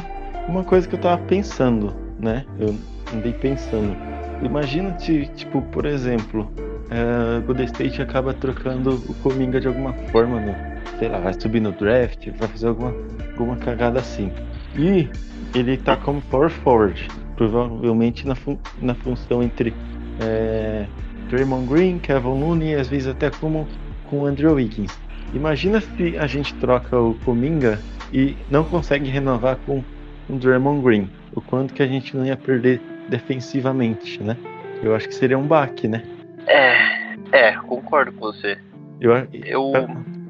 Uma 0.49 0.65
coisa 0.65 0.89
que 0.89 0.95
eu 0.95 1.01
tava 1.01 1.19
pensando, 1.23 1.95
né? 2.19 2.45
Eu 2.59 2.75
andei 3.15 3.33
pensando. 3.33 3.97
Imagina 4.43 4.93
tipo, 4.93 5.63
por 5.63 5.85
exemplo, 5.85 6.51
uh, 6.91 7.41
Golden 7.47 7.67
State 7.67 8.03
acaba 8.03 8.35
trocando 8.35 9.03
o 9.09 9.15
Cominga 9.23 9.61
de 9.61 9.69
alguma 9.69 9.93
forma, 10.11 10.41
né? 10.41 10.71
sei 11.01 11.09
lá, 11.09 11.19
vai 11.19 11.33
subir 11.33 11.61
no 11.61 11.73
draft, 11.73 12.29
vai 12.39 12.47
fazer 12.49 12.69
alguma, 12.69 12.95
alguma 13.33 13.57
cagada 13.57 13.99
assim. 13.99 14.31
E 14.77 15.09
ele 15.55 15.79
tá 15.79 15.97
como 15.97 16.21
power 16.23 16.51
forward, 16.51 17.09
provavelmente 17.37 18.29
na, 18.29 18.35
fun 18.35 18.59
na 18.81 18.95
função 18.95 19.43
entre 19.43 19.73
é, 20.21 20.87
Draymond 21.31 21.67
Green, 21.67 21.99
Kevin 21.99 22.29
Looney, 22.29 22.75
às 22.75 22.89
vezes 22.89 23.09
até 23.09 23.31
como 23.31 23.67
com 24.11 24.27
Andrew 24.27 24.55
Wiggins. 24.55 24.93
Imagina 25.33 25.81
se 25.81 26.19
a 26.19 26.27
gente 26.27 26.53
troca 26.55 26.99
o 26.99 27.15
Cominga 27.25 27.81
e 28.13 28.37
não 28.51 28.63
consegue 28.63 29.09
renovar 29.09 29.57
com 29.65 29.83
o 30.29 30.37
Draymond 30.37 30.83
Green. 30.83 31.09
O 31.35 31.41
quanto 31.41 31.73
que 31.73 31.83
a 31.83 31.87
gente 31.87 32.15
não 32.15 32.27
ia 32.27 32.37
perder 32.37 32.81
defensivamente, 33.09 34.23
né? 34.23 34.37
Eu 34.83 34.95
acho 34.95 35.09
que 35.09 35.15
seria 35.15 35.39
um 35.39 35.47
baque, 35.47 35.89
né? 35.89 36.03
É, 36.47 37.17
é, 37.33 37.53
concordo 37.57 38.13
com 38.13 38.21
você. 38.21 38.59
Eu, 39.01 39.13
eu... 39.33 39.73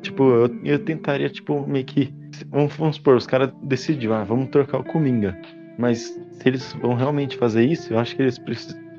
tipo, 0.00 0.22
eu, 0.22 0.60
eu 0.64 0.78
tentaria, 0.78 1.28
tipo, 1.28 1.66
meio 1.66 1.84
que. 1.84 2.12
Vamos, 2.48 2.76
vamos 2.76 2.96
supor, 2.96 3.16
os 3.16 3.26
caras 3.26 3.50
decidiram, 3.62 4.14
ah, 4.14 4.24
vamos 4.24 4.48
trocar 4.48 4.78
o 4.78 4.84
Cominga. 4.84 5.36
Mas 5.78 6.18
se 6.32 6.48
eles 6.48 6.72
vão 6.74 6.94
realmente 6.94 7.36
fazer 7.36 7.64
isso, 7.64 7.92
eu 7.92 7.98
acho 7.98 8.14
que 8.14 8.22
eles 8.22 8.38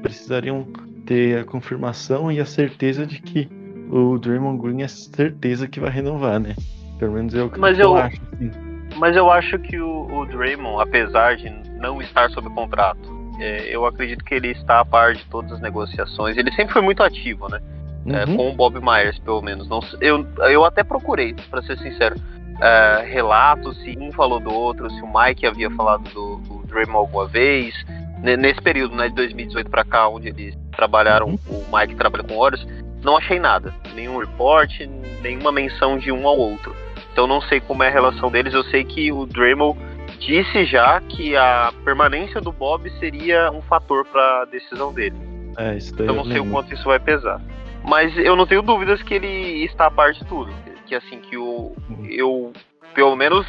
precisariam 0.01 0.67
ter 1.05 1.39
a 1.39 1.43
confirmação 1.43 2.31
e 2.31 2.39
a 2.39 2.45
certeza 2.45 3.05
de 3.05 3.21
que 3.21 3.49
o 3.89 4.17
Draymond 4.17 4.61
Green 4.61 4.81
é 4.81 4.87
certeza 4.87 5.67
que 5.67 5.79
vai 5.79 5.89
renovar, 5.89 6.39
né? 6.39 6.55
Pelo 6.97 7.13
menos 7.13 7.33
é 7.33 7.43
o 7.43 7.49
que 7.49 7.59
mas 7.59 7.77
eu, 7.77 7.85
eu 7.85 7.97
acho. 7.97 8.21
Assim. 8.33 8.51
Mas 8.97 9.15
eu 9.15 9.31
acho 9.31 9.57
que 9.59 9.79
o, 9.79 10.07
o, 10.13 10.25
Draymond, 10.25 10.81
apesar 10.81 11.35
de 11.35 11.49
não 11.79 12.01
estar 12.01 12.29
sob 12.29 12.49
contrato, 12.49 13.20
é, 13.41 13.75
eu 13.75 13.85
acredito 13.85 14.23
que 14.23 14.35
ele 14.35 14.49
está 14.51 14.79
a 14.79 14.85
par 14.85 15.15
de 15.15 15.25
todas 15.25 15.51
as 15.51 15.59
negociações. 15.59 16.37
Ele 16.37 16.51
sempre 16.53 16.73
foi 16.73 16.81
muito 16.81 17.01
ativo, 17.01 17.49
né? 17.49 17.59
É, 18.05 18.25
uhum. 18.25 18.33
É, 18.33 18.37
com 18.37 18.49
o 18.49 18.53
Bob 18.53 18.79
Myers, 18.79 19.17
pelo 19.19 19.41
menos. 19.41 19.67
Não, 19.67 19.79
eu, 19.99 20.25
eu 20.49 20.63
até 20.63 20.83
procurei, 20.83 21.35
para 21.49 21.61
ser 21.63 21.77
sincero, 21.79 22.15
é, 22.61 23.03
relatos 23.11 23.77
se 23.81 23.97
um 23.99 24.11
falou 24.11 24.39
do 24.39 24.53
outro, 24.53 24.89
se 24.91 25.01
o 25.01 25.07
Mike 25.11 25.45
havia 25.45 25.69
falado 25.71 26.03
do, 26.11 26.37
do 26.37 26.67
Draymond 26.67 26.97
alguma 26.97 27.27
vez. 27.27 27.73
nesse 28.21 28.61
período, 28.61 28.95
né, 28.95 29.09
de 29.09 29.15
2018 29.15 29.69
para 29.69 29.83
cá, 29.83 30.07
onde 30.07 30.27
eles 30.27 30.55
trabalharam, 30.75 31.27
uhum. 31.27 31.39
o 31.47 31.77
Mike 31.77 31.95
trabalha 31.95 32.23
com 32.23 32.37
Warriors, 32.39 32.65
não 33.03 33.17
achei 33.17 33.39
nada, 33.39 33.73
nenhum 33.95 34.19
reporte, 34.19 34.87
nenhuma 35.21 35.51
menção 35.51 35.97
de 35.97 36.11
um 36.11 36.27
ao 36.27 36.37
outro. 36.37 36.75
Então 37.11 37.27
não 37.27 37.41
sei 37.41 37.59
como 37.59 37.83
é 37.83 37.87
a 37.87 37.91
relação 37.91 38.31
deles. 38.31 38.53
Eu 38.53 38.63
sei 38.65 38.83
que 38.83 39.11
o 39.11 39.25
Dremel 39.25 39.75
disse 40.21 40.65
já 40.65 41.01
que 41.01 41.35
a 41.35 41.73
permanência 41.83 42.39
do 42.39 42.51
Bob 42.51 42.89
seria 42.99 43.51
um 43.51 43.61
fator 43.63 44.05
para 44.05 44.43
a 44.43 44.45
decisão 44.45 44.93
dele. 44.93 45.15
É, 45.57 45.75
isso 45.75 45.93
daí 45.95 46.05
então 46.05 46.15
não 46.15 46.25
sei 46.25 46.39
o 46.39 46.49
quanto 46.49 46.73
isso 46.73 46.85
vai 46.85 46.99
pesar. 46.99 47.41
Mas 47.83 48.15
eu 48.17 48.35
não 48.35 48.45
tenho 48.45 48.61
dúvidas 48.61 49.01
que 49.01 49.15
ele 49.15 49.65
está 49.65 49.87
a 49.87 49.91
par 49.91 50.13
de 50.13 50.23
tudo. 50.25 50.53
Que 50.85 50.95
assim, 50.95 51.19
que 51.19 51.35
o. 51.35 51.75
Uhum. 51.89 52.05
Eu. 52.09 52.53
Pelo 52.93 53.15
menos, 53.15 53.47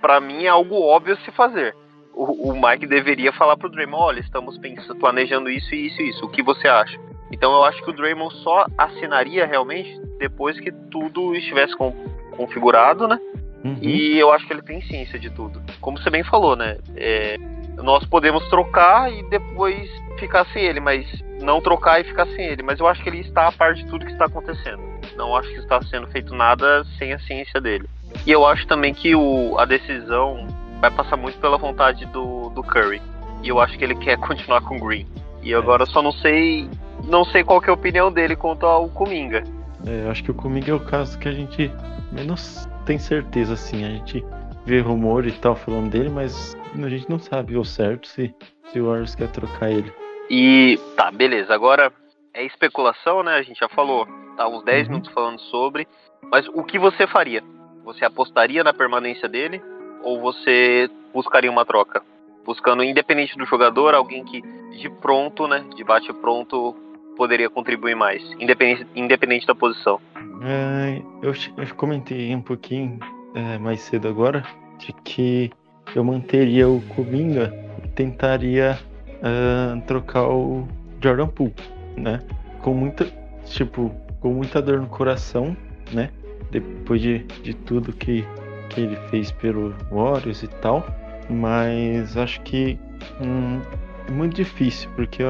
para 0.00 0.20
mim, 0.20 0.44
é 0.44 0.48
algo 0.48 0.80
óbvio 0.80 1.16
se 1.24 1.30
fazer. 1.30 1.74
O, 2.12 2.50
o 2.50 2.60
Mike 2.60 2.86
deveria 2.86 3.32
falar 3.32 3.56
pro 3.56 3.70
Draymond, 3.70 4.02
olha, 4.02 4.20
estamos 4.20 4.58
pensando, 4.58 4.96
planejando 4.96 5.48
isso 5.48 5.74
e 5.74 5.86
isso 5.86 6.02
e 6.02 6.10
isso. 6.10 6.24
O 6.24 6.28
que 6.28 6.42
você 6.42 6.68
acha? 6.68 6.98
Então 7.32 7.52
eu 7.52 7.64
acho 7.64 7.82
que 7.82 7.90
o 7.90 7.92
Draymond 7.92 8.34
só 8.42 8.66
assinaria 8.76 9.46
realmente 9.46 9.98
depois 10.18 10.58
que 10.58 10.72
tudo 10.90 11.34
estivesse 11.36 11.76
com, 11.76 11.92
configurado, 12.36 13.06
né? 13.06 13.18
Uhum. 13.64 13.76
E 13.80 14.18
eu 14.18 14.32
acho 14.32 14.46
que 14.46 14.52
ele 14.52 14.62
tem 14.62 14.80
ciência 14.82 15.18
de 15.18 15.30
tudo. 15.30 15.62
Como 15.80 15.98
você 15.98 16.10
bem 16.10 16.24
falou, 16.24 16.56
né? 16.56 16.78
É, 16.96 17.36
nós 17.76 18.04
podemos 18.04 18.46
trocar 18.48 19.12
e 19.12 19.22
depois 19.28 19.88
ficar 20.18 20.46
sem 20.52 20.64
ele, 20.64 20.80
mas 20.80 21.06
não 21.40 21.60
trocar 21.60 22.00
e 22.00 22.04
ficar 22.04 22.26
sem 22.26 22.44
ele. 22.44 22.62
Mas 22.62 22.80
eu 22.80 22.86
acho 22.86 23.02
que 23.02 23.08
ele 23.08 23.20
está 23.20 23.48
a 23.48 23.52
par 23.52 23.74
de 23.74 23.84
tudo 23.86 24.06
que 24.06 24.12
está 24.12 24.26
acontecendo. 24.26 24.82
Não 25.16 25.36
acho 25.36 25.48
que 25.50 25.58
está 25.58 25.80
sendo 25.82 26.06
feito 26.08 26.34
nada 26.34 26.84
sem 26.98 27.12
a 27.12 27.18
ciência 27.20 27.60
dele. 27.60 27.88
E 28.26 28.30
eu 28.30 28.46
acho 28.46 28.66
também 28.66 28.92
que 28.92 29.14
o, 29.14 29.58
a 29.58 29.64
decisão 29.64 30.46
vai 30.80 30.90
passar 30.90 31.16
muito 31.16 31.38
pela 31.38 31.58
vontade 31.58 32.06
do, 32.06 32.50
do 32.50 32.62
Curry. 32.62 33.00
E 33.42 33.48
eu 33.48 33.60
acho 33.60 33.76
que 33.78 33.84
ele 33.84 33.94
quer 33.94 34.16
continuar 34.20 34.62
com 34.62 34.76
o 34.76 34.80
Green. 34.80 35.06
E 35.42 35.54
agora 35.54 35.82
eu 35.82 35.86
só 35.86 36.02
não 36.02 36.12
sei. 36.12 36.68
Não 37.04 37.24
sei 37.24 37.42
qual 37.42 37.62
é 37.64 37.70
a 37.70 37.72
opinião 37.72 38.12
dele 38.12 38.36
quanto 38.36 38.66
ao 38.66 38.88
Kuminga. 38.88 39.42
É, 39.86 40.04
eu 40.04 40.10
acho 40.10 40.22
que 40.22 40.30
o 40.30 40.34
Kuminga 40.34 40.70
é 40.70 40.74
o 40.74 40.80
caso 40.80 41.18
que 41.18 41.28
a 41.28 41.32
gente 41.32 41.70
menos 42.12 42.68
tem 42.84 42.98
certeza, 42.98 43.54
assim. 43.54 43.84
A 43.84 43.88
gente 43.88 44.24
vê 44.64 44.80
rumor 44.80 45.26
e 45.26 45.32
tal 45.32 45.56
falando 45.56 45.90
dele, 45.90 46.08
mas 46.08 46.56
a 46.74 46.88
gente 46.88 47.08
não 47.08 47.18
sabe 47.18 47.54
ao 47.56 47.64
certo 47.64 48.06
se, 48.08 48.34
se 48.70 48.80
o 48.80 48.86
Warriors 48.86 49.14
quer 49.14 49.28
trocar 49.28 49.70
ele. 49.70 49.92
E 50.28 50.78
tá, 50.96 51.10
beleza. 51.10 51.52
Agora 51.54 51.92
é 52.32 52.44
especulação, 52.44 53.22
né? 53.22 53.34
A 53.34 53.42
gente 53.42 53.58
já 53.58 53.68
falou, 53.68 54.06
tá 54.36 54.48
uns 54.48 54.64
10 54.64 54.86
uhum. 54.86 54.92
minutos 54.92 55.12
falando 55.12 55.40
sobre. 55.40 55.88
Mas 56.30 56.46
o 56.48 56.62
que 56.62 56.78
você 56.78 57.06
faria? 57.06 57.42
Você 57.84 58.04
apostaria 58.04 58.62
na 58.62 58.72
permanência 58.72 59.28
dele? 59.28 59.60
Ou 60.02 60.20
você 60.20 60.88
buscaria 61.12 61.50
uma 61.50 61.64
troca? 61.64 62.02
Buscando, 62.44 62.84
independente 62.84 63.36
do 63.36 63.44
jogador, 63.44 63.94
alguém 63.94 64.24
que 64.24 64.40
de 64.70 64.88
pronto, 64.88 65.46
né? 65.48 65.64
De 65.74 65.82
bate 65.82 66.12
pronto, 66.12 66.76
poderia 67.20 67.50
contribuir 67.50 67.94
mais, 67.94 68.22
independente, 68.40 68.86
independente 68.96 69.46
da 69.46 69.54
posição. 69.54 70.00
É, 70.42 71.02
eu, 71.22 71.34
eu, 71.58 71.74
comentei 71.76 72.34
um 72.34 72.40
pouquinho 72.40 72.98
é, 73.34 73.58
mais 73.58 73.82
cedo 73.82 74.08
agora 74.08 74.42
de 74.78 74.90
que 75.04 75.50
eu 75.94 76.02
manteria 76.02 76.66
o 76.66 76.80
Kuminga 76.94 77.52
e 77.84 77.88
tentaria 77.88 78.78
uh, 79.18 79.78
trocar 79.82 80.28
o 80.28 80.66
Jordan 81.02 81.26
Poole, 81.26 81.54
né? 81.94 82.20
Com 82.62 82.72
muita, 82.72 83.04
tipo, 83.44 83.94
com 84.20 84.32
muita 84.32 84.62
dor 84.62 84.80
no 84.80 84.86
coração, 84.86 85.54
né? 85.92 86.08
Depois 86.50 87.02
de, 87.02 87.18
de 87.42 87.52
tudo 87.52 87.92
que, 87.92 88.24
que 88.70 88.80
ele 88.80 88.96
fez 89.10 89.30
pelo 89.30 89.74
Warriors 89.92 90.42
e 90.42 90.48
tal. 90.48 90.86
Mas 91.28 92.16
acho 92.16 92.40
que 92.40 92.78
hum, 93.20 93.60
é 94.08 94.10
muito 94.10 94.36
difícil, 94.36 94.88
porque 94.96 95.22
eu, 95.22 95.28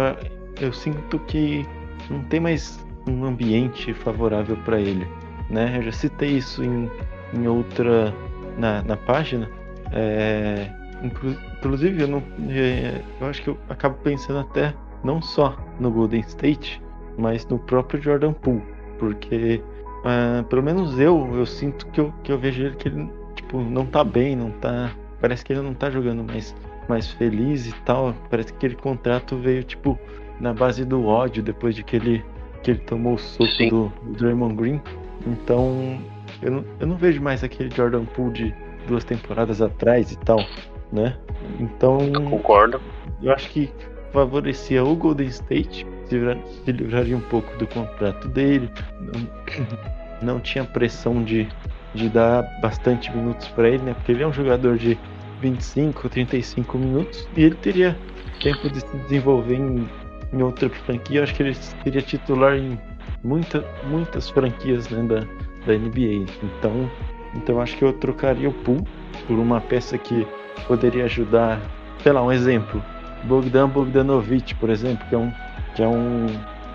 eu 0.61 0.73
sinto 0.73 1.19
que 1.27 1.67
não 2.11 2.23
tem 2.25 2.41
mais 2.41 2.85
um 3.07 3.25
ambiente 3.25 3.95
favorável 3.95 4.57
para 4.65 4.81
ele, 4.81 5.07
né? 5.49 5.79
Eu 5.79 5.83
já 5.85 5.93
citei 5.93 6.37
isso 6.37 6.63
em, 6.63 6.91
em 7.35 7.47
outra 7.47 8.13
na, 8.59 8.83
na 8.83 8.97
página. 8.97 9.49
É, 9.93 10.71
inclusive, 11.03 12.03
eu, 12.03 12.09
não, 12.09 12.23
é, 12.51 13.01
eu 13.21 13.27
acho 13.27 13.43
que 13.43 13.49
eu 13.49 13.59
acabo 13.69 13.97
pensando 14.03 14.41
até 14.41 14.75
não 15.03 15.23
só 15.23 15.57
no 15.79 15.91
Golden 15.91 16.21
State, 16.21 16.83
mas 17.17 17.47
no 17.47 17.59
próprio 17.59 18.01
Jordan 18.03 18.33
Poole, 18.33 18.63
porque 18.99 19.63
uh, 20.05 20.45
pelo 20.45 20.63
menos 20.63 20.99
eu 20.99 21.35
eu 21.35 21.47
sinto 21.47 21.87
que 21.89 22.01
eu, 22.01 22.13
que 22.23 22.33
eu 22.33 22.39
vejo 22.39 22.63
ele 22.63 22.77
que 22.77 22.89
ele 22.89 23.09
tipo 23.35 23.61
não 23.61 23.87
tá 23.87 24.05
bem, 24.05 24.37
não 24.37 24.51
tá, 24.51 24.93
parece 25.21 25.45
que 25.45 25.53
ele 25.53 25.63
não 25.63 25.75
tá 25.75 25.91
jogando 25.91 26.23
mais 26.25 26.55
mais 26.89 27.11
feliz 27.13 27.67
e 27.67 27.75
tal, 27.85 28.15
parece 28.29 28.53
que 28.53 28.57
aquele 28.59 28.75
contrato 28.75 29.37
veio 29.37 29.63
tipo 29.63 29.99
na 30.41 30.53
base 30.55 30.85
do 30.85 31.07
ódio 31.07 31.43
depois 31.43 31.75
de 31.75 31.85
que 31.85 31.97
ele, 31.97 32.25
que 32.63 32.73
ele 32.73 32.81
tomou 32.81 33.15
o 33.15 33.19
soco 33.19 33.69
do, 33.69 33.93
do 34.03 34.13
Draymond 34.19 34.55
Green. 34.55 34.81
Então, 35.27 36.01
eu 36.43 36.51
não, 36.51 36.65
eu 36.81 36.87
não 36.87 36.97
vejo 36.97 37.23
mais 37.23 37.45
aquele 37.45 37.71
Jordan 37.75 38.05
Poole 38.07 38.33
de 38.33 38.55
duas 38.89 39.05
temporadas 39.05 39.61
atrás 39.61 40.11
e 40.13 40.19
tal, 40.19 40.45
né? 40.93 41.17
Então. 41.59 42.01
Eu 42.01 42.23
concordo. 42.23 42.81
Eu 43.23 43.33
acho 43.33 43.51
que 43.51 43.71
favorecia 44.13 44.83
o 44.83 44.97
Golden 44.97 45.29
State, 45.29 45.87
se, 46.07 46.19
se 46.65 46.73
livraria 46.73 47.17
um 47.17 47.21
pouco 47.21 47.57
do 47.59 47.67
contrato 47.67 48.29
dele, 48.29 48.71
não, 49.01 50.35
não 50.35 50.41
tinha 50.41 50.65
pressão 50.65 51.23
de, 51.23 51.47
de 51.95 52.09
dar 52.09 52.43
bastante 52.61 53.15
minutos 53.15 53.49
para 53.49 53.69
ele, 53.69 53.83
né? 53.83 53.95
Porque 53.95 54.13
ele 54.13 54.23
é 54.23 54.27
um 54.27 54.33
jogador 54.33 54.77
de 54.79 54.99
25, 55.41 56.09
35 56.09 56.79
minutos 56.79 57.29
e 57.37 57.45
ele 57.45 57.55
teria 57.57 57.97
tempo 58.43 58.69
de 58.71 58.81
se 58.81 58.97
desenvolver 58.99 59.57
em 59.57 59.89
em 60.33 60.43
outra 60.43 60.69
franquia, 60.69 61.23
acho 61.23 61.35
que 61.35 61.43
ele 61.43 61.55
seria 61.55 62.03
titular 62.03 62.57
em 62.57 62.79
muita, 63.23 63.65
muitas 63.85 64.31
franquias 64.31 64.89
né, 64.89 65.03
da, 65.03 65.21
da 65.67 65.79
NBA. 65.79 66.27
Então, 66.43 66.91
então 67.35 67.61
acho 67.61 67.77
que 67.77 67.85
eu 67.85 67.93
trocaria 67.93 68.49
o 68.49 68.53
Pool 68.53 68.87
por 69.27 69.39
uma 69.39 69.61
peça 69.61 69.99
que 69.99 70.27
poderia 70.67 71.05
ajudar, 71.05 71.61
sei 72.03 72.13
lá, 72.13 72.23
um 72.23 72.33
exemplo, 72.33 72.83
Bogdan 73.25 73.69
Bogdanovic, 73.69 74.55
por 74.55 74.71
exemplo, 74.71 75.07
que 75.09 75.15
é 75.15 75.19
um, 75.19 75.33
que 75.75 75.83
é 75.83 75.89
um, 75.89 76.27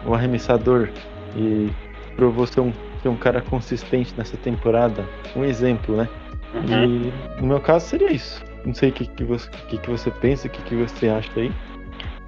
um 0.05 0.13
arremessador 0.13 0.89
e 1.35 1.69
provou 2.15 2.45
ser 2.45 2.61
um, 2.61 2.71
ser 3.01 3.09
um 3.09 3.17
cara 3.17 3.41
consistente 3.41 4.13
nessa 4.17 4.37
temporada. 4.37 5.05
Um 5.35 5.43
exemplo, 5.43 5.95
né? 5.95 6.09
Uhum. 6.53 7.11
E 7.37 7.41
no 7.41 7.47
meu 7.47 7.59
caso 7.59 7.87
seria 7.87 8.11
isso. 8.11 8.43
Não 8.65 8.73
sei 8.73 8.89
o 8.89 8.91
que, 8.93 9.05
que, 9.05 9.23
você, 9.23 9.49
que, 9.67 9.77
que 9.77 9.89
você 9.89 10.09
pensa, 10.09 10.47
o 10.47 10.49
que, 10.49 10.61
que 10.63 10.75
você 10.75 11.07
acha 11.09 11.29
aí. 11.35 11.51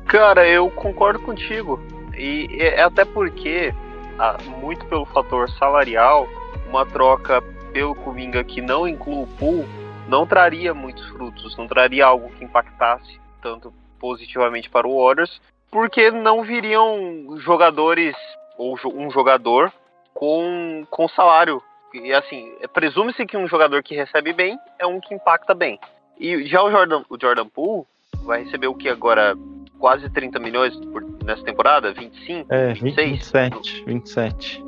Cara, 0.07 0.47
eu 0.47 0.69
concordo 0.71 1.19
contigo. 1.19 1.79
E 2.17 2.47
é 2.59 2.81
até 2.81 3.05
porque, 3.05 3.73
ah, 4.17 4.37
muito 4.59 4.85
pelo 4.85 5.05
fator 5.05 5.49
salarial, 5.51 6.27
uma 6.67 6.85
troca 6.85 7.41
pelo 7.71 7.93
Kuminga 7.93 8.43
que 8.43 8.61
não 8.61 8.87
inclui 8.87 9.23
o 9.23 9.27
pool 9.37 9.65
não 10.07 10.25
traria 10.25 10.73
muitos 10.73 11.05
frutos, 11.09 11.55
não 11.57 11.67
traria 11.67 12.05
algo 12.05 12.29
que 12.29 12.43
impactasse 12.43 13.19
tanto 13.41 13.73
positivamente 13.99 14.69
para 14.69 14.87
o 14.87 15.03
Warriors, 15.03 15.41
porque 15.69 16.09
não 16.11 16.43
viriam 16.43 17.37
jogadores 17.39 18.15
ou 18.57 18.77
um 18.85 19.11
jogador 19.11 19.71
com, 20.13 20.85
com 20.89 21.07
salário. 21.09 21.61
E 21.93 22.13
assim, 22.13 22.53
presume-se 22.73 23.25
que 23.25 23.37
um 23.37 23.47
jogador 23.47 23.83
que 23.83 23.95
recebe 23.95 24.33
bem 24.33 24.57
é 24.79 24.87
um 24.87 24.99
que 24.99 25.13
impacta 25.13 25.53
bem. 25.53 25.79
E 26.19 26.45
já 26.47 26.63
o 26.63 26.71
Jordan, 26.71 27.03
o 27.09 27.17
Jordan 27.19 27.47
Poole 27.47 27.85
vai 28.23 28.43
receber 28.43 28.67
o 28.67 28.75
que 28.75 28.89
agora? 28.89 29.35
Quase 29.79 30.09
30 30.09 30.39
milhões 30.39 30.75
por, 30.87 31.03
nessa 31.23 31.43
temporada? 31.43 31.93
25? 31.93 32.53
É, 32.53 32.73
26? 32.73 33.31
27. 33.31 33.83
27. 33.85 34.63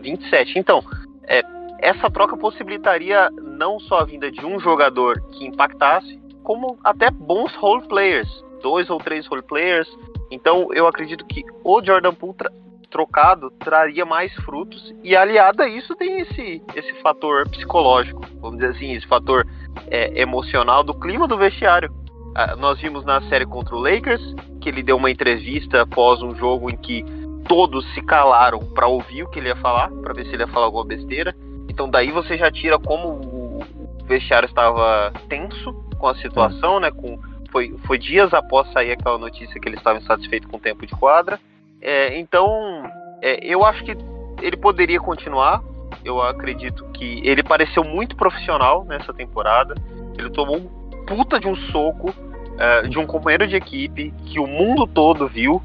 27. 0.00 0.58
Então, 0.58 0.82
é, 1.26 1.42
essa 1.80 2.10
troca 2.10 2.36
possibilitaria 2.36 3.30
não 3.42 3.78
só 3.80 4.00
a 4.00 4.04
vinda 4.04 4.30
de 4.30 4.44
um 4.44 4.58
jogador 4.58 5.20
que 5.32 5.46
impactasse, 5.46 6.18
como 6.42 6.78
até 6.82 7.10
bons 7.10 7.54
role 7.56 7.86
players, 7.86 8.28
dois 8.62 8.88
ou 8.90 8.98
três 8.98 9.26
role 9.26 9.42
players. 9.42 9.88
Então, 10.30 10.68
eu 10.72 10.86
acredito 10.86 11.24
que 11.26 11.44
o 11.62 11.82
Jordan 11.82 12.14
Poole 12.14 12.36
trocado 12.90 13.50
traria 13.50 14.04
mais 14.04 14.32
frutos 14.36 14.94
e 15.04 15.14
aliado 15.14 15.62
a 15.62 15.68
isso 15.68 15.94
tem 15.94 16.20
esse 16.20 16.62
esse 16.74 16.94
fator 17.02 17.46
psicológico, 17.50 18.22
vamos 18.40 18.58
dizer 18.58 18.74
assim, 18.74 18.94
esse 18.94 19.06
fator 19.06 19.46
é, 19.88 20.20
emocional 20.20 20.82
do 20.82 20.94
clima 20.94 21.28
do 21.28 21.36
vestiário. 21.36 21.92
Ah, 22.34 22.56
nós 22.56 22.80
vimos 22.80 23.04
na 23.04 23.20
série 23.28 23.46
contra 23.46 23.74
o 23.74 23.80
Lakers 23.80 24.34
que 24.60 24.68
ele 24.68 24.82
deu 24.82 24.96
uma 24.96 25.10
entrevista 25.10 25.82
após 25.82 26.22
um 26.22 26.34
jogo 26.34 26.70
em 26.70 26.76
que 26.76 27.04
todos 27.48 27.84
se 27.94 28.02
calaram 28.02 28.58
para 28.74 28.86
ouvir 28.86 29.22
o 29.22 29.28
que 29.28 29.38
ele 29.38 29.48
ia 29.48 29.56
falar, 29.56 29.90
para 29.90 30.12
ver 30.12 30.26
se 30.26 30.34
ele 30.34 30.42
ia 30.42 30.48
falar 30.48 30.66
alguma 30.66 30.84
besteira. 30.84 31.34
Então 31.68 31.88
daí 31.88 32.10
você 32.10 32.36
já 32.36 32.50
tira 32.50 32.78
como 32.78 33.08
o 33.08 33.64
vestiário 34.04 34.46
estava 34.46 35.12
tenso 35.28 35.72
com 35.98 36.06
a 36.06 36.14
situação, 36.16 36.80
né? 36.80 36.90
Com, 36.90 37.18
foi, 37.50 37.74
foi 37.86 37.98
dias 37.98 38.32
após 38.34 38.70
sair 38.72 38.92
aquela 38.92 39.18
notícia 39.18 39.58
que 39.60 39.68
ele 39.68 39.76
estava 39.76 39.98
insatisfeito 39.98 40.48
com 40.48 40.56
o 40.56 40.60
tempo 40.60 40.86
de 40.86 40.94
quadra. 40.94 41.38
É, 41.80 42.18
então 42.18 42.82
é, 43.22 43.44
eu 43.44 43.64
acho 43.64 43.84
que 43.84 43.96
ele 44.42 44.56
poderia 44.56 45.00
continuar. 45.00 45.62
Eu 46.04 46.22
acredito 46.22 46.84
que 46.92 47.20
ele 47.24 47.42
pareceu 47.42 47.82
muito 47.82 48.16
profissional 48.16 48.84
nessa 48.84 49.12
temporada. 49.12 49.74
Ele 50.16 50.30
tomou 50.30 50.56
um 50.56 50.77
puta 51.08 51.40
de 51.40 51.48
um 51.48 51.56
soco 51.56 52.10
uh, 52.10 52.88
de 52.88 52.98
um 52.98 53.06
companheiro 53.06 53.46
de 53.46 53.56
equipe 53.56 54.12
que 54.26 54.38
o 54.38 54.46
mundo 54.46 54.86
todo 54.86 55.26
viu, 55.26 55.62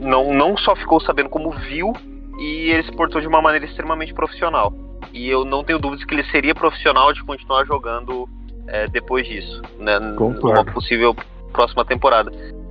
não, 0.00 0.32
não 0.32 0.56
só 0.56 0.74
ficou 0.74 1.00
sabendo 1.00 1.28
como 1.28 1.50
viu, 1.50 1.92
e 2.38 2.70
ele 2.70 2.82
se 2.84 2.92
portou 2.92 3.20
de 3.20 3.26
uma 3.26 3.42
maneira 3.42 3.66
extremamente 3.66 4.14
profissional. 4.14 4.72
E 5.12 5.28
eu 5.28 5.44
não 5.44 5.62
tenho 5.62 5.78
dúvidas 5.78 6.04
que 6.04 6.14
ele 6.14 6.24
seria 6.30 6.54
profissional 6.54 7.12
de 7.12 7.22
continuar 7.22 7.64
jogando 7.66 8.28
é, 8.66 8.86
depois 8.88 9.26
disso, 9.26 9.60
né? 9.78 9.98
Numa 9.98 10.64
possível 10.64 11.14
próxima 11.52 11.84
temporada. 11.84 12.30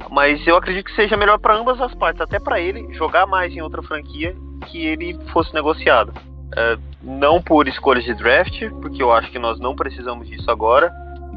Mas 0.09 0.45
eu 0.47 0.55
acredito 0.55 0.85
que 0.85 0.95
seja 0.95 1.15
melhor 1.15 1.37
para 1.37 1.55
ambas 1.55 1.79
as 1.81 1.93
partes, 1.93 2.21
até 2.21 2.39
para 2.39 2.59
ele 2.59 2.91
jogar 2.93 3.27
mais 3.27 3.53
em 3.53 3.61
outra 3.61 3.83
franquia 3.83 4.35
que 4.67 4.85
ele 4.85 5.17
fosse 5.31 5.53
negociado. 5.53 6.13
É, 6.55 6.77
não 7.03 7.41
por 7.41 7.67
escolhas 7.67 8.03
de 8.03 8.13
draft, 8.15 8.69
porque 8.81 9.03
eu 9.03 9.11
acho 9.11 9.29
que 9.29 9.37
nós 9.37 9.59
não 9.59 9.75
precisamos 9.75 10.27
disso 10.27 10.49
agora, 10.49 10.91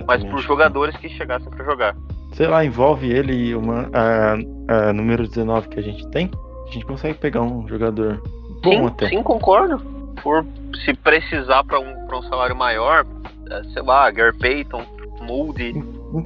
mas 0.07 0.24
por 0.24 0.40
jogadores 0.40 0.97
que 0.97 1.09
chegassem 1.09 1.51
para 1.51 1.64
jogar. 1.64 1.97
Sei 2.32 2.47
lá, 2.47 2.64
envolve 2.64 3.11
ele 3.11 3.32
e 3.34 3.55
uma, 3.55 3.90
a, 3.93 4.88
a 4.88 4.93
número 4.93 5.26
19 5.26 5.68
que 5.68 5.78
a 5.78 5.82
gente 5.82 6.09
tem, 6.11 6.30
a 6.66 6.70
gente 6.72 6.86
consegue 6.86 7.18
pegar 7.18 7.43
um 7.43 7.66
jogador 7.68 8.22
bom 8.62 8.70
sim, 8.70 8.86
até. 8.86 9.09
Sim, 9.09 9.22
concordo. 9.22 9.78
Por 10.22 10.47
se 10.84 10.95
precisar 10.95 11.64
para 11.64 11.80
um, 11.80 12.07
pra 12.07 12.18
um 12.18 12.22
salário 12.22 12.57
maior, 12.57 13.07
é, 13.51 13.62
sei 13.72 13.82
lá, 13.82 14.11
Gary 14.11 14.36
Payton, 14.38 14.84
Moody. 15.22 15.72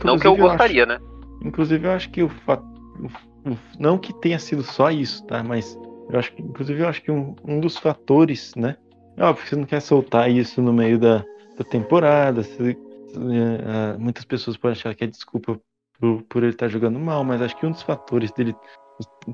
não 0.05 0.19
que 0.19 0.27
eu 0.27 0.37
gostaria, 0.37 0.83
eu 0.83 0.93
acho, 0.93 1.03
né? 1.03 1.09
Inclusive, 1.43 1.87
eu 1.87 1.93
acho 1.93 2.11
que 2.11 2.23
o 2.23 2.29
fato. 2.29 2.65
Não 3.79 3.97
que 3.97 4.13
tenha 4.13 4.39
sido 4.39 4.63
só 4.63 4.91
isso, 4.91 5.25
tá? 5.27 5.43
Mas 5.43 5.79
eu 6.11 6.19
acho 6.19 6.33
que, 6.33 6.43
inclusive, 6.43 6.83
eu 6.83 6.89
acho 6.89 7.03
que 7.03 7.11
um, 7.11 7.35
um 7.45 7.61
dos 7.61 7.77
fatores, 7.77 8.55
né? 8.57 8.77
É 9.17 9.25
óbvio 9.25 9.45
que 9.45 9.51
você 9.51 9.57
não 9.57 9.65
quer 9.65 9.81
soltar 9.81 10.31
isso 10.31 10.61
no 10.61 10.73
meio 10.73 10.99
da, 10.99 11.25
da 11.57 11.65
temporada. 11.65 12.43
Uh, 12.43 12.86
muitas 13.99 14.25
pessoas 14.25 14.57
podem 14.57 14.73
achar 14.73 14.95
que 14.95 15.05
é 15.05 15.07
desculpa 15.07 15.59
por, 15.99 16.23
por 16.23 16.43
ele 16.43 16.53
estar 16.53 16.69
jogando 16.69 16.99
mal, 16.99 17.25
mas 17.25 17.43
acho 17.43 17.57
que 17.57 17.67
um 17.67 17.71
dos 17.71 17.83
fatores 17.83 18.31
dele 18.33 18.55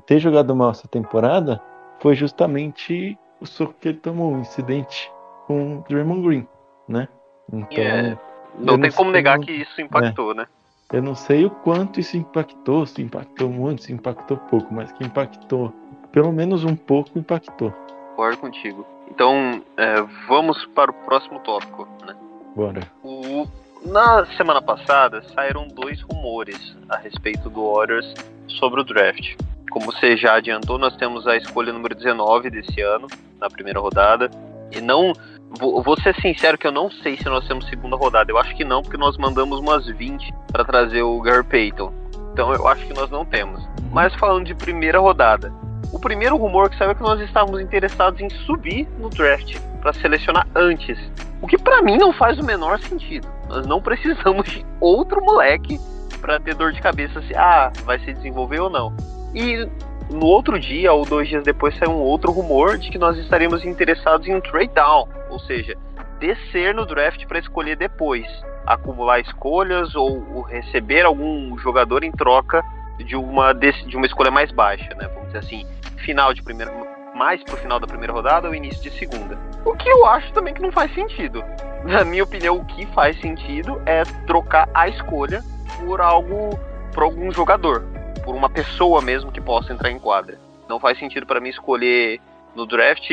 ter 0.05 0.19
jogado 0.19 0.55
mal 0.55 0.71
essa 0.71 0.87
temporada 0.87 1.61
foi 1.99 2.15
justamente 2.15 3.17
o 3.39 3.45
soco 3.45 3.75
que 3.79 3.89
ele 3.89 3.97
tomou, 3.97 4.33
o 4.33 4.39
incidente 4.39 5.11
com 5.47 5.77
o 5.77 5.85
Draymond 5.87 6.21
Green, 6.21 6.47
né? 6.87 7.07
Então, 7.51 7.67
yeah. 7.71 8.19
não 8.57 8.79
tem 8.79 8.89
não 8.89 8.97
como 8.97 9.11
negar 9.11 9.39
que 9.39 9.51
isso 9.51 9.81
impactou, 9.81 10.31
é. 10.31 10.35
né? 10.35 10.47
Eu 10.91 11.01
não 11.01 11.15
sei 11.15 11.45
o 11.45 11.49
quanto 11.49 11.99
isso 11.99 12.15
impactou, 12.15 12.85
se 12.85 13.01
impactou 13.01 13.49
muito, 13.49 13.83
se 13.83 13.91
impactou 13.91 14.37
pouco, 14.37 14.73
mas 14.73 14.91
que 14.91 15.03
impactou, 15.03 15.73
pelo 16.11 16.31
menos 16.31 16.63
um 16.63 16.75
pouco, 16.75 17.17
impactou. 17.17 17.71
Concordo 18.11 18.37
contigo. 18.37 18.85
Então, 19.09 19.63
é, 19.75 20.01
vamos 20.27 20.65
para 20.67 20.91
o 20.91 20.93
próximo 20.93 21.39
tópico, 21.39 21.87
né? 22.05 22.15
Bora. 22.55 22.81
O, 23.03 23.47
na 23.85 24.25
semana 24.37 24.61
passada, 24.61 25.23
saíram 25.33 25.67
dois 25.67 26.01
rumores 26.01 26.75
a 26.89 26.97
respeito 26.97 27.49
do 27.49 27.73
Warriors 27.73 28.13
sobre 28.47 28.81
o 28.81 28.83
draft. 28.83 29.35
Como 29.69 29.85
você 29.85 30.15
já 30.15 30.35
adiantou, 30.35 30.77
nós 30.77 30.95
temos 30.97 31.27
a 31.27 31.35
escolha 31.35 31.73
número 31.73 31.95
19 31.95 32.49
desse 32.49 32.81
ano, 32.81 33.07
na 33.39 33.49
primeira 33.49 33.79
rodada. 33.79 34.29
E 34.71 34.81
não 34.81 35.13
Vou, 35.59 35.95
ser 36.01 36.15
sincero 36.19 36.57
que 36.57 36.65
eu 36.65 36.71
não 36.71 36.89
sei 36.89 37.15
se 37.15 37.25
nós 37.25 37.47
temos 37.47 37.67
segunda 37.67 37.95
rodada. 37.95 38.31
Eu 38.31 38.39
acho 38.39 38.55
que 38.55 38.65
não, 38.65 38.81
porque 38.81 38.97
nós 38.97 39.17
mandamos 39.17 39.59
umas 39.59 39.85
20 39.85 40.33
para 40.51 40.65
trazer 40.65 41.03
o 41.03 41.21
Gary 41.21 41.43
Payton. 41.43 41.93
Então 42.31 42.51
eu 42.51 42.67
acho 42.67 42.85
que 42.87 42.93
nós 42.93 43.09
não 43.11 43.23
temos. 43.23 43.63
Mas 43.91 44.15
falando 44.15 44.45
de 44.45 44.55
primeira 44.55 44.99
rodada, 44.99 45.53
o 45.91 45.99
primeiro 45.99 46.37
rumor 46.37 46.71
que 46.71 46.77
saiu 46.77 46.89
é 46.89 46.95
que 46.95 47.03
nós 47.03 47.21
estávamos 47.21 47.61
interessados 47.61 48.19
em 48.19 48.29
subir 48.47 48.87
no 48.97 49.09
draft 49.09 49.59
para 49.79 49.93
selecionar 49.93 50.47
antes. 50.55 50.97
O 51.39 51.45
que 51.47 51.57
para 51.57 51.83
mim 51.83 51.97
não 51.97 52.11
faz 52.11 52.39
o 52.39 52.43
menor 52.43 52.79
sentido. 52.79 53.27
Nós 53.53 53.67
não 53.67 53.79
precisamos 53.79 54.49
de 54.49 54.65
outro 54.81 55.23
moleque 55.23 55.79
para 56.19 56.39
ter 56.39 56.55
dor 56.55 56.71
de 56.71 56.81
cabeça 56.81 57.21
se 57.21 57.35
ah, 57.35 57.71
vai 57.83 57.99
se 57.99 58.11
desenvolver 58.11 58.59
ou 58.59 58.69
não. 58.69 58.95
E 59.35 59.69
no 60.09 60.25
outro 60.25 60.59
dia, 60.59 60.91
ou 60.91 61.05
dois 61.05 61.27
dias 61.27 61.43
depois, 61.43 61.77
saiu 61.77 61.91
um 61.91 62.01
outro 62.01 62.31
rumor 62.31 62.79
de 62.79 62.89
que 62.89 62.97
nós 62.97 63.15
estaríamos 63.17 63.63
interessados 63.63 64.27
em 64.27 64.33
um 64.33 64.41
trade 64.41 64.73
down, 64.73 65.07
ou 65.29 65.39
seja, 65.39 65.77
descer 66.19 66.73
no 66.73 66.85
draft 66.85 67.25
para 67.27 67.37
escolher 67.37 67.75
depois, 67.75 68.25
acumular 68.65 69.19
escolhas 69.19 69.93
ou, 69.93 70.41
receber 70.41 71.05
algum 71.05 71.55
jogador 71.59 72.03
em 72.03 72.11
troca 72.11 72.63
de 73.05 73.15
uma, 73.15 73.53
de 73.53 73.95
uma 73.95 74.07
escolha 74.07 74.31
mais 74.31 74.51
baixa, 74.51 74.89
né? 74.95 75.07
Vamos 75.09 75.27
dizer 75.27 75.39
assim, 75.39 75.65
final 75.97 76.33
de 76.33 76.41
primeira, 76.41 76.71
mais 77.15 77.43
pro 77.43 77.57
final 77.57 77.79
da 77.79 77.87
primeira 77.87 78.13
rodada 78.13 78.47
ou 78.47 78.55
início 78.55 78.81
de 78.81 78.91
segunda. 78.97 79.37
O 79.65 79.75
que 79.75 79.89
eu 79.89 80.05
acho 80.05 80.31
também 80.33 80.53
que 80.53 80.61
não 80.61 80.71
faz 80.71 80.93
sentido. 80.93 81.43
Na 81.83 82.03
minha 82.03 82.23
opinião, 82.23 82.57
o 82.57 82.65
que 82.65 82.85
faz 82.87 83.19
sentido 83.19 83.81
é 83.85 84.03
trocar 84.25 84.69
a 84.73 84.87
escolha 84.87 85.43
por 85.79 86.01
algo, 86.01 86.57
por 86.93 87.03
algum 87.03 87.31
jogador 87.31 87.83
por 88.23 88.35
uma 88.35 88.49
pessoa 88.49 89.01
mesmo 89.01 89.31
que 89.31 89.41
possa 89.41 89.73
entrar 89.73 89.91
em 89.91 89.99
quadra. 89.99 90.39
Não 90.67 90.79
faz 90.79 90.97
sentido 90.97 91.25
para 91.25 91.39
mim 91.39 91.49
escolher 91.49 92.19
no 92.55 92.65
draft, 92.65 93.09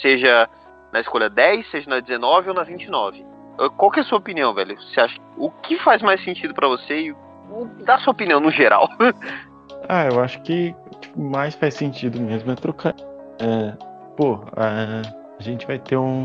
seja 0.00 0.48
na 0.92 1.00
escolha 1.00 1.28
10, 1.28 1.70
seja 1.70 1.88
na 1.88 2.00
19 2.00 2.48
ou 2.48 2.54
na 2.54 2.62
29. 2.62 3.24
Qual 3.76 3.90
que 3.90 4.00
é 4.00 4.02
a 4.02 4.06
sua 4.06 4.18
opinião, 4.18 4.52
velho? 4.54 4.76
Você 4.80 5.00
acha 5.00 5.18
o 5.36 5.50
que 5.50 5.78
faz 5.78 6.02
mais 6.02 6.22
sentido 6.24 6.54
para 6.54 6.68
você 6.68 7.08
e 7.08 7.16
dá 7.84 7.98
sua 7.98 8.12
opinião 8.12 8.40
no 8.40 8.50
geral? 8.50 8.88
ah, 9.88 10.06
eu 10.06 10.20
acho 10.20 10.40
que 10.42 10.74
mais 11.16 11.54
faz 11.54 11.74
sentido 11.74 12.20
mesmo 12.20 12.52
é 12.52 12.54
trocar. 12.54 12.94
É, 13.38 13.72
pô, 14.16 14.40
a, 14.56 15.02
a 15.38 15.42
gente 15.42 15.66
vai 15.66 15.78
ter 15.78 15.96
um 15.96 16.24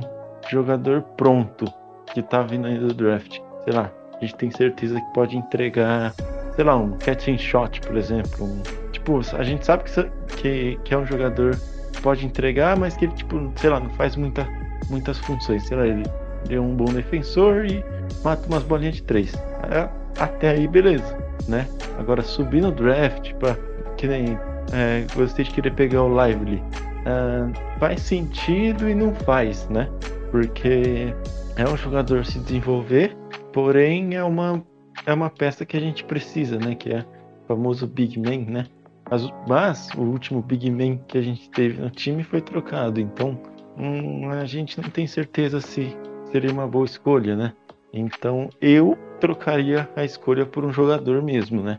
jogador 0.50 1.02
pronto 1.18 1.66
que 2.14 2.22
tá 2.22 2.42
vindo 2.42 2.68
aí 2.68 2.78
do 2.78 2.94
draft. 2.94 3.40
Sei 3.64 3.74
lá, 3.74 3.92
a 4.16 4.20
gente 4.22 4.36
tem 4.36 4.52
certeza 4.52 5.00
que 5.00 5.14
pode 5.14 5.38
entregar 5.38 6.14
sei 6.56 6.64
lá, 6.64 6.76
um 6.76 6.92
catching 6.98 7.38
shot, 7.38 7.82
por 7.82 7.98
exemplo. 7.98 8.46
Um, 8.46 8.62
tipo, 8.92 9.20
a 9.36 9.44
gente 9.44 9.66
sabe 9.66 9.84
que, 9.84 10.04
que, 10.38 10.80
que, 10.84 10.94
é 10.94 10.98
um 10.98 11.06
jogador 11.06 11.56
que 11.92 12.02
pode 12.02 12.26
entregar, 12.26 12.78
mas 12.78 12.96
que 12.96 13.06
ele, 13.06 13.14
tipo, 13.14 13.52
sei 13.56 13.70
lá, 13.70 13.80
não 13.80 13.90
faz 13.92 14.16
muita, 14.16 14.48
muitas 14.90 15.18
funções. 15.20 15.66
Sei 15.68 15.78
lá, 15.78 15.88
ele, 15.88 16.04
ele 16.46 16.56
é 16.56 16.62
um 16.62 16.76
bom 16.76 16.86
defensor 16.86 17.66
e 17.66 17.84
mata 18.24 18.48
umas 18.48 18.64
bolinhas 18.64 18.96
de 18.96 19.04
três. 19.04 19.34
É, 19.72 19.90
até 20.20 20.52
aí, 20.52 20.68
beleza, 20.68 21.18
né? 21.48 21.68
Agora, 21.98 22.22
subir 22.22 22.62
no 22.62 22.72
draft, 22.72 23.34
pra, 23.36 23.56
que 23.98 24.08
nem 24.08 24.38
é, 24.74 25.06
gostei 25.16 25.46
de 25.46 25.52
querer 25.52 25.74
pegar 25.74 26.04
o 26.04 26.26
Lively. 26.26 26.62
Uh, 27.02 27.52
faz 27.80 28.02
sentido 28.02 28.88
e 28.88 28.94
não 28.94 29.14
faz, 29.14 29.68
né? 29.70 29.90
Porque 30.30 31.14
é 31.56 31.68
um 31.68 31.76
jogador 31.76 32.26
se 32.26 32.40
desenvolver, 32.40 33.18
porém 33.52 34.16
é 34.16 34.24
uma 34.24 34.64
é 35.06 35.14
uma 35.14 35.30
peça 35.30 35.66
que 35.66 35.76
a 35.76 35.80
gente 35.80 36.04
precisa, 36.04 36.60
né? 36.60 36.76
Que 36.76 36.94
é 36.94 37.00
o 37.00 37.48
famoso 37.48 37.88
Big 37.88 38.20
Man, 38.20 38.52
né? 38.52 38.66
Mas, 39.10 39.30
mas 39.48 39.90
o 39.98 40.02
último 40.02 40.42
Big 40.42 40.70
Man 40.70 40.98
que 41.08 41.18
a 41.18 41.22
gente 41.22 41.50
teve 41.50 41.82
no 41.82 41.90
time 41.90 42.24
foi 42.24 42.40
trocado, 42.40 43.02
então 43.02 43.38
hum, 43.78 44.30
a 44.30 44.46
gente 44.46 44.80
não 44.80 44.90
tem 44.90 45.08
certeza 45.08 45.60
se 45.60 45.96
seria 46.32 46.52
uma 46.52 46.68
boa 46.68 46.86
escolha, 46.86 47.36
né? 47.36 47.54
Então 47.94 48.50
eu 48.62 48.98
trocaria 49.20 49.90
a 49.96 50.04
escolha 50.04 50.46
por 50.46 50.64
um 50.64 50.72
jogador 50.72 51.22
mesmo, 51.22 51.62
né? 51.62 51.78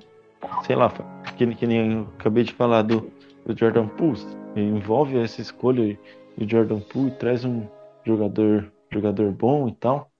Sei 0.64 0.76
lá, 0.76 0.92
que, 1.36 1.46
que 1.54 1.66
nem 1.66 1.92
eu 1.92 2.08
acabei 2.18 2.44
de 2.44 2.52
falar 2.52 2.82
do, 2.82 3.10
do 3.46 3.56
Jordan 3.56 3.86
Poole, 3.86 4.20
envolve 4.56 5.18
essa 5.18 5.40
escolha 5.40 5.82
e 5.82 5.98
o 6.44 6.48
Jordan 6.48 6.80
Poole 6.80 7.10
traz 7.12 7.44
um 7.44 7.66
jogador 8.04 8.70
jogador 8.92 9.30
bom 9.32 9.68
e 9.68 9.74
tal. 9.74 10.10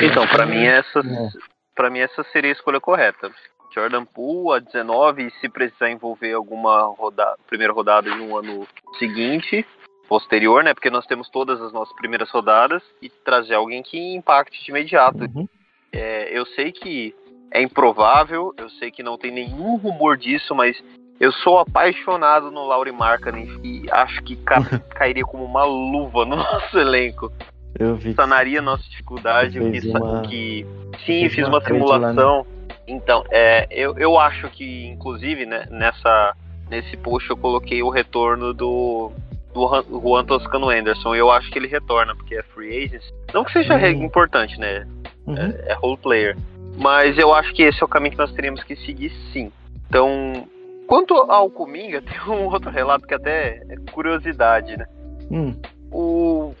então, 0.00 0.26
para 0.28 0.46
mim 0.46 0.64
essa 0.64 1.00
é 1.00 1.28
para 1.74 1.90
mim 1.90 1.98
essa 1.98 2.22
seria 2.32 2.50
a 2.50 2.52
escolha 2.52 2.80
correta. 2.80 3.30
Jordan 3.74 4.04
Poole 4.04 4.56
a 4.56 4.60
19 4.60 5.26
e 5.26 5.30
se 5.40 5.48
precisar 5.48 5.90
envolver 5.90 6.32
alguma 6.32 6.82
roda 6.96 7.36
primeira 7.48 7.72
rodada 7.72 8.08
em 8.08 8.20
um 8.20 8.36
ano 8.36 8.66
seguinte, 8.98 9.66
posterior, 10.08 10.62
né? 10.62 10.72
Porque 10.72 10.90
nós 10.90 11.06
temos 11.06 11.28
todas 11.28 11.60
as 11.60 11.72
nossas 11.72 11.94
primeiras 11.96 12.30
rodadas 12.30 12.82
e 13.02 13.10
trazer 13.10 13.54
alguém 13.54 13.82
que 13.82 13.98
impacte 14.14 14.62
de 14.62 14.70
imediato. 14.70 15.24
Uhum. 15.24 15.48
É, 15.92 16.36
eu 16.36 16.46
sei 16.46 16.70
que 16.70 17.14
é 17.50 17.62
improvável, 17.62 18.54
eu 18.56 18.68
sei 18.70 18.90
que 18.90 19.02
não 19.02 19.18
tem 19.18 19.30
nenhum 19.30 19.76
rumor 19.76 20.16
disso, 20.16 20.54
mas 20.54 20.80
eu 21.20 21.32
sou 21.32 21.58
apaixonado 21.58 22.50
no 22.50 22.66
Laurie 22.66 22.92
Markkanen 22.92 23.48
e 23.62 23.86
acho 23.90 24.22
que 24.22 24.36
ca 24.36 24.60
cairia 24.94 25.24
como 25.24 25.44
uma 25.44 25.64
luva 25.64 26.24
no 26.24 26.36
nosso 26.36 26.78
elenco. 26.78 27.32
Eu 27.78 27.96
vi. 27.96 28.14
Sanaria 28.14 28.62
nossa 28.62 28.84
dificuldade, 28.84 29.58
o 29.58 29.72
que, 29.72 29.88
uma... 29.88 30.22
que 30.22 30.66
sim, 31.04 31.28
fiz 31.28 31.46
uma, 31.46 31.58
uma 31.58 31.64
simulação. 31.64 32.46
Então, 32.86 33.24
é, 33.30 33.66
eu, 33.70 33.96
eu 33.98 34.18
acho 34.18 34.48
que, 34.50 34.86
inclusive, 34.86 35.46
né, 35.46 35.66
nessa, 35.70 36.36
nesse 36.68 36.96
post 36.96 37.28
eu 37.30 37.36
coloquei 37.36 37.82
o 37.82 37.88
retorno 37.88 38.52
do, 38.52 39.10
do 39.52 40.00
Juan 40.00 40.24
Toscano 40.24 40.68
Anderson. 40.68 41.14
Eu 41.14 41.30
acho 41.30 41.50
que 41.50 41.58
ele 41.58 41.66
retorna, 41.66 42.14
porque 42.14 42.36
é 42.36 42.42
free 42.42 42.84
agent. 42.84 43.02
Não 43.32 43.42
que 43.42 43.52
seja 43.52 43.74
uhum. 43.74 44.04
importante, 44.04 44.58
né? 44.60 44.86
Uhum. 45.26 45.36
É, 45.36 45.72
é 45.72 45.74
role 45.74 45.96
player. 45.96 46.36
Mas 46.76 47.16
eu 47.18 47.32
acho 47.32 47.52
que 47.54 47.62
esse 47.62 47.82
é 47.82 47.84
o 47.84 47.88
caminho 47.88 48.12
que 48.12 48.18
nós 48.18 48.32
teríamos 48.32 48.62
que 48.62 48.76
seguir, 48.76 49.10
sim. 49.32 49.50
Então, 49.88 50.46
quanto 50.86 51.14
ao 51.14 51.50
Cominga, 51.50 52.00
tem 52.02 52.20
um 52.28 52.46
outro 52.46 52.70
relato 52.70 53.06
que 53.06 53.14
até 53.14 53.62
é 53.68 53.76
curiosidade, 53.92 54.76
né? 54.76 54.86
Hum. 55.30 55.54
O 55.90 56.54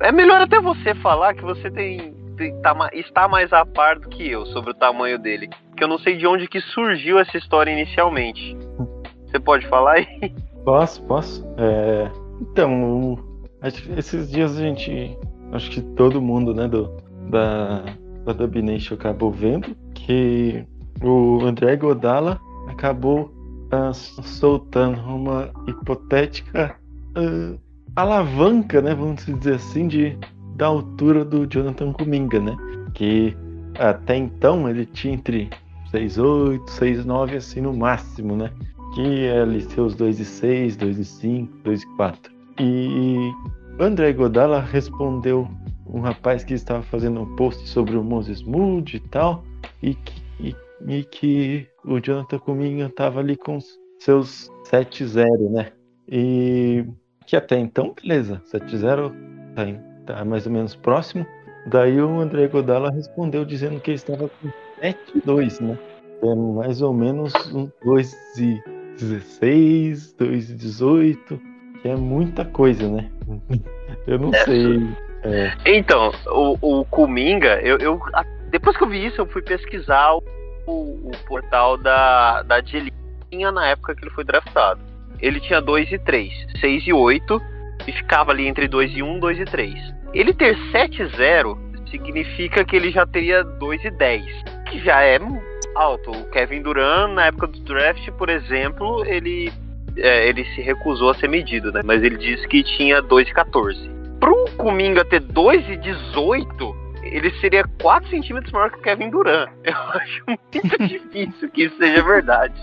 é 0.00 0.12
melhor 0.12 0.40
até 0.40 0.60
você 0.60 0.94
falar 0.94 1.34
que 1.34 1.42
você 1.42 1.70
tem 1.70 2.14
tá, 2.62 2.90
está 2.92 3.26
mais 3.26 3.52
a 3.52 3.64
par 3.64 3.98
do 3.98 4.08
que 4.08 4.28
eu 4.30 4.46
sobre 4.46 4.70
o 4.70 4.74
tamanho 4.74 5.18
dele. 5.18 5.48
Que 5.76 5.84
eu 5.84 5.88
não 5.88 5.98
sei 5.98 6.16
de 6.16 6.26
onde 6.26 6.48
que 6.48 6.60
surgiu 6.60 7.18
essa 7.18 7.36
história 7.36 7.70
inicialmente. 7.70 8.56
Você 9.26 9.40
pode 9.40 9.66
falar 9.68 9.94
aí? 9.94 10.32
Posso, 10.64 11.02
posso. 11.04 11.46
É... 11.58 12.10
Então, 12.40 13.18
esses 13.96 14.30
dias 14.30 14.56
a 14.56 14.60
gente. 14.60 15.16
Acho 15.52 15.70
que 15.70 15.80
todo 15.80 16.20
mundo, 16.20 16.52
né, 16.52 16.66
do, 16.66 16.96
da, 17.30 17.84
da 18.24 18.32
Dub 18.32 18.60
Nation 18.60 18.94
acabou 18.94 19.30
vendo 19.30 19.76
que 19.94 20.64
o 21.02 21.44
André 21.44 21.76
Godala 21.76 22.40
acabou 22.68 23.30
uh, 23.72 23.94
soltando 23.94 25.00
uma 25.00 25.50
hipotética 25.66 26.76
uh, 27.16 27.58
alavanca, 27.94 28.80
né, 28.82 28.94
vamos 28.94 29.24
dizer 29.24 29.54
assim, 29.54 29.88
de, 29.88 30.18
da 30.56 30.66
altura 30.66 31.24
do 31.24 31.46
Jonathan 31.46 31.92
Kuminga, 31.92 32.40
né? 32.40 32.56
Que 32.94 33.36
até 33.78 34.16
então 34.16 34.68
ele 34.68 34.86
tinha 34.86 35.14
entre 35.14 35.50
6'8, 35.92 36.64
6'9 36.66 37.36
assim 37.36 37.60
no 37.60 37.74
máximo, 37.74 38.36
né? 38.36 38.50
Que 38.94 39.26
é 39.26 39.40
ali 39.40 39.62
seus 39.62 39.94
2,6, 39.96 40.76
2,5, 40.76 41.48
2,4. 41.64 42.16
E 42.58 43.32
André 43.78 44.12
Godala 44.12 44.60
respondeu 44.60 45.48
um 45.86 46.00
rapaz 46.00 46.42
que 46.42 46.54
estava 46.54 46.82
fazendo 46.82 47.20
um 47.20 47.36
post 47.36 47.68
sobre 47.68 47.96
o 47.96 48.02
Moses 48.02 48.42
Moody 48.42 48.96
e 48.96 49.00
tal, 49.00 49.44
e 49.82 49.94
que, 49.94 50.25
e, 50.86 51.04
que 51.04 51.66
o 51.84 52.00
Jonathan 52.00 52.38
Kuminga 52.38 52.86
estava 52.86 53.20
ali 53.20 53.36
com 53.36 53.58
seus 53.98 54.50
7-0, 54.70 55.50
né? 55.50 55.72
E 56.08 56.84
que 57.26 57.36
até 57.36 57.58
então, 57.58 57.94
beleza, 58.00 58.40
7-0 58.52 59.12
tá, 59.54 60.14
tá, 60.14 60.24
mais 60.24 60.46
ou 60.46 60.52
menos 60.52 60.74
próximo. 60.74 61.26
Daí 61.66 62.00
o 62.00 62.20
André 62.20 62.46
Godala 62.46 62.90
respondeu 62.90 63.44
dizendo 63.44 63.80
que 63.80 63.90
ele 63.90 63.96
estava 63.96 64.28
com 64.28 64.48
7-2, 64.80 65.60
né? 65.60 65.76
É 66.22 66.34
mais 66.34 66.80
ou 66.80 66.94
menos 66.94 67.34
um 67.52 67.68
2-16, 67.84 68.62
2-18, 70.16 71.40
que 71.82 71.88
é 71.88 71.96
muita 71.96 72.44
coisa, 72.44 72.88
né? 72.88 73.10
Eu 74.06 74.18
não 74.18 74.32
é. 74.32 74.44
sei. 74.44 74.88
É. 75.24 75.52
Então, 75.66 76.12
o, 76.28 76.80
o 76.80 76.84
Kuminga, 76.84 77.60
eu, 77.60 77.78
eu, 77.78 78.00
depois 78.50 78.76
que 78.76 78.84
eu 78.84 78.88
vi 78.88 79.06
isso, 79.06 79.20
eu 79.20 79.26
fui 79.26 79.42
pesquisar 79.42 80.14
o, 80.14 80.22
o 80.66 81.12
portal 81.26 81.76
da, 81.76 82.42
da 82.42 82.60
Dielinha 82.60 83.52
na 83.52 83.68
época 83.68 83.94
que 83.94 84.04
ele 84.04 84.10
foi 84.10 84.24
draftado. 84.24 84.80
Ele 85.20 85.40
tinha 85.40 85.60
2 85.60 85.92
e 85.92 85.98
3, 85.98 86.32
6 86.60 86.86
e 86.86 86.92
8, 86.92 87.40
e 87.86 87.92
ficava 87.92 88.32
ali 88.32 88.46
entre 88.46 88.68
2 88.68 88.96
e 88.96 89.02
1, 89.02 89.18
2 89.18 89.40
e 89.40 89.44
3. 89.44 89.94
Ele 90.12 90.32
ter 90.32 90.56
7 90.70 91.02
e 91.02 91.06
0 91.16 91.58
significa 91.90 92.64
que 92.64 92.76
ele 92.76 92.90
já 92.90 93.06
teria 93.06 93.44
2 93.44 93.84
e 93.84 93.90
10, 93.90 94.24
que 94.70 94.80
já 94.80 95.02
é 95.02 95.18
alto. 95.74 96.10
O 96.10 96.24
Kevin 96.30 96.62
Durant, 96.62 97.12
na 97.12 97.26
época 97.26 97.46
do 97.46 97.60
draft, 97.60 98.10
por 98.12 98.28
exemplo, 98.28 99.04
ele, 99.06 99.52
é, 99.96 100.28
ele 100.28 100.44
se 100.54 100.60
recusou 100.60 101.10
a 101.10 101.14
ser 101.14 101.28
medido, 101.28 101.70
né? 101.72 101.80
Mas 101.84 102.02
ele 102.02 102.16
disse 102.16 102.46
que 102.48 102.62
tinha 102.62 103.00
2 103.00 103.28
e 103.28 103.32
14. 103.32 103.90
Pro 104.18 104.46
Kuminga 104.56 105.04
ter 105.04 105.20
2 105.20 105.68
e 105.68 105.76
18, 105.76 106.75
ele 107.12 107.30
seria 107.40 107.64
4 107.80 108.08
centímetros 108.08 108.52
maior 108.52 108.70
que 108.70 108.78
o 108.78 108.82
Kevin 108.82 109.10
Durant. 109.10 109.50
Eu 109.64 109.74
acho 109.74 110.24
muito 110.26 110.78
difícil 110.86 111.50
que 111.50 111.64
isso 111.64 111.76
seja 111.76 112.02
verdade. 112.02 112.54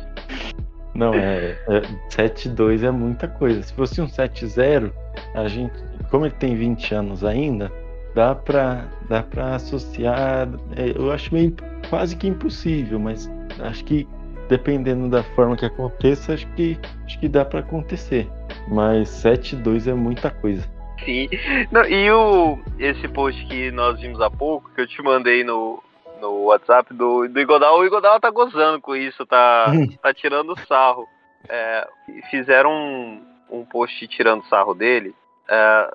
Não, 0.96 1.14
é, 1.14 1.58
é 1.68 1.82
7-2 2.10 2.84
é 2.84 2.92
muita 2.92 3.28
coisa. 3.28 3.62
Se 3.64 3.74
fosse 3.74 4.00
um 4.00 4.08
7-0, 4.08 4.92
a 5.34 5.48
gente, 5.48 5.74
como 6.12 6.26
ele 6.26 6.36
tem 6.36 6.56
20 6.56 6.94
anos 6.94 7.24
ainda, 7.24 7.72
dá 8.14 8.36
pra, 8.36 8.86
dá 9.10 9.24
pra 9.24 9.56
associar. 9.56 10.48
É, 10.76 10.94
eu 10.96 11.12
acho 11.12 11.34
meio 11.34 11.56
quase 11.90 12.16
que 12.16 12.28
impossível, 12.28 13.00
mas 13.00 13.30
acho 13.60 13.84
que 13.86 14.08
dependendo 14.48 15.10
da 15.10 15.24
forma 15.24 15.56
que 15.56 15.66
aconteça, 15.66 16.34
acho 16.34 16.48
que, 16.50 16.78
acho 17.06 17.20
que 17.20 17.28
dá 17.28 17.44
para 17.44 17.62
acontecer. 17.62 18.30
Mas 18.68 19.10
7-2 19.10 19.88
é 19.88 19.94
muita 19.94 20.30
coisa. 20.30 20.64
Sim. 21.06 21.30
Não, 21.72 21.84
e 21.86 22.12
o, 22.12 22.60
esse 22.80 23.08
post 23.08 23.46
que 23.46 23.72
nós 23.72 24.00
vimos 24.00 24.22
há 24.22 24.30
pouco, 24.30 24.72
que 24.74 24.82
eu 24.82 24.88
te 24.88 25.02
mandei 25.02 25.44
no, 25.44 25.82
no 26.22 26.46
WhatsApp 26.46 26.94
do, 26.94 27.28
do 27.28 27.40
Igodal, 27.40 27.80
o 27.80 27.86
Igodal 27.86 28.20
tá 28.20 28.30
gozando 28.30 28.82
com 28.82 28.96
isso, 28.96 29.26
tá, 29.26 29.66
tá 30.02 30.14
tirando 30.14 30.58
sarro. 30.68 31.08
É, 31.50 31.88
fizeram 32.32 32.72
um, 32.72 33.22
um 33.50 33.66
post 33.66 34.08
tirando 34.08 34.48
sarro 34.48 34.74
dele, 34.74 35.14
é, 35.50 35.92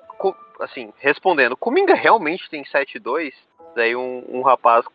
assim, 0.59 0.93
respondendo, 0.99 1.57
Cominga 1.57 1.95
realmente 1.95 2.49
tem 2.49 2.63
7-2? 2.63 3.33
Daí 3.75 3.95
um, 3.95 4.23
um 4.29 4.41
rapaz 4.41 4.85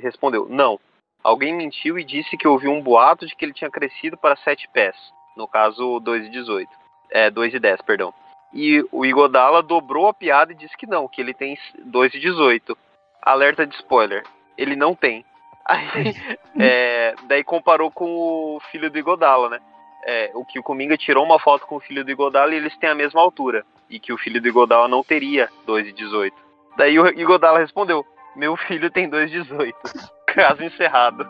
respondeu, 0.00 0.46
não. 0.48 0.78
Alguém 1.22 1.54
mentiu 1.54 1.98
e 1.98 2.04
disse 2.04 2.36
que 2.36 2.46
ouviu 2.46 2.70
um 2.70 2.82
boato 2.82 3.26
de 3.26 3.34
que 3.34 3.44
ele 3.44 3.54
tinha 3.54 3.70
crescido 3.70 4.16
para 4.16 4.36
7 4.36 4.68
pés. 4.72 4.94
No 5.36 5.48
caso, 5.48 5.98
2 6.00 6.26
e 6.26 6.30
18. 6.30 6.70
É, 7.10 7.30
2 7.30 7.54
e 7.54 7.58
10, 7.58 7.80
perdão. 7.82 8.12
E 8.54 8.86
o 8.92 9.04
Igodala 9.04 9.60
dobrou 9.62 10.06
a 10.06 10.14
piada 10.14 10.52
e 10.52 10.54
disse 10.54 10.76
que 10.76 10.86
não, 10.86 11.08
que 11.08 11.20
ele 11.20 11.34
tem 11.34 11.58
2 11.84 12.14
e 12.14 12.20
18. 12.20 12.78
Alerta 13.20 13.66
de 13.66 13.74
spoiler. 13.74 14.22
Ele 14.56 14.76
não 14.76 14.94
tem. 14.94 15.24
Aí, 15.66 16.14
é, 16.60 17.14
daí 17.26 17.42
comparou 17.42 17.90
com 17.90 18.06
o 18.06 18.60
filho 18.70 18.88
do 18.88 18.96
Igodala, 18.96 19.48
né? 19.48 19.60
É, 20.06 20.30
o 20.34 20.44
que 20.44 20.58
o 20.58 20.62
Cominga 20.62 20.96
tirou 20.96 21.24
uma 21.24 21.40
foto 21.40 21.66
com 21.66 21.76
o 21.76 21.80
filho 21.80 22.04
do 22.04 22.10
Igodala 22.10 22.54
e 22.54 22.58
eles 22.58 22.76
têm 22.76 22.90
a 22.90 22.94
mesma 22.94 23.20
altura. 23.20 23.64
E 23.90 23.98
que 23.98 24.12
o 24.12 24.18
filho 24.18 24.40
do 24.40 24.46
Igodala 24.46 24.86
não 24.86 25.02
teria 25.02 25.48
2,18. 25.66 26.32
Daí 26.76 26.96
o 26.98 27.08
Igodala 27.08 27.58
respondeu: 27.58 28.06
Meu 28.36 28.56
filho 28.56 28.88
tem 28.88 29.10
2,18. 29.10 29.74
Caso 30.28 30.62
encerrado. 30.62 31.28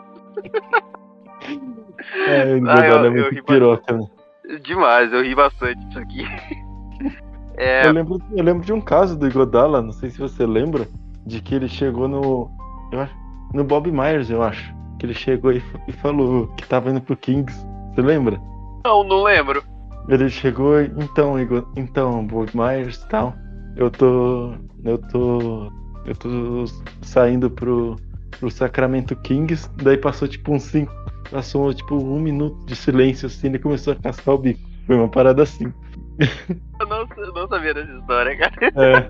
É, 2.27 2.45
o 2.53 2.57
Igodala 2.57 2.81
ah, 2.81 2.87
eu, 2.87 3.05
é 3.05 3.09
muito 3.09 3.43
piroca, 3.45 3.93
né? 3.93 4.07
Demais, 4.61 5.11
eu 5.11 5.23
ri 5.23 5.33
bastante 5.33 5.83
disso 5.85 5.99
aqui. 5.99 6.23
É... 7.57 7.87
Eu, 7.87 7.91
lembro, 7.93 8.21
eu 8.31 8.43
lembro 8.43 8.65
de 8.65 8.73
um 8.73 8.81
caso 8.81 9.17
do 9.17 9.27
Igodala, 9.27 9.81
não 9.81 9.91
sei 9.91 10.09
se 10.09 10.19
você 10.19 10.45
lembra, 10.45 10.87
de 11.25 11.41
que 11.41 11.55
ele 11.55 11.67
chegou 11.67 12.07
no. 12.07 12.51
Acho, 12.93 13.15
no 13.53 13.63
Bob 13.63 13.91
Myers, 13.91 14.29
eu 14.29 14.43
acho. 14.43 14.73
Que 14.99 15.05
ele 15.05 15.13
chegou 15.13 15.51
e, 15.51 15.63
e 15.87 15.91
falou 15.93 16.47
que 16.57 16.67
tava 16.67 16.89
indo 16.89 17.01
pro 17.01 17.15
Kings. 17.15 17.55
Você 17.93 18.01
lembra? 18.01 18.39
Não, 18.83 19.03
não 19.03 19.23
lembro. 19.23 19.63
Ele 20.07 20.29
chegou, 20.29 20.81
então, 20.81 21.39
Igor, 21.39 21.65
então, 21.75 22.25
Bob 22.27 22.49
Myers 22.53 22.97
e 22.97 23.07
tal. 23.07 23.33
Eu 23.75 23.89
tô. 23.89 24.53
Eu 24.83 24.97
tô. 24.97 25.71
Eu 26.05 26.15
tô 26.15 26.65
saindo 27.01 27.49
pro, 27.49 27.95
pro 28.39 28.51
Sacramento 28.51 29.15
Kings. 29.15 29.69
Daí 29.81 29.97
passou 29.97 30.27
tipo 30.27 30.53
uns 30.53 30.63
5. 30.63 30.91
Passou 31.31 31.73
tipo 31.73 31.95
um 31.95 32.19
minuto 32.19 32.63
de 32.65 32.75
silêncio 32.75 33.25
assim, 33.25 33.47
ele 33.47 33.57
começou 33.57 33.93
a 33.93 33.95
cascar 33.95 34.35
o 34.35 34.37
bico. 34.37 34.59
Foi 34.85 34.95
uma 34.95 35.09
parada 35.09 35.41
assim. 35.41 35.73
Eu 36.79 36.87
não, 36.87 37.07
eu 37.17 37.33
não 37.33 37.47
sabia 37.47 37.73
dessa 37.73 37.91
história, 37.91 38.37
cara. 38.37 38.53
É. 38.61 39.07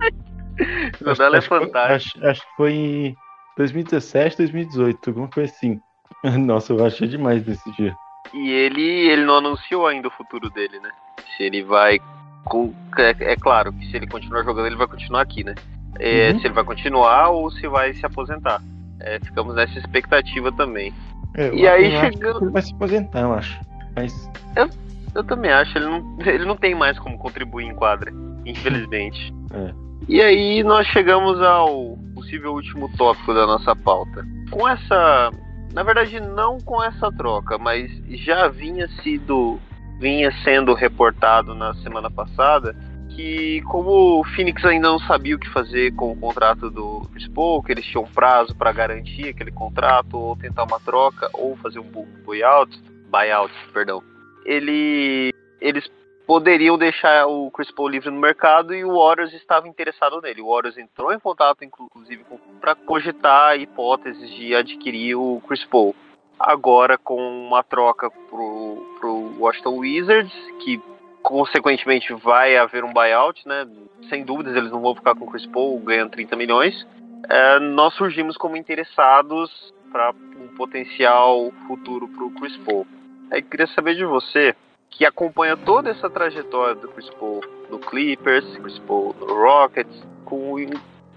acho, 1.12 1.36
é 1.36 1.42
fantástica. 1.42 2.20
Acho, 2.20 2.28
acho, 2.28 2.42
que 2.42 2.56
foi 2.56 2.74
em 2.74 3.16
2017, 3.58 4.38
2018, 4.38 5.10
alguma 5.10 5.28
coisa 5.28 5.52
assim. 5.52 5.80
Nossa, 6.46 6.74
eu 6.74 6.86
achei 6.86 7.08
demais 7.08 7.44
desse 7.44 7.72
dia. 7.74 7.96
E 8.34 8.50
ele, 8.50 8.82
ele 8.82 9.26
não 9.26 9.38
anunciou 9.38 9.88
ainda 9.88 10.08
o 10.08 10.12
futuro 10.12 10.50
dele, 10.50 10.80
né? 10.80 10.90
Se 11.36 11.44
ele 11.44 11.64
vai. 11.64 12.00
Com, 12.44 12.74
é, 12.98 13.32
é 13.32 13.36
claro 13.36 13.74
que 13.74 13.88
se 13.88 13.96
ele 13.98 14.08
continuar 14.08 14.44
jogando, 14.44 14.68
ele 14.68 14.76
vai 14.76 14.88
continuar 14.88 15.22
aqui, 15.22 15.44
né? 15.44 15.56
É, 16.00 16.32
uhum. 16.32 16.40
Se 16.40 16.48
ele 16.48 16.54
vai 16.54 16.64
continuar 16.64 17.30
ou 17.30 17.50
se 17.52 17.68
vai 17.68 17.94
se 17.94 18.06
aposentar. 18.06 18.62
É, 19.00 19.20
ficamos 19.20 19.56
nessa 19.56 19.78
expectativa 19.80 20.52
também. 20.52 20.94
É, 21.36 21.54
e 21.54 21.68
aí 21.68 21.92
chegando. 21.92 22.44
Ele 22.44 22.52
vai 22.52 22.62
se 22.62 22.74
aposentar, 22.74 23.22
eu 23.22 23.34
acho. 23.34 23.60
Mas. 23.96 24.30
Eu, 24.56 24.70
eu 25.16 25.24
também 25.24 25.50
acho, 25.50 25.76
ele 25.78 25.86
não, 25.86 26.18
ele 26.28 26.46
não 26.46 26.56
tem 26.56 26.76
mais 26.76 27.00
como 27.00 27.18
contribuir 27.18 27.66
em 27.66 27.74
quadra, 27.74 28.12
infelizmente. 28.46 29.34
É. 29.54 29.74
E 30.10 30.22
aí 30.22 30.64
nós 30.64 30.86
chegamos 30.88 31.42
ao 31.42 31.98
possível 32.14 32.52
último 32.52 32.90
tópico 32.98 33.34
da 33.34 33.48
nossa 33.48 33.74
pauta. 33.74 34.26
Com 34.52 34.68
essa. 34.68 35.32
Na 35.72 35.82
verdade, 35.82 36.20
não 36.20 36.60
com 36.60 36.84
essa 36.84 37.10
troca, 37.14 37.58
mas 37.58 37.90
já 38.10 38.50
vinha 38.50 38.90
sido. 39.02 39.58
vinha 39.98 40.30
sendo 40.44 40.74
reportado 40.74 41.56
na 41.56 41.74
semana 41.76 42.12
passada 42.12 42.76
que 43.16 43.62
como 43.62 44.20
o 44.20 44.24
Phoenix 44.36 44.66
ainda 44.66 44.90
não 44.90 45.00
sabia 45.00 45.38
o 45.38 45.40
que 45.40 45.50
fazer 45.52 45.94
com 45.96 46.12
o 46.12 46.18
contrato 46.18 46.70
do 46.70 47.08
Chris 47.14 47.30
Paul, 47.30 47.64
que 47.64 47.72
eles 47.72 47.86
tinham 47.86 48.04
prazo 48.04 48.54
para 48.54 48.74
garantir 48.74 49.30
aquele 49.30 49.52
contrato, 49.52 50.18
ou 50.18 50.36
tentar 50.36 50.66
uma 50.66 50.82
troca, 50.82 51.30
ou 51.34 51.56
fazer 51.58 51.80
um 51.80 51.90
buyout, 52.26 52.78
buyout, 53.10 53.54
perdão 53.74 54.04
ele, 54.46 55.34
eles 55.60 55.90
poderiam 56.26 56.78
deixar 56.78 57.28
o 57.28 57.52
Chris 57.52 57.72
Paul 57.72 57.90
livre 57.90 58.10
no 58.10 58.20
mercado 58.20 58.74
e 58.74 58.84
o 58.84 58.98
Warriors 58.98 59.34
estava 59.34 59.68
interessado 59.68 60.22
nele. 60.22 60.42
O 60.42 60.50
Warriors 60.50 60.78
entrou 60.78 61.14
em 61.14 61.20
contato, 61.20 61.64
inclusive, 61.64 62.26
para 62.60 62.76
cogitar 62.76 63.60
hipóteses 63.60 64.30
de 64.32 64.56
adquirir 64.56 65.16
o 65.16 65.42
Chris 65.48 65.64
Paul. 65.66 65.96
Agora, 66.40 66.98
com 66.98 67.16
uma 67.16 67.64
troca 67.64 68.10
pro, 68.10 68.98
pro 69.00 69.36
Washington 69.40 69.78
Wizards, 69.78 70.34
que 70.64 70.82
consequentemente 71.22 72.14
vai 72.14 72.58
haver 72.58 72.84
um 72.84 72.94
buyout, 72.94 73.48
né? 73.48 73.68
Sem 74.10 74.24
dúvidas, 74.24 74.56
eles 74.56 74.72
não 74.72 74.82
vão 74.82 74.94
ficar 74.94 75.16
com 75.16 75.26
o 75.26 75.32
Chris 75.32 75.46
Paul 75.48 75.80
ganhando 75.80 76.12
30 76.12 76.36
milhões. 76.36 76.88
é, 77.30 77.60
nós 77.60 77.94
surgimos 77.96 78.38
como 78.38 78.58
interessados 78.58 79.74
para 79.92 80.12
um 80.12 80.48
potencial 80.56 81.52
futuro 81.68 82.08
para 82.10 82.26
o 82.26 82.32
Chris 82.32 82.56
Paul. 82.58 82.86
Aí 83.32 83.42
queria 83.42 83.68
saber 83.68 83.96
de 83.96 84.06
você, 84.06 84.56
que 84.90 85.06
acompanha 85.06 85.58
toda 85.58 85.90
essa 85.90 86.10
trajetória 86.10 86.76
do 86.76 86.88
Chris 86.90 87.10
Paul 87.12 87.42
no 87.70 87.80
Clippers, 87.80 88.46
Chris 88.58 88.80
Paul 88.80 89.16
no 89.20 89.28
Rockets, 89.28 90.04
com 90.24 90.56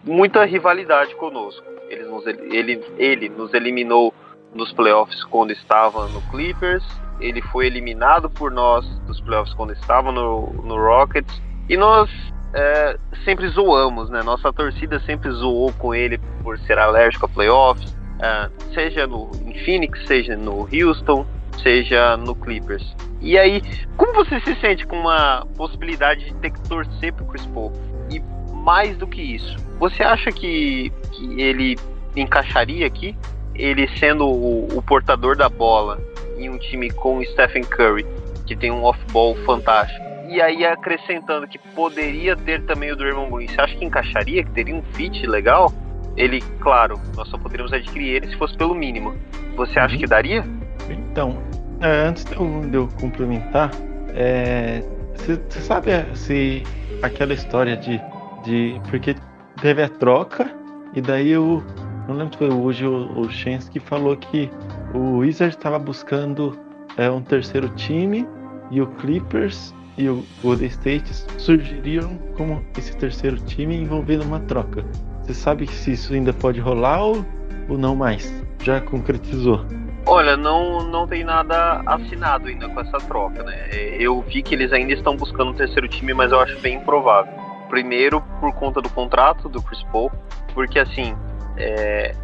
muita 0.04 0.44
rivalidade 0.44 1.14
conosco. 1.16 1.64
Ele 1.88 2.04
nos, 2.04 2.26
ele, 2.26 2.84
ele 2.96 3.28
nos 3.28 3.52
eliminou 3.54 4.12
nos 4.54 4.72
playoffs 4.72 5.22
quando 5.24 5.50
estava 5.52 6.08
no 6.08 6.20
Clippers, 6.30 6.84
ele 7.20 7.42
foi 7.42 7.66
eliminado 7.66 8.30
por 8.30 8.50
nós 8.50 8.86
dos 9.00 9.20
playoffs 9.20 9.54
quando 9.54 9.72
estava 9.72 10.10
no, 10.10 10.52
no 10.64 10.76
Rockets, 10.76 11.42
e 11.68 11.76
nós 11.76 12.10
é, 12.54 12.98
sempre 13.24 13.48
zoamos, 13.48 14.08
né? 14.10 14.22
Nossa 14.22 14.52
torcida 14.52 14.98
sempre 15.00 15.30
zoou 15.30 15.72
com 15.74 15.94
ele 15.94 16.18
por 16.42 16.58
ser 16.60 16.78
alérgico 16.78 17.26
a 17.26 17.28
playoffs, 17.28 17.94
é, 18.20 18.50
seja 18.72 19.06
no, 19.06 19.30
em 19.44 19.58
Phoenix, 19.64 20.06
seja 20.06 20.36
no 20.36 20.68
Houston, 20.72 21.26
seja 21.62 22.16
no 22.16 22.34
Clippers. 22.34 22.94
E 23.20 23.36
aí, 23.36 23.62
como 23.96 24.12
você 24.12 24.40
se 24.40 24.54
sente 24.60 24.86
com 24.86 24.96
uma 24.96 25.46
possibilidade 25.56 26.24
de 26.26 26.34
ter 26.34 26.50
que 26.50 26.68
torcer 26.68 27.12
pro 27.12 27.26
Chris 27.26 27.46
Paul? 27.46 27.72
E 28.10 28.20
mais 28.62 28.96
do 28.96 29.06
que 29.06 29.20
isso, 29.20 29.56
você 29.78 30.02
acha 30.02 30.30
que, 30.30 30.92
que 31.12 31.40
ele 31.40 31.76
encaixaria 32.16 32.86
aqui? 32.86 33.16
Ele 33.54 33.88
sendo 33.98 34.26
o, 34.26 34.68
o 34.76 34.82
portador 34.82 35.36
da 35.36 35.48
bola 35.48 36.00
em 36.36 36.48
um 36.48 36.58
time 36.58 36.90
com 36.90 37.18
o 37.18 37.24
Stephen 37.24 37.64
Curry, 37.64 38.06
que 38.46 38.54
tem 38.54 38.70
um 38.70 38.84
off-ball 38.84 39.34
fantástico. 39.44 40.06
E 40.28 40.40
aí 40.40 40.64
acrescentando 40.64 41.48
que 41.48 41.58
poderia 41.58 42.36
ter 42.36 42.62
também 42.64 42.92
o 42.92 42.96
Draymond 42.96 43.30
Green, 43.30 43.48
você 43.48 43.60
acha 43.60 43.74
que 43.74 43.84
encaixaria, 43.84 44.44
que 44.44 44.50
teria 44.50 44.74
um 44.74 44.82
fit 44.94 45.26
legal? 45.26 45.72
Ele, 46.16 46.40
claro, 46.60 47.00
nós 47.16 47.28
só 47.28 47.38
poderíamos 47.38 47.72
adquirir 47.72 48.16
ele 48.16 48.28
se 48.28 48.36
fosse 48.36 48.56
pelo 48.56 48.74
mínimo. 48.74 49.14
Você 49.56 49.78
acha 49.78 49.94
uhum. 49.94 50.00
que 50.00 50.06
daria? 50.06 50.44
Então, 50.92 51.38
é, 51.80 52.06
antes 52.06 52.24
de 52.24 52.34
eu, 52.34 52.70
eu 52.72 52.88
complementar, 53.00 53.70
você 55.14 55.32
é, 55.32 55.60
sabe 55.60 55.90
se 56.14 56.62
aquela 57.02 57.32
história 57.32 57.76
de, 57.76 58.00
de. 58.44 58.80
Porque 58.90 59.14
teve 59.60 59.82
a 59.82 59.88
troca, 59.88 60.50
e 60.94 61.00
daí 61.00 61.36
o. 61.36 61.62
Não 62.08 62.16
lembro 62.16 62.32
se 62.32 62.38
foi 62.38 62.50
hoje 62.50 62.86
o, 62.86 63.20
o 63.20 63.30
Shensky 63.30 63.78
falou 63.78 64.16
que 64.16 64.50
o 64.94 65.18
Wizard 65.18 65.54
estava 65.54 65.78
buscando 65.78 66.58
é, 66.96 67.10
um 67.10 67.20
terceiro 67.20 67.68
time 67.70 68.26
e 68.70 68.80
o 68.80 68.86
Clippers 68.86 69.74
e 69.98 70.08
o 70.08 70.24
Golden 70.42 70.68
State 70.68 71.12
surgiriam 71.36 72.16
como 72.36 72.64
esse 72.78 72.96
terceiro 72.96 73.36
time 73.40 73.76
envolvendo 73.76 74.22
uma 74.22 74.40
troca. 74.40 74.84
Você 75.22 75.34
sabe 75.34 75.66
se 75.66 75.92
isso 75.92 76.14
ainda 76.14 76.32
pode 76.32 76.60
rolar 76.60 77.04
ou, 77.04 77.24
ou 77.68 77.76
não 77.76 77.94
mais? 77.94 78.32
Já 78.62 78.80
concretizou? 78.80 79.66
Olha, 80.10 80.38
não, 80.38 80.82
não 80.84 81.06
tem 81.06 81.22
nada 81.22 81.82
assinado 81.84 82.48
ainda 82.48 82.66
com 82.66 82.80
essa 82.80 82.96
troca, 82.96 83.42
né? 83.42 83.68
Eu 84.00 84.22
vi 84.22 84.42
que 84.42 84.54
eles 84.54 84.72
ainda 84.72 84.94
estão 84.94 85.14
buscando 85.14 85.50
um 85.50 85.54
terceiro 85.54 85.86
time, 85.86 86.14
mas 86.14 86.32
eu 86.32 86.40
acho 86.40 86.58
bem 86.60 86.76
improvável. 86.76 87.30
Primeiro, 87.68 88.22
por 88.40 88.54
conta 88.54 88.80
do 88.80 88.88
contrato 88.88 89.50
do 89.50 89.62
Chris 89.62 89.82
Paul, 89.92 90.10
porque 90.54 90.78
assim, 90.78 91.14
é, 91.58 92.14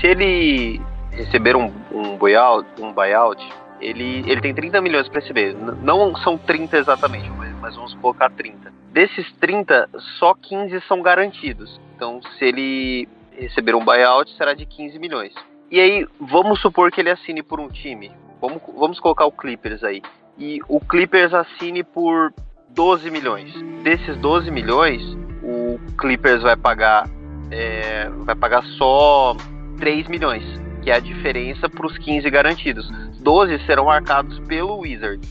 se 0.00 0.06
ele 0.06 0.80
receber 1.10 1.56
um, 1.56 1.72
um, 1.90 2.16
buyout, 2.16 2.68
um 2.80 2.92
buyout, 2.92 3.44
ele, 3.80 4.22
ele 4.30 4.40
tem 4.40 4.54
30 4.54 4.80
milhões 4.80 5.08
para 5.08 5.20
receber. 5.20 5.52
Não 5.82 6.14
são 6.18 6.38
30 6.38 6.78
exatamente, 6.78 7.28
mas, 7.30 7.52
mas 7.60 7.74
vamos 7.74 7.92
colocar 7.94 8.30
30. 8.30 8.72
Desses 8.92 9.26
30, 9.40 9.88
só 10.20 10.32
15 10.32 10.80
são 10.86 11.02
garantidos. 11.02 11.80
Então, 11.96 12.20
se 12.38 12.44
ele 12.44 13.08
receber 13.32 13.74
um 13.74 13.84
buyout, 13.84 14.30
será 14.36 14.54
de 14.54 14.64
15 14.64 14.96
milhões. 15.00 15.32
E 15.72 15.80
aí, 15.80 16.06
vamos 16.20 16.60
supor 16.60 16.92
que 16.92 17.00
ele 17.00 17.08
assine 17.08 17.42
por 17.42 17.58
um 17.58 17.66
time. 17.66 18.12
Vamos, 18.42 18.60
vamos 18.78 19.00
colocar 19.00 19.24
o 19.24 19.32
Clippers 19.32 19.82
aí. 19.82 20.02
E 20.38 20.60
o 20.68 20.78
Clippers 20.78 21.32
assine 21.32 21.82
por 21.82 22.30
12 22.68 23.10
milhões. 23.10 23.50
Desses 23.82 24.18
12 24.18 24.50
milhões, 24.50 25.02
o 25.42 25.80
Clippers 25.96 26.42
vai 26.42 26.58
pagar 26.58 27.08
é, 27.50 28.06
vai 28.26 28.34
pagar 28.34 28.62
só 28.76 29.34
3 29.78 30.08
milhões, 30.08 30.44
que 30.82 30.90
é 30.90 30.94
a 30.94 31.00
diferença 31.00 31.70
para 31.70 31.86
os 31.86 31.96
15 31.96 32.28
garantidos. 32.28 32.90
12 33.20 33.64
serão 33.64 33.86
marcados 33.86 34.38
pelo 34.40 34.80
Wizard. 34.80 35.26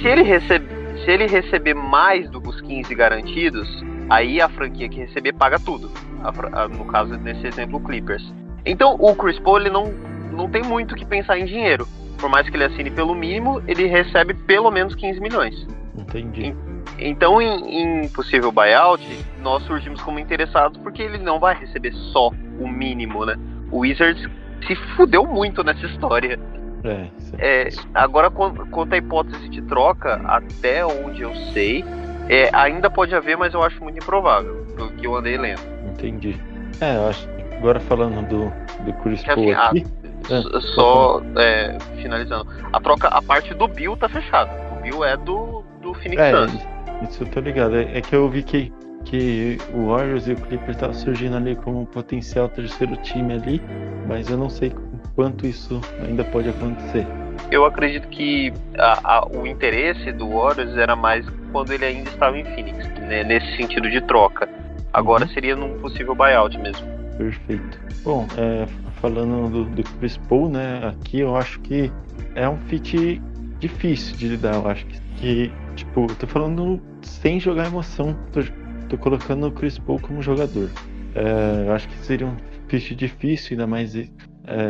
Se 0.00 0.06
ele, 0.06 0.22
recebe, 0.22 0.66
se 1.04 1.10
ele 1.10 1.26
receber 1.26 1.74
mais 1.74 2.30
do 2.30 2.40
que 2.40 2.48
os 2.50 2.60
15 2.60 2.94
garantidos, 2.94 3.68
aí 4.08 4.40
a 4.40 4.48
franquia 4.48 4.88
que 4.88 5.00
receber 5.00 5.32
paga 5.32 5.58
tudo. 5.58 5.90
A, 6.22 6.62
a, 6.62 6.68
no 6.68 6.84
caso, 6.84 7.16
nesse 7.16 7.48
exemplo, 7.48 7.78
o 7.78 7.82
Clippers. 7.82 8.22
Então 8.64 8.96
o 8.98 9.14
Chris 9.14 9.38
Paul 9.38 9.60
ele 9.60 9.70
não, 9.70 9.92
não 10.32 10.48
tem 10.48 10.62
muito 10.62 10.94
que 10.94 11.04
pensar 11.04 11.38
em 11.38 11.44
dinheiro. 11.44 11.86
Por 12.18 12.28
mais 12.28 12.48
que 12.48 12.56
ele 12.56 12.64
assine 12.64 12.90
pelo 12.90 13.14
mínimo, 13.14 13.62
ele 13.66 13.86
recebe 13.86 14.34
pelo 14.34 14.70
menos 14.70 14.94
15 14.94 15.20
milhões. 15.20 15.66
Entendi. 15.98 16.54
Então, 16.98 17.40
em, 17.40 18.02
em 18.02 18.08
possível 18.08 18.52
buyout, 18.52 19.02
nós 19.40 19.62
surgimos 19.64 20.00
como 20.02 20.18
interessados 20.18 20.78
porque 20.78 21.02
ele 21.02 21.18
não 21.18 21.40
vai 21.40 21.54
receber 21.54 21.92
só 22.12 22.30
o 22.60 22.68
mínimo, 22.68 23.24
né? 23.24 23.36
O 23.70 23.78
Wizards 23.78 24.28
se 24.66 24.76
fudeu 24.96 25.26
muito 25.26 25.64
nessa 25.64 25.84
história. 25.86 26.38
É, 26.84 27.08
é, 27.38 27.68
agora, 27.94 28.30
quanto 28.30 28.92
à 28.92 28.96
hipótese 28.96 29.48
de 29.48 29.62
troca, 29.62 30.20
até 30.24 30.84
onde 30.84 31.22
eu 31.22 31.34
sei, 31.52 31.84
é, 32.28 32.50
ainda 32.52 32.90
pode 32.90 33.14
haver, 33.14 33.36
mas 33.36 33.54
eu 33.54 33.62
acho 33.62 33.82
muito 33.82 33.98
improvável, 33.98 34.66
pelo 34.76 34.90
que 34.90 35.06
eu 35.06 35.14
andei 35.14 35.36
lendo. 35.36 35.62
Entendi. 35.92 36.36
É, 36.80 36.96
eu 36.96 37.08
acho, 37.08 37.28
Agora 37.62 37.78
falando 37.78 38.26
do, 38.26 38.52
do 38.84 38.92
Chris 39.04 39.22
Paul 39.22 39.52
assim, 39.52 39.52
aqui. 39.52 39.86
A, 40.28 40.34
é, 40.34 40.60
só 40.74 41.22
é, 41.36 41.78
finalizando. 42.02 42.44
A 42.72 42.80
troca, 42.80 43.06
a 43.06 43.22
parte 43.22 43.54
do 43.54 43.68
Bill 43.68 43.96
tá 43.96 44.08
fechada. 44.08 44.50
O 44.72 44.82
Bill 44.82 45.04
é 45.04 45.16
do, 45.16 45.62
do 45.80 45.94
Phoenix 45.94 46.20
é, 46.20 46.32
Suns. 46.32 46.66
Isso 47.08 47.22
eu 47.22 47.28
tô 47.28 47.38
ligado. 47.38 47.76
É, 47.76 47.98
é, 47.98 48.00
que 48.00 48.16
eu 48.16 48.28
vi 48.28 48.42
que, 48.42 48.72
que 49.04 49.58
o 49.72 49.90
Warriors 49.90 50.26
e 50.26 50.32
o 50.32 50.36
Clippers 50.36 50.74
estavam 50.74 50.92
surgindo 50.92 51.36
ali 51.36 51.54
como 51.54 51.82
um 51.82 51.84
potencial 51.84 52.48
terceiro 52.48 52.96
time 52.96 53.34
ali, 53.34 53.62
mas 54.08 54.28
eu 54.28 54.36
não 54.36 54.50
sei 54.50 54.72
quanto 55.14 55.46
isso 55.46 55.80
ainda 56.04 56.24
pode 56.24 56.48
acontecer. 56.48 57.06
Eu 57.48 57.64
acredito 57.64 58.08
que 58.08 58.52
a, 58.76 59.18
a, 59.18 59.26
o 59.28 59.46
interesse 59.46 60.10
do 60.10 60.28
Warriors 60.30 60.76
era 60.76 60.96
mais 60.96 61.24
quando 61.52 61.72
ele 61.72 61.84
ainda 61.84 62.10
estava 62.10 62.36
em 62.36 62.44
Phoenix, 62.44 62.88
né, 63.02 63.22
nesse 63.22 63.56
sentido 63.56 63.88
de 63.88 64.00
troca. 64.00 64.48
Agora 64.92 65.22
uhum. 65.22 65.30
seria 65.30 65.54
num 65.54 65.78
possível 65.78 66.12
buyout 66.12 66.58
mesmo. 66.58 67.01
Perfeito. 67.22 67.80
Bom, 68.02 68.26
é, 68.36 68.66
falando 69.00 69.48
do, 69.48 69.64
do 69.64 69.82
Chris 69.98 70.16
Paul, 70.28 70.48
né? 70.48 70.88
Aqui 70.88 71.20
eu 71.20 71.36
acho 71.36 71.60
que 71.60 71.90
é 72.34 72.48
um 72.48 72.58
fit 72.58 73.22
difícil 73.60 74.16
de 74.16 74.28
lidar. 74.28 74.56
Eu 74.56 74.66
acho 74.66 74.84
que, 74.86 75.00
que 75.16 75.52
tipo, 75.76 76.06
tô 76.16 76.26
falando 76.26 76.82
sem 77.02 77.38
jogar 77.38 77.66
emoção. 77.66 78.16
Tô, 78.32 78.40
tô 78.88 78.98
colocando 78.98 79.46
o 79.46 79.52
Chris 79.52 79.78
Paul 79.78 80.00
como 80.00 80.20
jogador. 80.20 80.68
É, 81.14 81.68
eu 81.68 81.72
acho 81.72 81.88
que 81.88 81.96
seria 81.98 82.26
um 82.26 82.36
fit 82.66 82.92
difícil, 82.94 83.52
ainda 83.52 83.68
mais 83.68 83.94
é, 83.94 84.08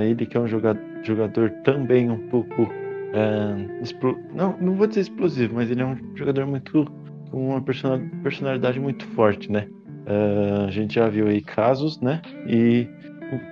ele 0.05 0.26
que 0.26 0.36
é 0.36 0.40
um 0.40 0.46
jogador, 0.46 0.82
jogador 1.03 1.50
também 1.64 2.11
um 2.11 2.28
pouco. 2.28 2.68
É, 3.14 3.82
não, 4.34 4.59
não 4.61 4.74
vou 4.74 4.86
dizer 4.86 5.00
explosivo, 5.00 5.55
mas 5.55 5.70
ele 5.70 5.80
é 5.80 5.86
um 5.86 5.96
jogador 6.14 6.46
muito. 6.46 6.84
com 7.30 7.48
uma 7.48 7.62
personalidade 7.62 8.78
muito 8.78 9.07
forte, 9.09 9.50
né? 9.50 9.66
Uh, 10.07 10.66
a 10.66 10.70
gente 10.70 10.94
já 10.94 11.09
viu 11.09 11.28
aí 11.28 11.40
casos, 11.40 12.00
né? 12.00 12.20
E, 12.46 12.88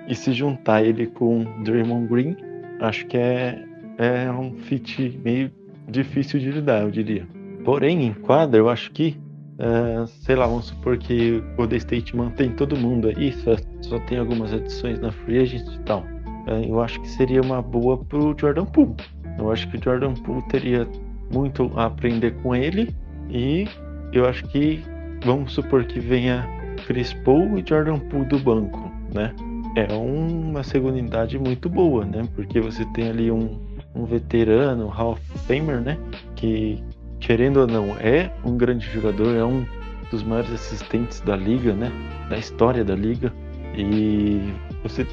e 0.07 0.15
se 0.15 0.33
juntar 0.33 0.83
ele 0.83 1.07
com 1.07 1.45
Draymond 1.63 2.07
Green, 2.07 2.35
acho 2.79 3.05
que 3.07 3.17
é, 3.17 3.63
é 3.97 4.31
um 4.31 4.53
fit 4.53 5.19
meio 5.23 5.51
difícil 5.87 6.39
de 6.39 6.51
lidar, 6.51 6.81
eu 6.81 6.91
diria. 6.91 7.27
Porém, 7.63 8.05
em 8.05 8.13
quadra, 8.13 8.57
eu 8.57 8.69
acho 8.69 8.91
que, 8.91 9.17
uh, 9.59 10.07
sei 10.07 10.35
lá, 10.35 10.45
vamos 10.45 10.65
supor 10.65 10.97
que 10.97 11.37
o 11.37 11.55
Golden 11.55 11.77
State 11.77 12.15
mantém 12.15 12.51
todo 12.51 12.75
mundo 12.75 13.07
aí, 13.07 13.31
só, 13.33 13.55
só 13.81 13.99
tem 13.99 14.17
algumas 14.17 14.53
adições 14.53 14.99
na 14.99 15.11
free 15.11 15.39
agent 15.39 15.67
e 15.67 15.79
tal. 15.79 16.01
Uh, 16.47 16.65
eu 16.67 16.81
acho 16.81 16.99
que 17.01 17.07
seria 17.07 17.41
uma 17.41 17.61
boa 17.61 17.97
pro 18.05 18.35
Jordan 18.37 18.65
Poole. 18.65 18.95
Eu 19.37 19.51
acho 19.51 19.69
que 19.69 19.77
o 19.77 19.83
Jordan 19.83 20.13
Poole 20.15 20.41
teria 20.49 20.87
muito 21.31 21.71
a 21.75 21.85
aprender 21.85 22.31
com 22.41 22.55
ele 22.55 22.93
e 23.29 23.65
eu 24.11 24.25
acho 24.25 24.45
que 24.47 24.83
vamos 25.23 25.53
supor 25.53 25.85
que 25.85 25.99
venha 25.99 26.47
Chris 26.87 27.13
Paul 27.13 27.57
e 27.57 27.63
Jordan 27.67 27.99
Poole 27.99 28.25
do 28.25 28.39
banco, 28.39 28.91
né? 29.13 29.33
É 29.75 29.93
uma 29.93 30.63
segunda 30.63 30.97
unidade 30.97 31.39
muito 31.39 31.69
boa, 31.69 32.03
né? 32.03 32.27
Porque 32.35 32.59
você 32.59 32.85
tem 32.93 33.09
ali 33.09 33.31
um, 33.31 33.59
um 33.95 34.05
veterano, 34.05 34.87
Hall 34.87 35.13
of 35.13 35.21
Famer, 35.47 35.79
né? 35.79 35.97
Que, 36.35 36.83
querendo 37.19 37.61
ou 37.61 37.67
não, 37.67 37.95
é 37.99 38.31
um 38.43 38.57
grande 38.57 38.89
jogador, 38.89 39.35
é 39.35 39.43
um 39.45 39.65
dos 40.09 40.23
maiores 40.23 40.51
assistentes 40.51 41.21
da 41.21 41.35
liga, 41.35 41.73
né? 41.73 41.91
Da 42.29 42.37
história 42.37 42.83
da 42.83 42.95
liga. 42.95 43.31
E 43.77 44.53
você, 44.83 45.07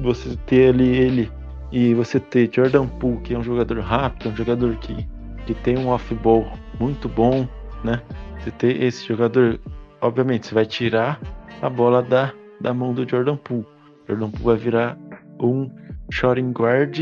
você 0.00 0.36
ter 0.46 0.70
ali 0.70 0.96
ele 0.96 1.30
e 1.70 1.92
você 1.92 2.18
ter 2.18 2.48
Jordan 2.50 2.86
Poole, 2.86 3.18
que 3.18 3.34
é 3.34 3.38
um 3.38 3.42
jogador 3.42 3.78
rápido, 3.80 4.30
um 4.30 4.36
jogador 4.36 4.76
que, 4.76 5.06
que 5.44 5.52
tem 5.52 5.76
um 5.76 5.88
off-ball 5.88 6.46
muito 6.80 7.08
bom, 7.08 7.46
né? 7.84 8.00
Você 8.46 8.52
ter 8.52 8.80
esse 8.80 9.04
jogador, 9.04 9.58
obviamente, 10.00 10.46
você 10.46 10.54
vai 10.54 10.64
tirar 10.64 11.20
a 11.60 11.68
bola 11.68 12.00
da, 12.00 12.32
da 12.60 12.72
mão 12.72 12.94
do 12.94 13.08
Jordan 13.08 13.36
Poole. 13.36 13.66
Jordan 14.06 14.30
Poole 14.30 14.44
vai 14.44 14.56
virar 14.56 14.98
um 15.40 15.68
shooting 16.12 16.52
guard 16.52 16.96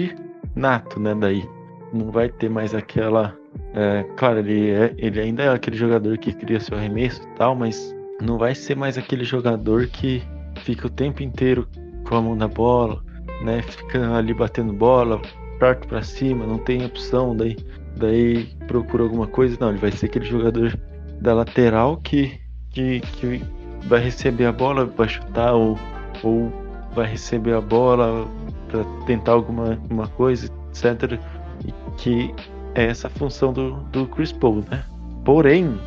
nato, 0.56 0.98
né? 0.98 1.14
Daí 1.14 1.46
não 1.92 2.10
vai 2.10 2.30
ter 2.30 2.48
mais 2.48 2.74
aquela. 2.74 3.36
É, 3.74 4.06
claro, 4.16 4.38
ele, 4.38 4.70
é, 4.70 4.94
ele 4.96 5.20
ainda 5.20 5.42
é 5.42 5.48
aquele 5.50 5.76
jogador 5.76 6.16
que 6.16 6.32
cria 6.32 6.58
seu 6.58 6.78
arremesso 6.78 7.22
e 7.22 7.36
tal, 7.36 7.54
mas 7.54 7.94
não 8.22 8.38
vai 8.38 8.54
ser 8.54 8.74
mais 8.74 8.96
aquele 8.96 9.24
jogador 9.24 9.86
que 9.88 10.22
fica 10.62 10.86
o 10.86 10.90
tempo 10.90 11.22
inteiro 11.22 11.68
com 12.08 12.16
a 12.16 12.22
mão 12.22 12.34
na 12.34 12.48
bola, 12.48 13.04
né? 13.42 13.60
Fica 13.60 14.16
ali 14.16 14.32
batendo 14.32 14.72
bola, 14.72 15.20
parto 15.60 15.86
para 15.88 16.00
cima, 16.00 16.46
não 16.46 16.56
tem 16.56 16.86
opção, 16.86 17.36
daí, 17.36 17.54
daí 17.98 18.46
procura 18.66 19.02
alguma 19.02 19.26
coisa. 19.26 19.58
Não, 19.60 19.68
ele 19.68 19.78
vai 19.78 19.92
ser 19.92 20.06
aquele 20.06 20.24
jogador 20.24 20.74
da 21.20 21.34
lateral 21.34 21.96
que, 21.98 22.40
que, 22.70 23.00
que 23.00 23.42
vai 23.86 24.00
receber 24.00 24.46
a 24.46 24.52
bola, 24.52 24.86
vai 24.86 25.08
chutar 25.08 25.54
ou, 25.54 25.78
ou 26.22 26.52
vai 26.94 27.06
receber 27.06 27.54
a 27.54 27.60
bola 27.60 28.26
para 28.68 28.84
tentar 29.06 29.32
alguma 29.32 29.78
uma 29.90 30.08
coisa, 30.08 30.50
etc. 30.70 31.18
E 31.64 31.72
que 31.96 32.34
é 32.74 32.86
essa 32.86 33.08
função 33.08 33.52
do, 33.52 33.72
do 33.92 34.06
Chris 34.06 34.32
Paul, 34.32 34.64
né? 34.70 34.84
Porém, 35.24 35.78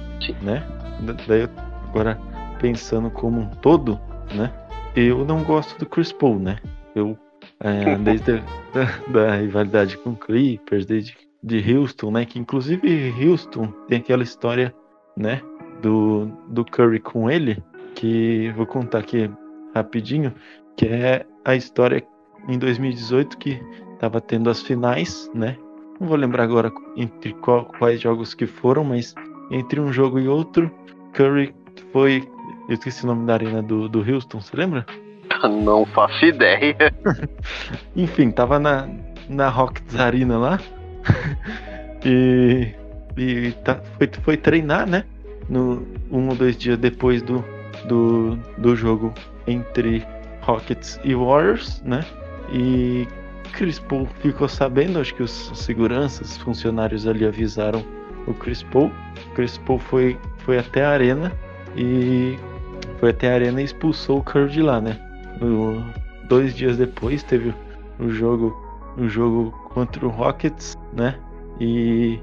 né? 0.41 0.63
Daí 1.27 1.47
agora 1.89 2.19
pensando 2.59 3.09
como 3.09 3.41
um 3.41 3.47
todo, 3.47 3.99
né? 4.33 4.51
Eu 4.95 5.23
não 5.25 5.43
gosto 5.43 5.77
do 5.77 5.85
Chris 5.85 6.11
Paul, 6.11 6.39
né? 6.39 6.57
Eu 6.95 7.17
é, 7.59 7.95
desde 7.99 8.31
a, 8.31 8.43
da, 8.73 8.85
da, 9.11 9.35
rivalidade 9.35 9.97
com 9.97 10.15
Clippers, 10.15 10.85
desde 10.85 11.15
de 11.43 11.75
Houston, 11.75 12.11
né? 12.11 12.25
Que 12.25 12.39
inclusive 12.39 13.13
Houston 13.23 13.67
tem 13.87 13.99
aquela 13.99 14.23
história, 14.23 14.73
né? 15.17 15.41
Do, 15.81 16.31
do 16.47 16.63
Curry 16.63 16.99
com 16.99 17.29
ele, 17.29 17.61
que 17.95 18.51
vou 18.55 18.65
contar 18.65 18.99
aqui 18.99 19.29
rapidinho, 19.75 20.33
que 20.75 20.85
é 20.85 21.25
a 21.43 21.55
história 21.55 22.03
em 22.47 22.57
2018 22.57 23.37
que 23.37 23.59
estava 23.93 24.21
tendo 24.21 24.49
as 24.49 24.61
finais, 24.61 25.29
né? 25.33 25.57
Não 25.99 26.07
vou 26.07 26.17
lembrar 26.17 26.43
agora 26.43 26.71
entre 26.95 27.33
qual, 27.33 27.65
quais 27.65 27.99
jogos 27.99 28.33
que 28.33 28.45
foram, 28.45 28.83
mas 28.83 29.15
entre 29.49 29.79
um 29.79 29.91
jogo 29.91 30.19
e 30.19 30.27
outro, 30.27 30.71
Curry 31.13 31.53
foi. 31.91 32.23
Eu 32.69 32.75
esqueci 32.75 33.03
o 33.03 33.07
nome 33.07 33.25
da 33.25 33.33
arena 33.33 33.63
do, 33.63 33.89
do 33.89 33.99
Houston, 33.99 34.39
você 34.39 34.55
lembra? 34.55 34.85
Não 35.63 35.85
faço 35.85 36.25
ideia. 36.25 36.75
Enfim, 37.95 38.29
tava 38.31 38.59
na, 38.59 38.87
na 39.29 39.49
Rockets 39.49 39.99
Arena 39.99 40.37
lá. 40.37 40.59
e 42.05 42.71
e 43.17 43.51
tá, 43.63 43.81
foi, 43.97 44.09
foi 44.23 44.37
treinar, 44.37 44.87
né? 44.87 45.03
No, 45.49 45.85
um 46.11 46.29
ou 46.29 46.35
dois 46.35 46.57
dias 46.57 46.77
depois 46.77 47.21
do, 47.21 47.43
do, 47.87 48.37
do 48.57 48.75
jogo 48.75 49.13
entre 49.47 50.05
Rockets 50.41 50.99
e 51.03 51.15
Warriors, 51.15 51.81
né? 51.83 52.05
E 52.51 53.07
Chris 53.53 53.79
Paul 53.79 54.07
ficou 54.21 54.47
sabendo, 54.47 54.99
acho 54.99 55.15
que 55.15 55.23
os 55.23 55.51
seguranças, 55.55 56.37
funcionários 56.37 57.07
ali 57.07 57.25
avisaram 57.25 57.83
o 58.27 58.33
Chris 58.33 58.61
Paul. 58.63 58.91
Chris 59.35 59.57
Paul 59.59 59.79
foi, 59.79 60.17
foi 60.39 60.59
até 60.59 60.83
a 60.83 60.89
arena 60.91 61.31
e 61.75 62.37
foi 62.99 63.09
até 63.09 63.31
a 63.31 63.35
arena 63.35 63.61
e 63.61 63.65
expulsou 63.65 64.19
o 64.19 64.23
Curry 64.23 64.51
de 64.51 64.61
lá, 64.61 64.81
né? 64.81 64.99
No, 65.41 65.83
dois 66.27 66.55
dias 66.55 66.77
depois 66.77 67.23
teve 67.23 67.53
o 67.99 68.09
jogo, 68.09 68.55
o 68.97 69.07
jogo 69.07 69.51
contra 69.69 70.05
o 70.05 70.09
Rockets, 70.09 70.77
né? 70.93 71.15
E 71.59 72.19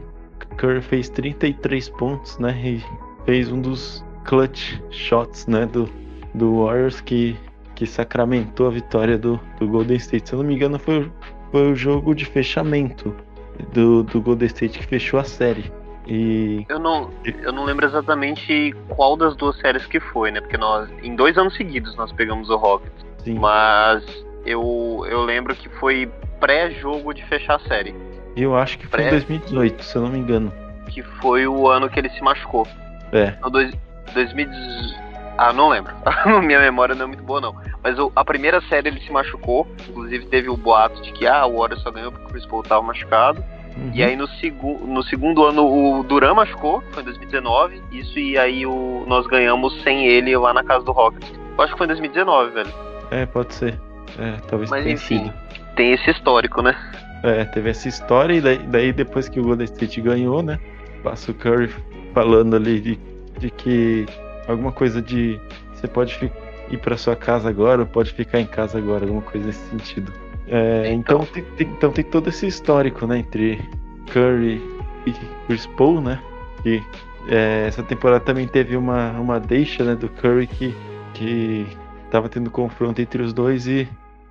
Curry 0.57 0.83
fez 0.83 1.09
33 1.09 1.89
pontos, 1.91 2.39
né? 2.39 2.53
E 2.65 2.85
fez 3.25 3.51
um 3.51 3.61
dos 3.61 4.05
clutch 4.25 4.79
shots, 4.91 5.47
né? 5.47 5.67
Do, 5.67 5.89
do 6.35 6.65
Warriors 6.65 7.01
que 7.01 7.37
que 7.75 7.87
sacramentou 7.87 8.69
a 8.69 8.71
vitória 8.71 9.19
do, 9.19 9.39
do 9.59 9.67
Golden 9.67 9.97
State. 9.97 10.29
Se 10.29 10.35
eu 10.35 10.39
não 10.39 10.47
me 10.47 10.55
engano, 10.55 10.79
foi, 10.79 11.11
foi 11.51 11.73
o 11.73 11.75
jogo 11.75 12.15
de 12.15 12.25
fechamento 12.25 13.15
do, 13.73 14.03
do 14.05 14.21
Golden 14.21 14.47
State 14.47 14.79
que 14.79 14.87
fechou 14.87 15.19
a 15.19 15.25
série. 15.25 15.73
E... 16.07 16.65
Eu, 16.69 16.79
não, 16.79 17.11
eu 17.25 17.53
não 17.53 17.65
lembro 17.65 17.87
exatamente 17.87 18.75
qual 18.89 19.17
das 19.17 19.35
duas 19.37 19.57
séries 19.59 19.87
que 19.87 19.99
foi, 19.99 20.31
né? 20.31 20.41
Porque 20.41 20.57
nós, 20.57 20.89
em 21.03 21.17
dois 21.17 21.37
anos 21.39 21.57
seguidos, 21.57 21.97
nós 21.97 22.13
pegamos 22.13 22.51
o 22.51 22.57
Rockets. 22.57 23.05
Sim. 23.25 23.39
Mas 23.39 24.05
eu, 24.45 25.05
eu 25.09 25.23
lembro 25.23 25.55
que 25.57 25.69
foi 25.69 26.11
pré-jogo 26.39 27.13
de 27.15 27.25
fechar 27.25 27.57
a 27.57 27.61
série. 27.61 27.95
Eu 28.37 28.57
acho 28.57 28.79
que 28.79 28.87
foi 28.87 28.99
Pré... 29.01 29.09
em 29.09 29.11
2018, 29.11 29.85
se 29.85 29.97
eu 29.97 30.03
não 30.03 30.11
me 30.11 30.19
engano. 30.19 30.53
Que 30.89 31.03
foi 31.03 31.47
o 31.47 31.69
ano 31.69 31.89
que 31.89 31.99
ele 31.99 32.11
se 32.11 32.23
machucou. 32.23 32.67
É. 33.13 33.35
No 33.43 33.51
dois, 33.51 33.73
2018. 34.13 35.05
Ah, 35.37 35.53
não 35.53 35.69
lembro. 35.69 35.93
Minha 36.45 36.61
memória 36.61 36.95
não 36.95 37.05
é 37.05 37.09
muito 37.09 37.23
boa, 37.23 37.41
não. 37.41 37.57
Mas 37.83 37.99
o, 37.99 38.13
a 38.15 38.25
primeira 38.25 38.61
série 38.63 38.89
ele 38.89 39.01
se 39.01 39.11
machucou. 39.11 39.67
Inclusive 39.89 40.27
teve 40.27 40.49
o 40.49 40.57
boato 40.57 41.01
de 41.03 41.13
que 41.13 41.27
ah, 41.27 41.47
o 41.47 41.59
Warriors 41.59 41.83
só 41.83 41.91
ganhou 41.91 42.13
porque 42.13 42.27
o 42.27 42.29
Chris 42.31 42.47
Paul 42.47 42.63
tava 42.63 42.83
machucado. 42.83 43.45
Uhum. 43.77 43.91
E 43.93 44.05
aí 44.05 44.15
no, 44.15 44.29
segu 44.29 44.79
no 44.87 45.03
segundo 45.03 45.45
ano 45.45 45.67
o 45.67 46.05
Duran 46.05 46.35
machucou, 46.35 46.83
foi 46.93 47.03
em 47.03 47.07
2019. 47.07 47.83
Isso 47.91 48.19
e 48.19 48.39
aí 48.39 48.65
o, 48.65 49.05
nós 49.07 49.27
ganhamos 49.27 49.83
sem 49.83 50.07
ele 50.07 50.37
lá 50.37 50.55
na 50.55 50.63
casa 50.63 50.85
do 50.85 50.93
Rockets. 50.93 51.33
Eu 51.57 51.65
acho 51.65 51.73
que 51.73 51.79
foi 51.79 51.87
em 51.87 51.89
2019, 51.89 52.51
velho. 52.51 52.73
É, 53.11 53.27
pode 53.27 53.55
ser. 53.55 53.81
É, 54.19 54.37
talvez 54.49 54.71
Mas 54.71 54.87
enfim, 54.87 55.25
sido. 55.25 55.35
tem 55.75 55.93
esse 55.93 56.11
histórico, 56.11 56.63
né? 56.63 56.77
É, 57.25 57.43
teve 57.47 57.71
essa 57.71 57.89
história 57.89 58.35
e 58.35 58.41
daí, 58.43 58.59
daí, 58.59 58.93
depois 58.93 59.31
que 59.31 59.41
o 59.41 59.45
Golden 59.45 59.65
State 59.65 59.99
ganhou, 60.03 60.43
né? 60.43 60.61
Passa 61.03 61.31
o 61.31 61.35
Curry 61.35 61.71
falando 62.13 62.55
ali 62.55 62.79
de, 62.79 62.99
de 63.39 63.51
que 63.51 64.05
alguma 64.47 64.71
coisa 64.71 65.01
de 65.01 65.41
você 65.73 65.89
pode 65.89 66.31
ir 66.71 66.79
para 66.79 66.99
sua 66.99 67.17
casa 67.17 67.49
agora 67.49 67.81
ou 67.81 67.87
pode 67.87 68.13
ficar 68.13 68.41
em 68.41 68.47
casa 68.47 68.77
agora, 68.77 69.05
alguma 69.05 69.23
coisa 69.23 69.47
nesse 69.47 69.71
sentido. 69.71 70.13
É, 70.49 70.93
então, 70.93 71.23
então, 71.23 71.27
tem, 71.33 71.45
tem, 71.57 71.67
então 71.67 71.91
tem 71.91 72.05
todo 72.05 72.29
esse 72.29 72.47
histórico, 72.47 73.07
né, 73.07 73.21
entre 73.21 73.59
Curry 74.13 74.61
e 75.07 75.15
Chris 75.47 75.65
Paul, 75.79 76.03
né? 76.03 76.21
E 76.67 76.83
é, 77.27 77.65
essa 77.67 77.83
temporada 77.83 78.21
também 78.21 78.47
teve 78.47 78.77
uma, 78.77 79.13
uma 79.13 79.41
deixa 79.41 79.83
né, 79.83 79.95
do 79.95 80.11
Curry 80.11 80.47
que, 80.47 80.75
que 81.15 81.67
tava 82.11 82.29
tendo 82.29 82.51
confronto 82.51 83.01
entre 83.01 83.23
os 83.23 83.33
dois 83.33 83.67
e, 83.67 83.89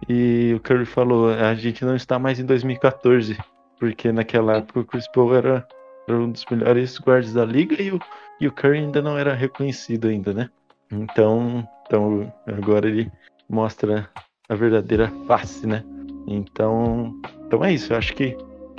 e 0.07 0.53
o 0.55 0.59
Curry 0.59 0.85
falou, 0.85 1.29
a 1.29 1.53
gente 1.55 1.83
não 1.85 1.95
está 1.95 2.17
mais 2.17 2.39
em 2.39 2.45
2014, 2.45 3.37
porque 3.79 4.11
naquela 4.11 4.57
época 4.57 4.79
o 4.79 4.85
Chris 4.85 5.07
Paul 5.13 5.35
era, 5.35 5.67
era 6.07 6.17
um 6.17 6.31
dos 6.31 6.45
melhores 6.49 6.97
guardas 6.99 7.33
da 7.33 7.45
liga 7.45 7.81
e 7.81 7.91
o 7.91 7.99
e 8.39 8.47
o 8.47 8.51
Curry 8.51 8.79
ainda 8.79 9.01
não 9.01 9.17
era 9.17 9.33
reconhecido 9.33 10.07
ainda, 10.07 10.33
né? 10.33 10.49
Então, 10.91 11.67
então 11.85 12.33
agora 12.45 12.87
ele 12.87 13.11
mostra 13.49 14.09
a 14.49 14.55
verdadeira 14.55 15.09
face, 15.27 15.65
né? 15.65 15.83
Então, 16.27 17.19
então 17.45 17.63
é 17.63 17.73
isso. 17.73 17.93
Eu 17.93 17.97
acho 17.97 18.13
que 18.13 18.37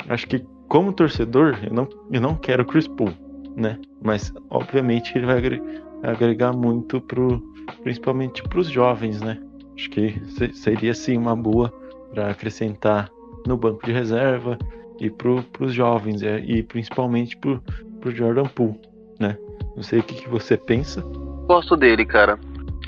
acho 0.08 0.26
que 0.26 0.44
como 0.68 0.92
torcedor, 0.92 1.58
eu 1.64 1.72
não, 1.72 1.88
eu 2.10 2.20
não 2.20 2.34
quero 2.34 2.64
Chris 2.66 2.86
Paul, 2.86 3.12
né? 3.56 3.78
Mas 4.02 4.32
obviamente 4.50 5.16
ele 5.16 5.26
vai 5.26 5.40
agregar 6.02 6.52
muito 6.52 7.00
pro 7.00 7.42
principalmente 7.82 8.42
para 8.42 8.58
os 8.58 8.68
jovens, 8.68 9.20
né? 9.22 9.40
Acho 9.74 9.90
que 9.90 10.14
seria 10.54 10.94
sim 10.94 11.16
uma 11.16 11.34
boa 11.34 11.72
para 12.12 12.30
acrescentar 12.30 13.10
no 13.46 13.56
banco 13.56 13.84
de 13.84 13.92
reserva 13.92 14.58
e 15.00 15.10
para 15.10 15.30
os 15.60 15.74
jovens 15.74 16.22
é, 16.22 16.38
e 16.40 16.62
principalmente 16.62 17.36
para 17.36 17.50
o 17.50 18.10
Jordan 18.10 18.46
Poole 18.46 18.78
né? 19.18 19.36
Não 19.76 19.82
sei 19.82 20.00
o 20.00 20.02
que, 20.02 20.14
que 20.14 20.28
você 20.28 20.56
pensa. 20.56 21.02
Gosto 21.46 21.76
dele, 21.76 22.04
cara. 22.04 22.38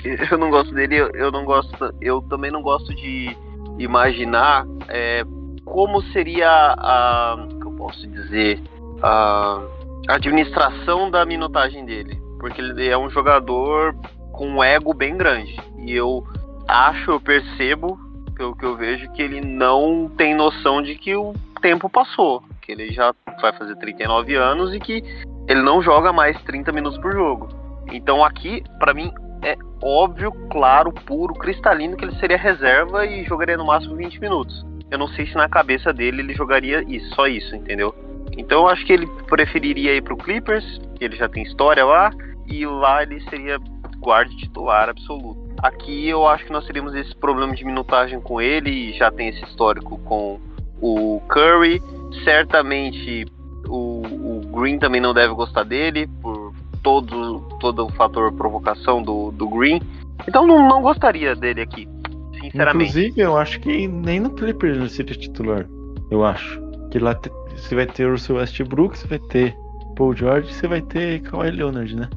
Eu 0.31 0.37
não 0.37 0.49
gosto 0.49 0.73
dele, 0.73 0.95
eu 1.15 1.31
não 1.31 1.43
gosto. 1.43 1.93
Eu 1.99 2.21
também 2.21 2.51
não 2.51 2.61
gosto 2.61 2.93
de 2.95 3.35
imaginar 3.77 4.65
é, 4.87 5.23
como 5.65 6.01
seria 6.13 6.47
a. 6.49 7.47
que 7.59 7.65
eu 7.65 7.71
posso 7.71 8.07
dizer? 8.07 8.61
A 9.01 9.63
administração 10.07 11.09
da 11.09 11.25
minutagem 11.25 11.83
dele. 11.83 12.21
Porque 12.39 12.61
ele 12.61 12.87
é 12.87 12.97
um 12.97 13.09
jogador 13.09 13.95
com 14.31 14.47
um 14.47 14.63
ego 14.63 14.93
bem 14.93 15.17
grande. 15.17 15.59
E 15.79 15.91
eu 15.91 16.23
acho, 16.67 17.11
eu 17.11 17.19
percebo, 17.19 17.97
pelo 18.35 18.55
que 18.55 18.65
eu 18.65 18.75
vejo, 18.75 19.11
que 19.13 19.21
ele 19.21 19.41
não 19.41 20.11
tem 20.17 20.35
noção 20.35 20.81
de 20.81 20.95
que 20.95 21.15
o 21.15 21.33
tempo 21.61 21.89
passou. 21.89 22.43
Que 22.61 22.71
ele 22.71 22.91
já 22.91 23.13
vai 23.41 23.53
fazer 23.53 23.75
39 23.77 24.35
anos 24.35 24.73
e 24.73 24.79
que 24.79 25.03
ele 25.47 25.61
não 25.61 25.81
joga 25.81 26.11
mais 26.11 26.39
30 26.43 26.71
minutos 26.71 26.99
por 26.99 27.13
jogo. 27.13 27.49
Então 27.91 28.23
aqui, 28.23 28.63
para 28.79 28.93
mim, 28.93 29.11
é 29.41 29.55
óbvio, 29.81 30.31
claro, 30.51 30.91
puro, 30.91 31.33
cristalino 31.33 31.95
que 31.95 32.03
ele 32.03 32.15
seria 32.19 32.37
reserva 32.37 33.05
e 33.05 33.23
jogaria 33.23 33.57
no 33.57 33.65
máximo 33.65 33.95
20 33.95 34.19
minutos. 34.19 34.65
Eu 34.89 34.97
não 34.97 35.07
sei 35.09 35.27
se 35.27 35.35
na 35.35 35.49
cabeça 35.49 35.93
dele 35.93 36.21
ele 36.21 36.33
jogaria 36.33 36.83
isso, 36.87 37.13
só 37.15 37.27
isso, 37.27 37.55
entendeu? 37.55 37.93
Então 38.37 38.61
eu 38.61 38.67
acho 38.67 38.85
que 38.85 38.93
ele 38.93 39.07
preferiria 39.27 39.95
ir 39.95 40.01
pro 40.01 40.17
Clippers, 40.17 40.79
que 40.95 41.05
ele 41.05 41.15
já 41.15 41.27
tem 41.29 41.43
história 41.43 41.85
lá, 41.85 42.11
e 42.47 42.65
lá 42.65 43.03
ele 43.03 43.19
seria 43.29 43.57
guarda 43.99 44.33
titular 44.35 44.89
absoluto. 44.89 45.47
Aqui 45.61 46.07
eu 46.07 46.27
acho 46.27 46.45
que 46.45 46.51
nós 46.51 46.65
teríamos 46.65 46.93
esse 46.95 47.15
problema 47.15 47.55
de 47.55 47.65
minutagem 47.65 48.19
com 48.21 48.39
ele, 48.39 48.69
e 48.69 48.93
já 48.97 49.11
tem 49.11 49.29
esse 49.29 49.43
histórico 49.43 49.97
com 49.99 50.39
o 50.81 51.21
Curry. 51.27 51.81
Certamente 52.23 53.25
o, 53.67 54.01
o 54.05 54.41
Green 54.53 54.79
também 54.79 55.01
não 55.01 55.13
deve 55.13 55.33
gostar 55.33 55.63
dele, 55.63 56.07
por 56.21 56.53
todo, 56.83 57.41
todo 57.59 57.85
o 57.85 57.89
fator 57.89 58.31
provocação 58.33 59.01
do, 59.01 59.31
do 59.31 59.49
Green. 59.49 59.81
Então 60.27 60.45
não, 60.47 60.67
não 60.67 60.81
gostaria 60.81 61.35
dele 61.35 61.61
aqui, 61.61 61.87
sinceramente. 62.39 62.89
Inclusive, 62.91 63.21
eu 63.21 63.37
acho 63.37 63.59
que 63.59 63.87
nem 63.87 64.19
no 64.19 64.29
Clippers 64.29 64.77
ele 64.77 64.89
seria 64.89 65.15
titular. 65.15 65.65
Eu 66.09 66.23
acho. 66.23 66.61
Que 66.91 66.99
lá 66.99 67.13
te- 67.15 67.31
você 67.55 67.75
vai 67.75 67.85
ter 67.85 68.05
o 68.05 68.11
Russell 68.11 68.37
Westbrook, 68.37 68.97
você 68.97 69.07
vai 69.07 69.19
ter 69.19 69.55
Paul 69.95 70.15
George, 70.15 70.53
você 70.53 70.67
vai 70.67 70.81
ter 70.81 71.21
Kawhi 71.23 71.51
Leonard, 71.51 71.95
né? 71.95 72.09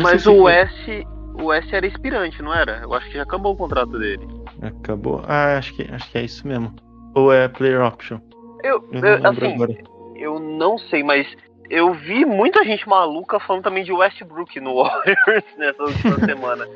Mas 0.00 0.26
o 0.26 0.48
S, 0.48 1.06
o 1.34 1.52
S 1.52 1.74
era 1.74 1.86
expirante, 1.86 2.42
não 2.42 2.54
era? 2.54 2.80
Eu 2.82 2.92
acho 2.94 3.06
que 3.08 3.14
já 3.16 3.22
acabou 3.22 3.52
o 3.52 3.56
contrato 3.56 3.98
dele. 3.98 4.26
Acabou. 4.62 5.22
Ah, 5.26 5.56
acho 5.58 5.74
que, 5.74 5.82
acho 5.92 6.10
que 6.10 6.18
é 6.18 6.22
isso 6.24 6.46
mesmo. 6.46 6.74
Ou 7.14 7.32
é 7.32 7.48
player 7.48 7.80
option. 7.82 8.18
Eu, 8.62 8.84
Eu 8.92 9.00
não 9.00 9.08
eu- 9.08 9.26
assim, 9.30 9.54
agora. 9.54 9.72
eu 10.16 10.38
não 10.38 10.78
sei, 10.78 11.02
mas 11.02 11.26
eu 11.68 11.92
vi 11.94 12.24
muita 12.24 12.64
gente 12.64 12.88
maluca 12.88 13.40
falando 13.40 13.64
também 13.64 13.84
de 13.84 13.92
Westbrook 13.92 14.58
no 14.60 14.74
Warriors 14.82 15.44
nessa 15.56 15.82
última 15.82 16.18
semana. 16.24 16.66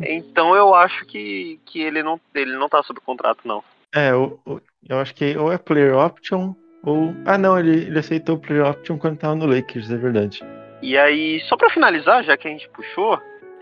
Então 0.00 0.54
eu 0.54 0.74
acho 0.74 1.04
que, 1.06 1.58
que 1.66 1.80
ele 1.80 2.02
não 2.02 2.20
ele 2.34 2.56
não 2.56 2.68
tá 2.68 2.82
sob 2.82 3.00
contrato 3.00 3.40
não. 3.44 3.62
É, 3.94 4.14
o- 4.14 4.38
eu 4.88 4.98
acho 4.98 5.14
que 5.14 5.36
ou 5.36 5.52
é 5.52 5.58
player 5.58 5.96
option 5.96 6.54
ou. 6.84 7.12
Ah, 7.24 7.36
não, 7.38 7.58
ele, 7.58 7.86
ele 7.86 7.98
aceitou 7.98 8.36
o 8.36 8.38
player 8.38 8.64
option 8.66 8.98
quando 8.98 9.18
tava 9.18 9.34
no 9.34 9.46
Lakers, 9.46 9.90
é 9.90 9.96
verdade. 9.96 10.40
E 10.82 10.96
aí, 10.96 11.40
só 11.48 11.56
pra 11.56 11.70
finalizar, 11.70 12.22
já 12.22 12.36
que 12.36 12.46
a 12.46 12.50
gente 12.50 12.68
puxou, 12.68 13.18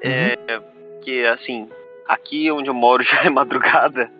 é 0.08 0.60
que 1.02 1.24
assim, 1.26 1.68
aqui 2.08 2.50
onde 2.50 2.68
eu 2.68 2.74
moro 2.74 3.02
já 3.04 3.24
é 3.24 3.30
madrugada. 3.30 4.10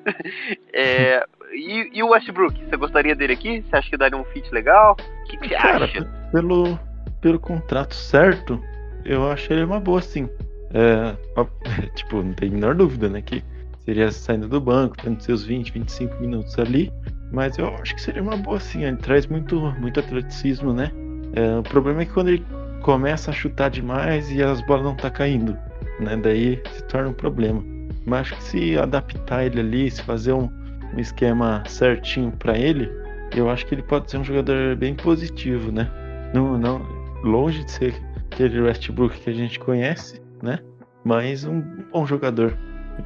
É, 0.73 1.25
e, 1.53 1.91
e 1.93 2.03
o 2.03 2.09
Westbrook, 2.09 2.65
você 2.65 2.77
gostaria 2.77 3.15
dele 3.15 3.33
aqui? 3.33 3.63
Você 3.63 3.77
acha 3.77 3.91
que 3.91 3.97
daria 3.97 4.19
um 4.19 4.25
fit 4.25 4.53
legal? 4.53 4.93
O 4.93 5.25
que, 5.25 5.37
que 5.37 5.49
você 5.49 5.55
Cara, 5.55 5.85
acha? 5.85 6.05
pelo, 6.33 6.79
pelo 7.21 7.39
contrato 7.39 7.95
certo, 7.95 8.61
eu 9.05 9.31
acho 9.31 9.53
ele 9.53 9.65
uma 9.65 9.81
boa, 9.81 10.03
sim. 10.03 10.29
É, 10.73 11.17
tipo, 11.95 12.23
não 12.23 12.33
tem 12.33 12.49
a 12.49 12.53
menor 12.53 12.75
dúvida, 12.75 13.09
né? 13.09 13.23
Que 13.23 13.43
seria 13.85 14.11
saindo 14.11 14.49
do 14.49 14.61
banco, 14.61 14.97
tendo 14.97 15.21
seus 15.23 15.45
20, 15.45 15.73
25 15.73 16.21
minutos 16.21 16.59
ali. 16.59 16.93
Mas 17.33 17.59
eu 17.59 17.69
acho 17.77 17.95
que 17.95 18.03
seria 18.03 18.23
uma 18.23 18.37
boa, 18.37 18.61
sim. 18.61 18.85
Ele 18.85 18.97
traz 18.97 19.27
muito, 19.27 19.61
muito 19.79 20.01
atleticismo, 20.01 20.73
né? 20.73 20.91
É, 21.35 21.59
o 21.59 21.63
problema 21.63 22.03
é 22.03 22.05
que 22.05 22.13
quando 22.13 22.29
ele 22.29 22.45
começa 22.83 23.31
a 23.31 23.35
chutar 23.35 23.71
demais 23.71 24.31
e 24.31 24.43
as 24.43 24.61
bolas 24.67 24.85
não 24.85 24.95
tá 24.95 25.11
caindo, 25.11 25.57
né? 26.01 26.17
Daí 26.17 26.63
se 26.71 26.85
torna 26.85 27.09
um 27.11 27.15
problema. 27.15 27.63
Mas 28.07 28.21
acho 28.21 28.37
que 28.37 28.43
se 28.43 28.79
adaptar 28.79 29.45
ele 29.45 29.61
ali, 29.61 29.91
se 29.91 30.03
fazer 30.03 30.33
um, 30.33 30.49
um 30.95 30.99
esquema 30.99 31.63
certinho 31.67 32.33
pra 32.33 32.57
ele, 32.57 32.91
eu 33.35 33.49
acho 33.51 33.67
que 33.67 33.75
ele 33.75 33.83
pode 33.83 34.11
ser 34.11 34.19
um 34.19 34.25
jogador 34.25 34.77
bem 34.77 34.95
positivo, 34.95 35.73
né? 35.73 35.91
Não, 36.33 36.59
não, 36.59 36.83
longe 37.23 37.65
de 37.65 37.71
ser 37.71 37.95
aquele 38.31 38.61
Westbrook 38.61 39.19
que 39.21 39.31
a 39.31 39.33
gente 39.33 39.59
conhece, 39.59 40.21
né? 40.43 40.59
Mas 41.05 41.45
um 41.45 41.61
bom 41.93 42.07
jogador, 42.07 42.57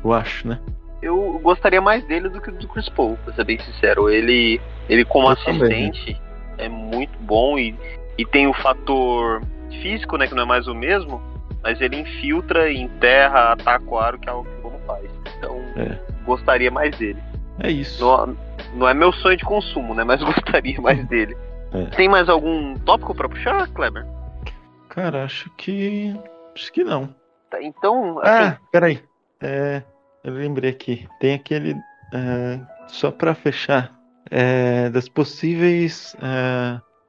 eu 0.04 0.12
acho, 0.12 0.46
né? 0.48 0.58
Eu 1.00 1.38
gostaria 1.42 1.80
mais 1.80 2.04
dele 2.04 2.28
do 2.28 2.40
que 2.40 2.50
do 2.50 2.66
Chris 2.68 2.88
Paul, 2.88 3.16
pra 3.24 3.32
ser 3.34 3.44
bem 3.44 3.58
sincero. 3.58 4.08
Ele, 4.10 4.60
ele 4.88 5.04
como 5.04 5.30
Eu 5.30 5.36
também. 5.36 5.90
assistente 5.90 6.20
é 6.58 6.68
muito 6.68 7.16
bom 7.20 7.58
e, 7.58 7.74
e 8.16 8.26
tem 8.26 8.48
o 8.48 8.54
fator 8.54 9.40
físico, 9.80 10.16
né, 10.16 10.26
que 10.26 10.34
não 10.34 10.42
é 10.42 10.46
mais 10.46 10.66
o 10.66 10.74
mesmo, 10.74 11.22
mas 11.62 11.80
ele 11.80 11.96
infiltra, 12.00 12.72
enterra, 12.72 13.52
ataca 13.52 13.84
o 13.84 13.98
aro, 13.98 14.18
que 14.18 14.28
é 14.28 14.32
algo 14.32 14.48
que 14.48 14.66
o 14.66 14.70
não 14.70 14.78
faz. 14.80 15.10
Então, 15.36 15.56
É. 15.76 15.98
gostaria 16.24 16.70
mais 16.70 16.96
dele. 16.96 17.18
É 17.60 17.70
isso. 17.70 18.00
Não, 18.04 18.36
não 18.74 18.88
é 18.88 18.94
meu 18.94 19.12
sonho 19.12 19.36
de 19.36 19.44
consumo, 19.44 19.94
né, 19.94 20.04
mas 20.04 20.20
gostaria 20.22 20.80
mais 20.80 21.04
dele. 21.08 21.36
É. 21.72 21.84
Tem 21.96 22.08
mais 22.08 22.28
algum 22.28 22.74
tópico 22.78 23.14
pra 23.14 23.28
puxar, 23.28 23.68
Kleber? 23.68 24.06
Cara, 24.88 25.24
acho 25.24 25.50
que. 25.56 26.14
Acho 26.54 26.72
que 26.72 26.82
não. 26.82 27.14
Tá, 27.50 27.62
Então, 27.62 28.18
assim, 28.20 28.30
Ah, 28.46 28.58
peraí. 28.72 29.02
É, 29.40 29.82
eu 30.24 30.32
lembrei 30.32 30.70
aqui. 30.70 31.06
Tem 31.20 31.34
aquele. 31.34 31.74
é, 32.14 32.58
só 32.88 33.10
pra 33.10 33.34
fechar. 33.34 33.92
é, 34.30 34.88
das 34.90 35.08
possíveis 35.08 36.16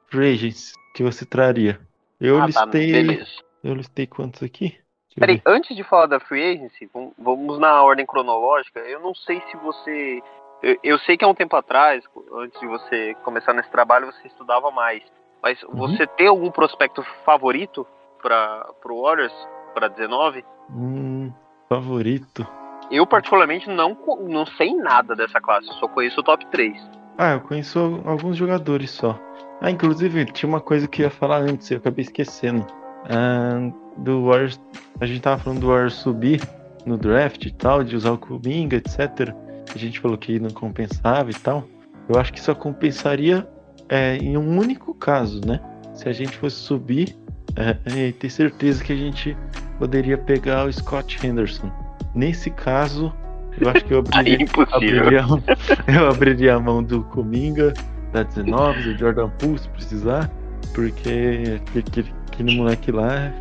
free 0.07 0.33
agents 0.33 0.73
que 0.95 1.03
você 1.03 1.25
traria. 1.25 1.79
Eu 2.19 2.37
ah, 2.37 2.47
tá, 2.51 2.65
listei. 2.65 2.91
beleza. 2.91 3.25
Eu 3.63 3.73
listei 3.73 4.07
quantos 4.07 4.41
aqui? 4.43 4.77
Peraí, 5.17 5.41
antes 5.45 5.75
de 5.75 5.83
falar 5.83 6.05
da 6.05 6.19
free 6.19 6.43
agency, 6.55 6.89
vam- 6.93 7.11
vamos 7.17 7.59
na 7.59 7.81
ordem 7.83 8.05
cronológica. 8.05 8.79
Eu 8.81 8.99
não 9.01 9.13
sei 9.13 9.41
se 9.49 9.57
você. 9.57 10.21
Eu, 10.61 10.77
eu 10.83 10.99
sei 10.99 11.17
que 11.17 11.25
há 11.25 11.27
um 11.27 11.33
tempo 11.33 11.55
atrás, 11.55 12.03
antes 12.33 12.59
de 12.59 12.67
você 12.67 13.15
começar 13.23 13.53
nesse 13.53 13.69
trabalho, 13.69 14.05
você 14.05 14.27
estudava 14.27 14.71
mais. 14.71 15.01
Mas 15.41 15.61
Uhum. 15.63 15.75
você 15.75 16.05
tem 16.07 16.27
algum 16.27 16.51
prospecto 16.51 17.03
favorito 17.25 17.85
para 18.21 18.65
o 18.85 19.01
Warriors 19.01 19.33
para 19.73 19.87
19? 19.89 20.43
Hum, 20.69 21.31
favorito. 21.67 22.45
Eu, 22.91 23.05
particularmente, 23.05 23.69
não, 23.69 23.97
não 24.27 24.45
sei 24.45 24.73
nada 24.75 25.15
dessa 25.15 25.39
classe. 25.41 25.67
Eu 25.67 25.73
só 25.75 25.87
conheço 25.87 26.19
o 26.19 26.23
top 26.23 26.45
3. 26.47 26.77
Ah, 27.17 27.33
eu 27.33 27.41
conheço 27.41 27.77
al- 27.79 28.11
alguns 28.11 28.37
jogadores 28.37 28.91
só. 28.91 29.17
Ah, 29.61 29.69
inclusive, 29.69 30.25
tinha 30.25 30.47
uma 30.49 30.61
coisa 30.61 30.87
que 30.87 31.01
eu 31.01 31.05
ia 31.05 31.11
falar 31.11 31.37
antes, 31.37 31.69
eu 31.71 31.77
acabei 31.77 32.03
esquecendo. 32.03 32.65
Ah, 33.05 33.71
do 33.97 34.25
Warriors. 34.25 34.59
A 34.99 35.05
gente 35.05 35.21
tava 35.21 35.41
falando 35.41 35.61
do 35.61 35.67
Warriors 35.67 35.93
subir 35.93 36.41
no 36.85 36.97
draft 36.97 37.45
e 37.45 37.51
tal, 37.51 37.83
de 37.83 37.95
usar 37.95 38.11
o 38.11 38.17
Kuminga, 38.17 38.77
etc. 38.77 39.33
A 39.73 39.77
gente 39.77 39.99
falou 39.99 40.17
que 40.17 40.39
não 40.39 40.49
compensava 40.49 41.29
e 41.29 41.33
tal. 41.33 41.63
Eu 42.07 42.19
acho 42.19 42.33
que 42.33 42.41
só 42.41 42.55
compensaria 42.55 43.47
é, 43.87 44.17
em 44.17 44.37
um 44.37 44.57
único 44.57 44.93
caso, 44.93 45.41
né? 45.45 45.59
Se 45.93 46.09
a 46.09 46.13
gente 46.13 46.37
fosse 46.37 46.55
subir 46.55 47.15
é, 47.55 48.07
e 48.07 48.13
ter 48.13 48.29
certeza 48.29 48.83
que 48.83 48.93
a 48.93 48.95
gente 48.95 49.37
poderia 49.77 50.17
pegar 50.17 50.65
o 50.65 50.73
Scott 50.73 51.25
Henderson. 51.25 51.71
Nesse 52.15 52.49
caso, 52.49 53.13
eu 53.59 53.69
acho 53.69 53.85
que 53.85 53.93
eu 53.93 54.03
Aí 54.13 54.33
é 54.33 54.75
abriria 54.75 55.21
abriria, 55.21 55.25
eu 55.87 56.09
abriria 56.09 56.55
a 56.55 56.59
mão 56.59 56.83
do 56.83 57.03
Cominga, 57.05 57.73
da 58.11 58.23
19, 58.23 58.81
do 58.83 58.97
Jordan 58.97 59.29
Poole, 59.37 59.59
se 59.59 59.69
precisar, 59.69 60.31
porque 60.73 61.61
aquele, 61.77 62.11
aquele 62.39 62.55
moleque 62.57 62.91
lá 62.91 63.13
é, 63.15 63.33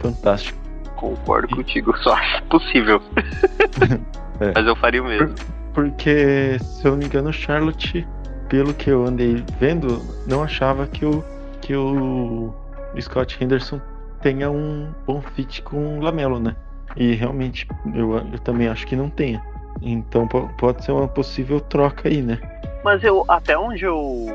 fantástico. 0.00 0.58
Concordo 0.96 1.48
contigo, 1.54 1.96
só 1.98 2.12
acho 2.14 2.42
possível. 2.44 3.00
É. 4.42 4.52
Mas 4.54 4.66
eu 4.66 4.74
faria 4.74 5.02
o 5.02 5.06
mesmo. 5.06 5.34
Porque, 5.74 6.56
se 6.60 6.86
eu 6.86 6.92
não 6.92 6.98
me 7.00 7.04
engano, 7.04 7.28
o 7.28 7.32
Charlotte, 7.32 8.08
pelo 8.48 8.72
que 8.72 8.88
eu 8.90 9.04
andei 9.04 9.44
vendo, 9.58 10.00
não 10.26 10.42
achava 10.42 10.86
que 10.86 11.04
o, 11.04 11.22
que 11.60 11.76
o 11.76 12.50
Scott 12.98 13.36
Henderson 13.38 13.78
tenha 14.22 14.50
um 14.50 14.94
bom 15.06 15.20
fit 15.20 15.60
com 15.60 15.98
o 15.98 16.00
Lamelo, 16.00 16.40
né? 16.40 16.56
E 16.96 17.12
realmente, 17.12 17.68
eu, 17.94 18.14
eu 18.32 18.38
também 18.38 18.66
acho 18.68 18.86
que 18.86 18.96
não 18.96 19.10
tenha. 19.10 19.42
Então 19.82 20.26
po- 20.26 20.48
pode 20.56 20.82
ser 20.86 20.92
uma 20.92 21.06
possível 21.06 21.60
troca 21.60 22.08
aí, 22.08 22.22
né? 22.22 22.38
Mas 22.82 23.04
eu, 23.04 23.26
até 23.28 23.58
onde 23.58 23.84
eu 23.84 24.26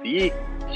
ouvi, 0.00 0.32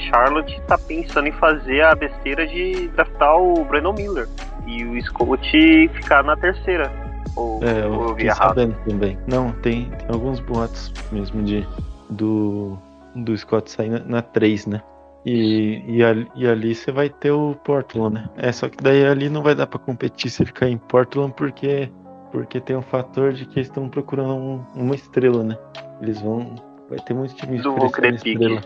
Charlotte 0.09 0.61
tá 0.67 0.77
pensando 0.77 1.27
em 1.27 1.31
fazer 1.33 1.81
a 1.81 1.95
besteira 1.95 2.45
de 2.47 2.87
draftar 2.89 3.37
o 3.37 3.63
Brandon 3.65 3.93
Miller 3.93 4.27
e 4.67 4.83
o 4.83 5.01
Scott 5.03 5.87
ficar 5.93 6.23
na 6.23 6.35
terceira. 6.35 6.91
Ou, 7.35 7.61
É, 7.63 7.85
ou 7.85 8.09
eu 8.09 8.15
vi 8.15 8.25
errado? 8.25 8.49
sabendo 8.59 8.75
também. 8.87 9.17
Não, 9.27 9.51
tem, 9.51 9.85
tem 9.89 10.07
alguns 10.09 10.39
boatos 10.39 10.93
mesmo 11.11 11.43
de 11.43 11.67
do, 12.09 12.77
do 13.15 13.35
Scott 13.37 13.69
sair 13.71 13.89
na, 13.89 13.99
na 13.99 14.21
3, 14.21 14.67
né? 14.67 14.81
E, 15.25 15.81
e, 15.87 16.03
ali, 16.03 16.27
e 16.35 16.47
ali 16.47 16.75
você 16.75 16.91
vai 16.91 17.09
ter 17.09 17.31
o 17.31 17.55
Portland, 17.63 18.13
né? 18.15 18.29
É, 18.37 18.51
só 18.51 18.69
que 18.69 18.77
daí 18.77 19.05
ali 19.05 19.27
não 19.27 19.41
vai 19.41 19.55
dar 19.55 19.65
pra 19.65 19.79
competir 19.79 20.29
se 20.29 20.45
cair 20.45 20.71
em 20.73 20.77
Portland 20.77 21.33
porque, 21.35 21.91
porque 22.31 22.59
tem 22.61 22.75
um 22.75 22.81
fator 22.83 23.33
de 23.33 23.45
que 23.45 23.57
eles 23.57 23.67
estão 23.67 23.89
procurando 23.89 24.35
um- 24.35 24.63
uma 24.75 24.93
estrela, 24.93 25.43
né? 25.43 25.57
Eles 26.01 26.21
vão. 26.21 26.55
Vai 26.87 26.99
ter 26.99 27.15
muitos 27.15 27.35
times 27.35 27.63
Do 27.63 27.73
pique. 27.73 28.33
estrela. 28.33 28.61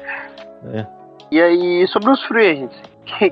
É. 0.74 0.86
E 1.32 1.41
aí, 1.41 1.88
sobre 1.88 2.10
os 2.12 2.24
free 2.24 2.49
agents, 2.51 2.82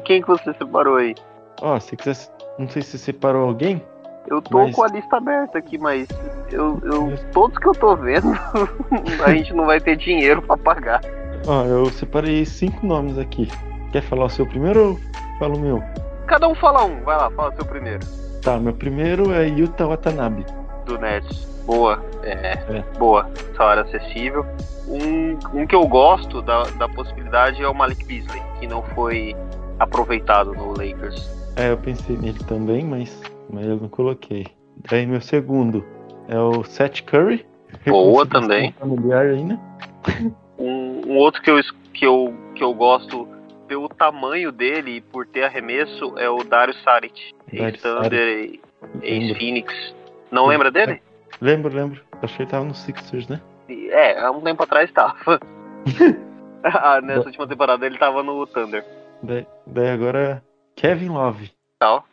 quem, 0.06 0.22
que 0.22 0.28
você 0.28 0.54
separou 0.54 0.98
aí? 0.98 1.16
Ó, 1.62 1.80
se 1.80 1.96
quiser. 1.96 2.16
Não 2.60 2.68
sei 2.70 2.82
se 2.82 2.92
você 2.92 2.98
separou 2.98 3.48
alguém. 3.48 3.82
Eu 4.28 4.42
tô 4.42 4.58
Mas- 4.64 4.76
com 4.76 4.84
a 4.84 4.88
lista 4.88 5.18
aberta 5.18 5.58
aqui, 5.58 5.78
mas 5.78 6.08
eu, 6.52 6.80
eu, 6.84 7.14
todos 7.32 7.58
que 7.58 7.66
eu 7.68 7.72
tô 7.74 7.96
vendo, 7.96 8.28
a 9.26 9.32
gente 9.32 9.54
não 9.54 9.66
vai 9.66 9.80
ter 9.80 9.96
dinheiro 9.96 10.42
pra 10.42 10.58
pagar. 10.58 11.02
Ó, 11.48 11.64
eu 11.64 11.86
separei 11.88 12.44
cinco 12.46 12.86
nomes 12.86 13.18
aqui. 13.18 13.50
Quer 13.92 14.02
falar 14.02 14.26
o 14.26 14.30
seu 14.30 14.46
primeiro 14.46 14.90
ou 14.90 15.00
falo 15.40 15.56
o 15.56 15.60
meu? 15.60 15.82
Cada 16.26 16.48
um 16.48 16.56
fala 16.56 16.84
um, 16.84 17.00
vai 17.04 17.16
lá, 17.16 17.32
fala 17.32 17.54
o 17.54 17.56
seu 17.56 17.66
primeiro. 17.66 18.06
Tá, 18.42 18.58
meu 18.60 18.74
primeiro 18.74 19.32
é 19.32 19.48
Yuta 19.48 19.88
Watanabe. 19.88 20.46
do 20.86 20.98
Nets. 20.98 21.48
Boa, 21.68 22.02
é, 22.24 22.54
É. 22.78 22.84
boa, 22.98 23.30
salário 23.56 23.84
acessível. 23.84 24.46
Um, 24.88 25.38
um 25.54 25.68
que 25.68 25.76
eu 25.76 25.86
gosto 25.86 26.42
da, 26.42 26.64
da 26.64 26.88
possibilidade 26.88 27.62
é 27.62 27.68
o 27.68 27.76
Malik 27.76 28.06
Beasley, 28.06 28.42
que 28.58 28.66
não 28.66 28.82
foi 28.82 29.36
aproveitado 29.78 30.54
no 30.54 30.70
Lakers. 30.70 31.30
É, 31.58 31.72
eu 31.72 31.78
pensei 31.78 32.16
nele 32.16 32.40
também, 32.46 32.86
mas, 32.86 33.22
mas 33.50 33.66
eu 33.66 33.76
não 33.76 33.90
coloquei. 33.90 34.48
Daí 34.90 35.06
meu 35.06 35.20
segundo 35.20 35.86
é 36.30 36.40
o 36.40 36.64
Seth 36.64 37.02
Curry. 37.02 37.46
Boa 37.86 38.26
também. 38.26 38.72
Familiar 38.80 39.26
aí, 39.26 39.44
né? 39.44 39.60
Um, 40.60 41.12
um 41.12 41.18
outro 41.18 41.40
que 41.44 41.52
eu, 41.52 41.60
que, 41.94 42.04
eu, 42.04 42.34
que 42.56 42.64
eu 42.64 42.74
gosto 42.74 43.28
pelo 43.68 43.88
tamanho 43.88 44.52
dele 44.52 44.98
e 44.98 45.02
por 45.02 45.28
ter 45.28 45.44
arremesso 45.44 46.18
é 46.18 46.28
o 46.28 46.44
Dario 46.44 46.74
Saric, 46.84 47.32
ex-Thunder, 47.54 48.60
ex-Phoenix. 49.04 49.94
Não 50.32 50.48
lembra 50.48 50.72
dele? 50.72 51.00
Lembro, 51.42 51.74
lembro. 51.74 52.02
Acho 52.22 52.36
que 52.36 52.44
ele 52.44 52.50
tava 52.50 52.66
no 52.66 52.74
Sixers, 52.74 53.28
né? 53.28 53.42
É, 53.70 54.20
há 54.20 54.32
um 54.32 54.42
tempo 54.42 54.64
atrás 54.64 54.92
tava. 54.92 55.40
Ah, 56.64 57.00
Nessa 57.00 57.28
última 57.28 57.48
temporada 57.48 57.86
ele 57.86 57.98
tava 57.98 58.22
no 58.24 58.46
Thunder. 58.48 58.84
Daí, 59.24 59.46
daí 59.66 59.90
agora 59.90 60.44
Kevin 60.76 61.10
Love. 61.10 61.52
Tal. 61.80 62.04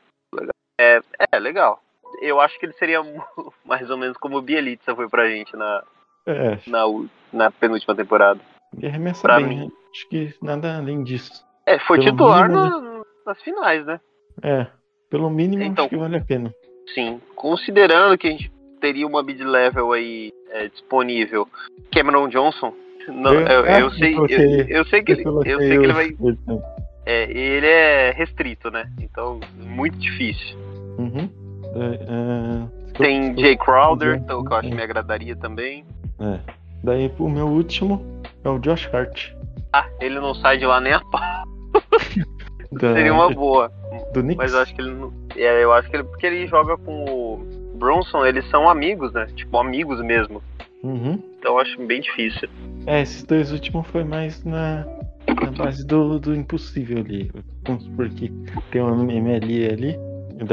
É, 0.80 1.00
é, 1.32 1.38
legal. 1.40 1.82
Eu 2.20 2.40
acho 2.40 2.58
que 2.60 2.66
ele 2.66 2.74
seria 2.74 3.00
mais 3.64 3.90
ou 3.90 3.96
menos 3.96 4.16
como 4.18 4.36
o 4.36 4.42
Bielitsa 4.42 4.94
foi 4.94 5.08
pra 5.08 5.28
gente 5.28 5.56
na, 5.56 5.82
É, 6.26 6.58
na, 6.68 6.86
u- 6.86 7.08
na 7.32 7.50
penúltima 7.50 7.96
temporada. 7.96 8.38
ele 8.76 8.86
arremessa 8.86 9.22
Pra 9.22 9.36
bem, 9.38 9.46
mim. 9.46 9.64
né? 9.64 9.72
Acho 9.92 10.08
que 10.08 10.34
nada 10.40 10.76
além 10.76 11.02
disso. 11.02 11.44
É, 11.66 11.78
foi 11.80 11.98
Pelo 11.98 12.10
titular 12.12 12.48
mínimo, 12.48 12.80
no- 12.80 13.06
nas 13.26 13.40
finais, 13.42 13.84
né? 13.86 13.98
É, 14.42 14.66
pelo 15.10 15.30
mínimo 15.30 15.62
Então- 15.64 15.86
acho 15.86 15.90
que 15.94 15.96
vale 16.00 16.18
a 16.18 16.24
pena. 16.24 16.54
Sim. 16.94 17.20
Considerando 17.34 18.16
que 18.18 18.28
a 18.28 18.30
gente 18.30 18.50
teria 18.84 19.06
uma 19.06 19.22
mid-level 19.22 19.92
aí 19.92 20.30
é, 20.50 20.68
disponível, 20.68 21.48
Cameron 21.90 22.28
Johnson. 22.28 22.74
Não, 23.08 23.32
eu, 23.32 23.64
eu 23.64 23.86
ah, 23.86 23.90
sei, 23.92 24.14
eu, 24.14 24.26
eu 24.68 24.84
sei 24.86 25.02
que 25.02 25.12
ele, 25.12 25.24
eu 25.26 25.58
sei 25.58 25.78
que 25.78 25.84
ele 25.84 25.92
vai. 25.92 26.14
É, 27.06 27.30
ele 27.30 27.66
é 27.66 28.10
restrito, 28.12 28.70
né? 28.70 28.90
Então, 29.00 29.40
muito 29.56 29.96
difícil. 29.98 30.58
Uhum. 30.98 31.28
É, 31.76 31.94
é, 31.94 32.98
Tem 32.98 33.36
Jay 33.38 33.56
Crowder, 33.56 34.16
então, 34.16 34.44
que 34.44 34.52
eu 34.52 34.56
acho 34.56 34.68
que 34.68 34.74
é. 34.74 34.76
me 34.76 34.82
agradaria 34.82 35.36
também. 35.36 35.84
É. 36.20 36.38
Daí 36.82 37.10
o 37.18 37.28
meu 37.28 37.46
último 37.46 38.22
é 38.44 38.48
o 38.50 38.58
Josh 38.58 38.88
Hart. 38.92 39.32
Ah, 39.72 39.86
ele 40.00 40.20
não 40.20 40.34
sai 40.34 40.58
de 40.58 40.66
lá 40.66 40.78
nem 40.78 40.92
a 40.92 41.00
pau. 41.00 41.44
Da, 42.72 42.92
Seria 42.92 43.14
uma 43.14 43.30
boa. 43.30 43.70
do 44.12 44.20
Knicks. 44.20 44.36
Mas 44.36 44.52
eu 44.52 44.60
acho 44.60 44.74
que 44.74 44.80
ele 44.80 44.90
não. 44.94 45.12
É, 45.36 45.62
eu 45.62 45.72
acho 45.72 45.88
que 45.88 45.96
ele. 45.96 46.02
Porque 46.02 46.26
ele 46.26 46.46
joga 46.48 46.76
com 46.76 47.04
o 47.04 47.53
Bronson, 47.74 48.24
eles 48.24 48.48
são 48.50 48.68
amigos, 48.68 49.12
né? 49.12 49.26
Tipo, 49.34 49.58
amigos 49.58 50.00
mesmo. 50.02 50.42
Uhum. 50.82 51.18
Então 51.38 51.52
eu 51.52 51.58
acho 51.58 51.80
bem 51.86 52.00
difícil. 52.00 52.48
É, 52.86 53.00
esses 53.02 53.22
dois 53.22 53.52
últimos 53.52 53.86
foi 53.88 54.04
mais 54.04 54.44
na, 54.44 54.84
na 55.40 55.50
base 55.50 55.86
do, 55.86 56.18
do 56.18 56.34
impossível 56.34 56.98
ali. 56.98 57.30
Vamos 57.66 57.84
supor 57.84 58.08
que 58.10 58.30
tem 58.70 58.82
um 58.82 59.04
MLE 59.04 59.66
ali. 59.66 59.98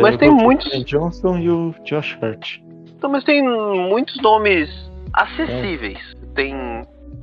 Mas 0.01 0.13
eu 0.13 0.17
tem 0.19 0.31
muitos- 0.31 0.71
o 0.73 0.85
Johnson 0.85 1.37
e 1.39 1.49
o 1.49 1.73
Josh 1.85 2.17
Hart. 2.21 2.59
Então, 2.97 3.09
mas 3.09 3.23
tem 3.23 3.41
muitos 3.43 4.21
nomes 4.21 4.69
acessíveis. 5.13 5.97
Tem. 6.35 6.53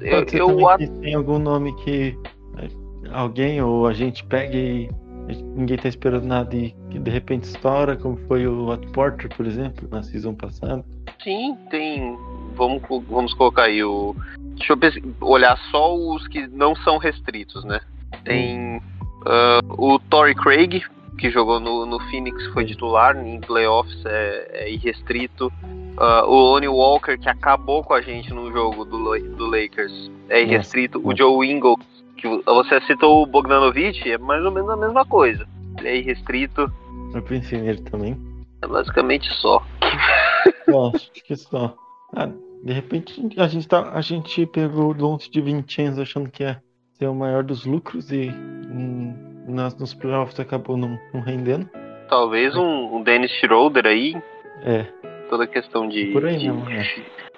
Eu, 0.01 0.25
Pode 0.25 0.37
eu 0.37 0.77
que 0.79 0.89
tem 1.01 1.15
algum 1.15 1.39
nome 1.39 1.75
que 1.85 2.17
é, 2.59 2.69
alguém 3.13 3.61
ou 3.63 3.87
a 3.87 3.93
gente 3.93 4.25
pega 4.25 4.57
e 4.57 4.89
ninguém 5.37 5.77
tá 5.77 5.89
esperando 5.89 6.25
nada 6.25 6.55
e 6.55 6.75
que 6.91 6.99
de 6.99 7.11
repente 7.11 7.45
estoura, 7.45 7.97
como 7.97 8.17
foi 8.27 8.47
o 8.47 8.69
Otto 8.69 8.89
Porter, 8.89 9.29
por 9.37 9.47
exemplo, 9.47 9.89
na 9.91 10.03
season 10.03 10.35
passada. 10.35 10.85
Sim, 11.23 11.57
tem. 11.71 12.17
Vamos, 12.55 12.83
vamos 13.09 13.35
colocar 13.35 13.65
aí 13.65 13.83
o. 13.83 14.15
Deixa 14.57 14.73
eu 14.73 14.79
olhar 15.21 15.57
só 15.71 15.95
os 15.95 16.27
que 16.29 16.47
não 16.49 16.75
são 16.77 16.99
restritos, 16.99 17.65
né? 17.65 17.81
Tem 18.25 18.81
ah, 19.27 19.61
o 19.69 19.99
Torrey 19.99 20.35
Craig, 20.35 20.83
que 21.19 21.31
jogou 21.31 21.61
no, 21.61 21.85
no 21.85 22.01
Phoenix, 22.09 22.47
foi 22.49 22.65
titular 22.65 23.17
em 23.17 23.41
playoffs, 23.41 24.05
é, 24.07 24.49
é 24.53 24.73
irrestrito. 24.73 25.53
Ah, 25.97 26.25
o 26.27 26.35
Lonnie 26.35 26.69
Walker, 26.69 27.19
que 27.19 27.29
acabou 27.29 27.83
com 27.83 27.95
a 27.95 28.01
gente 28.01 28.33
no 28.33 28.51
jogo 28.53 28.85
do, 28.85 29.19
do 29.19 29.47
Lakers, 29.47 30.11
é 30.29 30.43
irrestrito. 30.43 31.01
O. 31.05 31.17
Joe 31.17 31.51
Ingles, 31.51 31.77
que 32.19 32.29
você 32.45 32.81
citou 32.83 33.23
o 33.23 33.27
Bogdanovich, 33.27 34.11
é 34.11 34.19
mais 34.19 34.45
ou 34.45 34.51
menos 34.53 34.69
a 34.71 34.77
mesma 34.77 35.05
coisa. 35.07 35.47
Ele 35.79 35.89
é 35.89 35.97
irrestrito, 35.99 36.71
Eu 37.15 37.23
pensei 37.23 37.61
nele 37.61 37.81
também. 37.83 38.17
é 38.63 38.67
basicamente 38.67 39.27
só. 39.35 39.63
Acho 40.95 41.11
que 41.13 41.37
só. 41.37 41.75
Ah, 42.15 42.29
de 42.65 42.73
repente 42.73 43.35
a 43.39 43.47
gente, 43.47 43.69
tá, 43.69 43.93
a 43.93 44.01
gente 44.01 44.45
pegou 44.47 44.91
o 44.91 44.95
Don't 44.95 45.31
de 45.31 45.41
Vincenzo 45.41 46.03
achando 46.03 46.31
que 46.31 46.43
ia 46.43 46.61
ser 46.95 47.07
o 47.07 47.15
maior 47.15 47.43
dos 47.45 47.65
lucros 47.65 48.11
e 48.11 48.31
hum, 48.31 49.15
nas, 49.47 49.77
nos 49.79 49.95
playoffs 49.95 50.39
acabou 50.41 50.77
não, 50.77 50.99
não 51.15 51.21
rendendo. 51.21 51.69
Talvez 52.09 52.57
um, 52.57 52.97
um 52.97 53.03
Dennis 53.03 53.31
Schroeder 53.33 53.87
aí, 53.87 54.15
É, 54.63 54.83
toda 55.31 55.45
a 55.45 55.47
questão 55.47 55.89
de. 55.89 56.07
Por 56.07 56.25
aí 56.27 56.39
de- 56.39 56.51
mesmo, 56.51 56.65
né? 56.65 56.85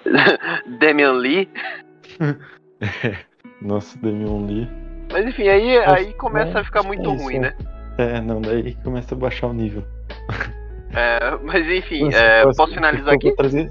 Damian 0.79 1.11
Lee. 1.13 1.47
nossa, 3.61 3.97
Damian 3.99 4.45
Lee. 4.45 4.69
Mas 5.11 5.27
enfim, 5.27 5.47
aí, 5.47 5.79
Mas, 5.79 5.93
aí 5.93 6.13
começa 6.13 6.53
né, 6.53 6.59
a 6.61 6.63
ficar 6.63 6.83
muito 6.83 7.09
é 7.09 7.15
ruim, 7.15 7.35
é. 7.35 7.39
né? 7.39 7.53
É, 7.97 8.21
não, 8.21 8.41
daí 8.41 8.75
começa 8.83 9.13
a 9.13 9.17
baixar 9.17 9.47
o 9.47 9.53
nível. 9.53 9.83
É, 10.93 11.37
mas 11.43 11.65
enfim, 11.67 12.05
Nossa, 12.05 12.17
é, 12.17 12.43
posso 12.43 12.67
se 12.67 12.75
finalizar 12.75 13.13
aqui? 13.13 13.33
Trazer, 13.35 13.69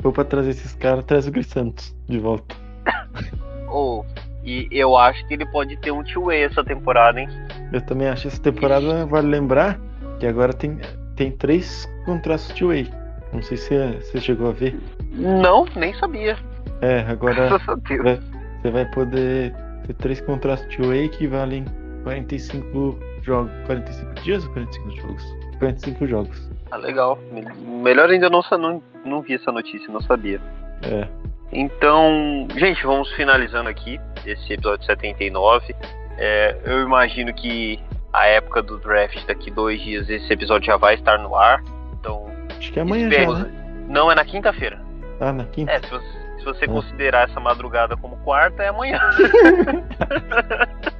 for 0.00 0.12
pra 0.12 0.24
trazer 0.24 0.50
esses 0.50 0.74
caras, 0.74 1.04
traz 1.04 1.26
o 1.26 1.30
Gris 1.30 1.46
Santos 1.46 1.94
de 2.08 2.18
volta. 2.18 2.54
Ou, 3.68 4.06
e 4.42 4.68
eu 4.70 4.96
acho 4.96 5.26
que 5.26 5.34
ele 5.34 5.46
pode 5.46 5.76
ter 5.78 5.90
um 5.90 6.02
two-way 6.02 6.44
essa 6.44 6.64
temporada, 6.64 7.20
hein? 7.20 7.28
Eu 7.72 7.80
também 7.82 8.08
acho 8.08 8.28
essa 8.28 8.40
temporada, 8.40 9.04
vale 9.06 9.26
lembrar 9.26 9.78
que 10.18 10.26
agora 10.26 10.52
tem, 10.52 10.78
tem 11.16 11.32
três 11.32 11.86
contratos 12.04 12.54
de 12.54 12.64
way. 12.64 12.90
Não 13.32 13.42
sei 13.42 13.56
se 13.56 13.76
você 14.00 14.20
chegou 14.20 14.48
a 14.48 14.52
ver. 14.52 14.78
Não, 15.12 15.66
nem 15.76 15.92
sabia. 15.94 16.36
É, 16.80 17.00
agora 17.00 17.34
Graças 17.48 17.68
a 17.68 17.74
Deus. 17.74 18.20
Você 18.64 18.70
vai 18.70 18.84
poder 18.86 19.54
ter 19.86 19.92
três 19.94 20.20
contratos 20.22 20.66
de 20.68 20.80
way 20.80 21.08
que 21.10 21.26
valem 21.26 21.66
45 22.02 22.98
jogos. 23.22 23.52
45 23.66 24.14
dias 24.22 24.44
ou 24.46 24.52
45 24.52 24.90
jogos? 24.96 25.36
45 25.58 26.06
jogos. 26.06 26.50
Ah, 26.70 26.76
legal. 26.78 27.18
Me- 27.30 27.44
Melhor 27.82 28.08
ainda 28.08 28.30
não, 28.30 28.42
sa- 28.42 28.56
não, 28.56 28.82
não 29.04 29.20
vi 29.20 29.34
essa 29.34 29.52
notícia, 29.52 29.92
não 29.92 30.00
sabia. 30.00 30.40
É. 30.82 31.06
Então, 31.52 32.48
gente, 32.56 32.82
vamos 32.84 33.12
finalizando 33.12 33.68
aqui 33.68 34.00
esse 34.24 34.54
episódio 34.54 34.84
79. 34.86 35.74
É, 36.16 36.56
eu 36.64 36.82
imagino 36.82 37.32
que 37.34 37.78
a 38.14 38.26
época 38.26 38.62
do 38.62 38.78
draft 38.78 39.24
daqui 39.26 39.50
dois 39.50 39.80
dias 39.82 40.08
esse 40.08 40.32
episódio 40.32 40.66
já 40.66 40.76
vai 40.78 40.94
estar 40.94 41.18
no 41.18 41.36
ar. 41.36 41.62
Então, 42.00 42.26
Acho 42.58 42.72
que 42.72 42.78
é 42.78 42.82
amanhã 42.82 43.10
já, 43.10 43.30
né? 43.30 43.52
Não, 43.88 44.10
é 44.10 44.14
na 44.14 44.24
quinta-feira. 44.24 44.80
Ah, 45.20 45.32
na 45.32 45.44
quinta. 45.44 45.70
É, 45.70 45.80
se 45.80 45.90
você, 45.90 46.23
se 46.44 46.58
você 46.58 46.64
É. 46.66 46.68
considerar 46.68 47.28
essa 47.28 47.40
madrugada 47.40 47.96
como 47.96 48.16
quarta, 48.18 48.62
é 48.62 48.68
amanhã. 48.68 49.00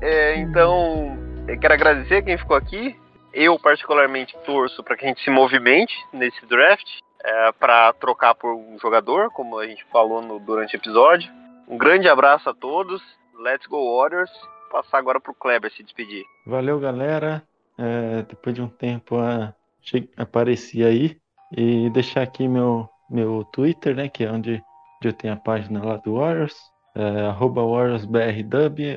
É, 0.00 0.36
então, 0.36 1.16
eu 1.48 1.58
quero 1.58 1.74
agradecer 1.74 2.22
quem 2.22 2.38
ficou 2.38 2.56
aqui. 2.56 2.96
Eu, 3.32 3.58
particularmente, 3.58 4.36
torço 4.44 4.82
para 4.82 4.96
que 4.96 5.04
a 5.04 5.08
gente 5.08 5.22
se 5.22 5.30
movimente 5.30 5.94
nesse 6.12 6.44
draft 6.46 6.86
é, 7.22 7.52
para 7.52 7.92
trocar 7.94 8.34
por 8.34 8.54
um 8.54 8.78
jogador, 8.80 9.30
como 9.32 9.58
a 9.58 9.66
gente 9.66 9.84
falou 9.92 10.22
no- 10.22 10.38
durante 10.38 10.74
o 10.74 10.78
episódio. 10.78 11.30
Um 11.68 11.76
grande 11.76 12.08
abraço 12.08 12.48
a 12.48 12.54
todos. 12.54 13.02
Let's 13.38 13.66
go, 13.66 13.98
Warriors. 13.98 14.30
Passar 14.70 14.98
agora 14.98 15.20
pro 15.20 15.34
Kleber 15.34 15.70
se 15.72 15.82
despedir. 15.82 16.24
Valeu, 16.46 16.78
galera. 16.78 17.42
É, 17.78 18.22
depois 18.22 18.54
de 18.54 18.62
um 18.62 18.68
tempo 18.68 19.18
a, 19.18 19.52
che- 19.82 20.08
apareci 20.16 20.84
aí. 20.84 21.18
E 21.56 21.90
deixar 21.90 22.22
aqui 22.22 22.48
meu, 22.48 22.88
meu 23.08 23.44
Twitter, 23.52 23.94
né? 23.94 24.08
Que 24.08 24.24
é 24.24 24.30
onde, 24.30 24.62
eu 25.02 25.12
tenho 25.12 25.34
a 25.34 25.36
página 25.36 25.84
lá 25.84 25.96
do 25.98 26.14
Warriors. 26.14 26.56
É. 26.94 27.28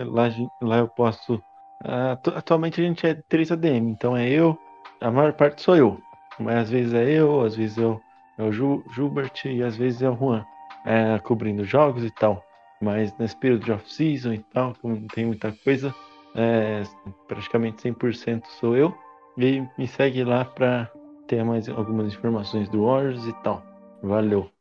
Lá, 0.06 0.30
lá 0.62 0.78
eu 0.80 0.88
posso. 0.88 1.42
ah, 1.84 2.14
atu- 2.14 2.34
atualmente 2.36 2.80
a 2.82 2.84
gente 2.84 3.06
é 3.06 3.16
3 3.28 3.52
ADM, 3.52 3.90
então 3.92 4.16
é 4.16 4.28
eu. 4.30 4.58
A 5.02 5.12
maior 5.12 5.34
parte 5.34 5.62
sou 5.62 5.76
eu. 5.76 6.00
Mas 6.40 6.56
às 6.64 6.70
vezes 6.70 6.94
é 6.94 7.10
eu, 7.12 7.42
às 7.42 7.56
vezes 7.56 7.78
eu, 7.78 8.00
é 8.38 8.44
o 8.44 8.52
Ju, 8.52 8.84
Gilbert 8.96 9.32
e 9.46 9.62
às 9.62 9.76
vezes 9.76 10.02
é 10.02 10.10
o 10.10 10.16
Juan. 10.16 10.46
é, 10.86 11.20
cobrindo 11.20 11.64
jogos 11.66 12.04
e 12.06 12.12
tal. 12.12 12.44
Mas 12.82 13.14
nesse 13.18 13.36
período 13.36 13.66
de 13.66 13.72
off-season 13.74 14.34
e 14.34 14.40
tal, 14.54 14.74
como 14.82 14.96
não 14.96 15.08
tem 15.08 15.26
muita 15.26 15.52
coisa, 15.52 15.94
é, 16.36 16.84
praticamente 17.28 17.82
100% 17.82 18.48
sou 18.60 18.76
eu. 18.78 18.96
E 19.38 19.62
me 19.78 19.88
segue 19.88 20.24
lá 20.24 20.44
para 20.46 20.90
ter 21.28 21.44
mais 21.44 21.68
algumas 21.70 22.14
informações 22.14 22.70
do 22.70 22.86
Warriors 22.86 23.26
e 23.28 23.34
tal. 23.44 23.62
Valeu! 24.04 24.52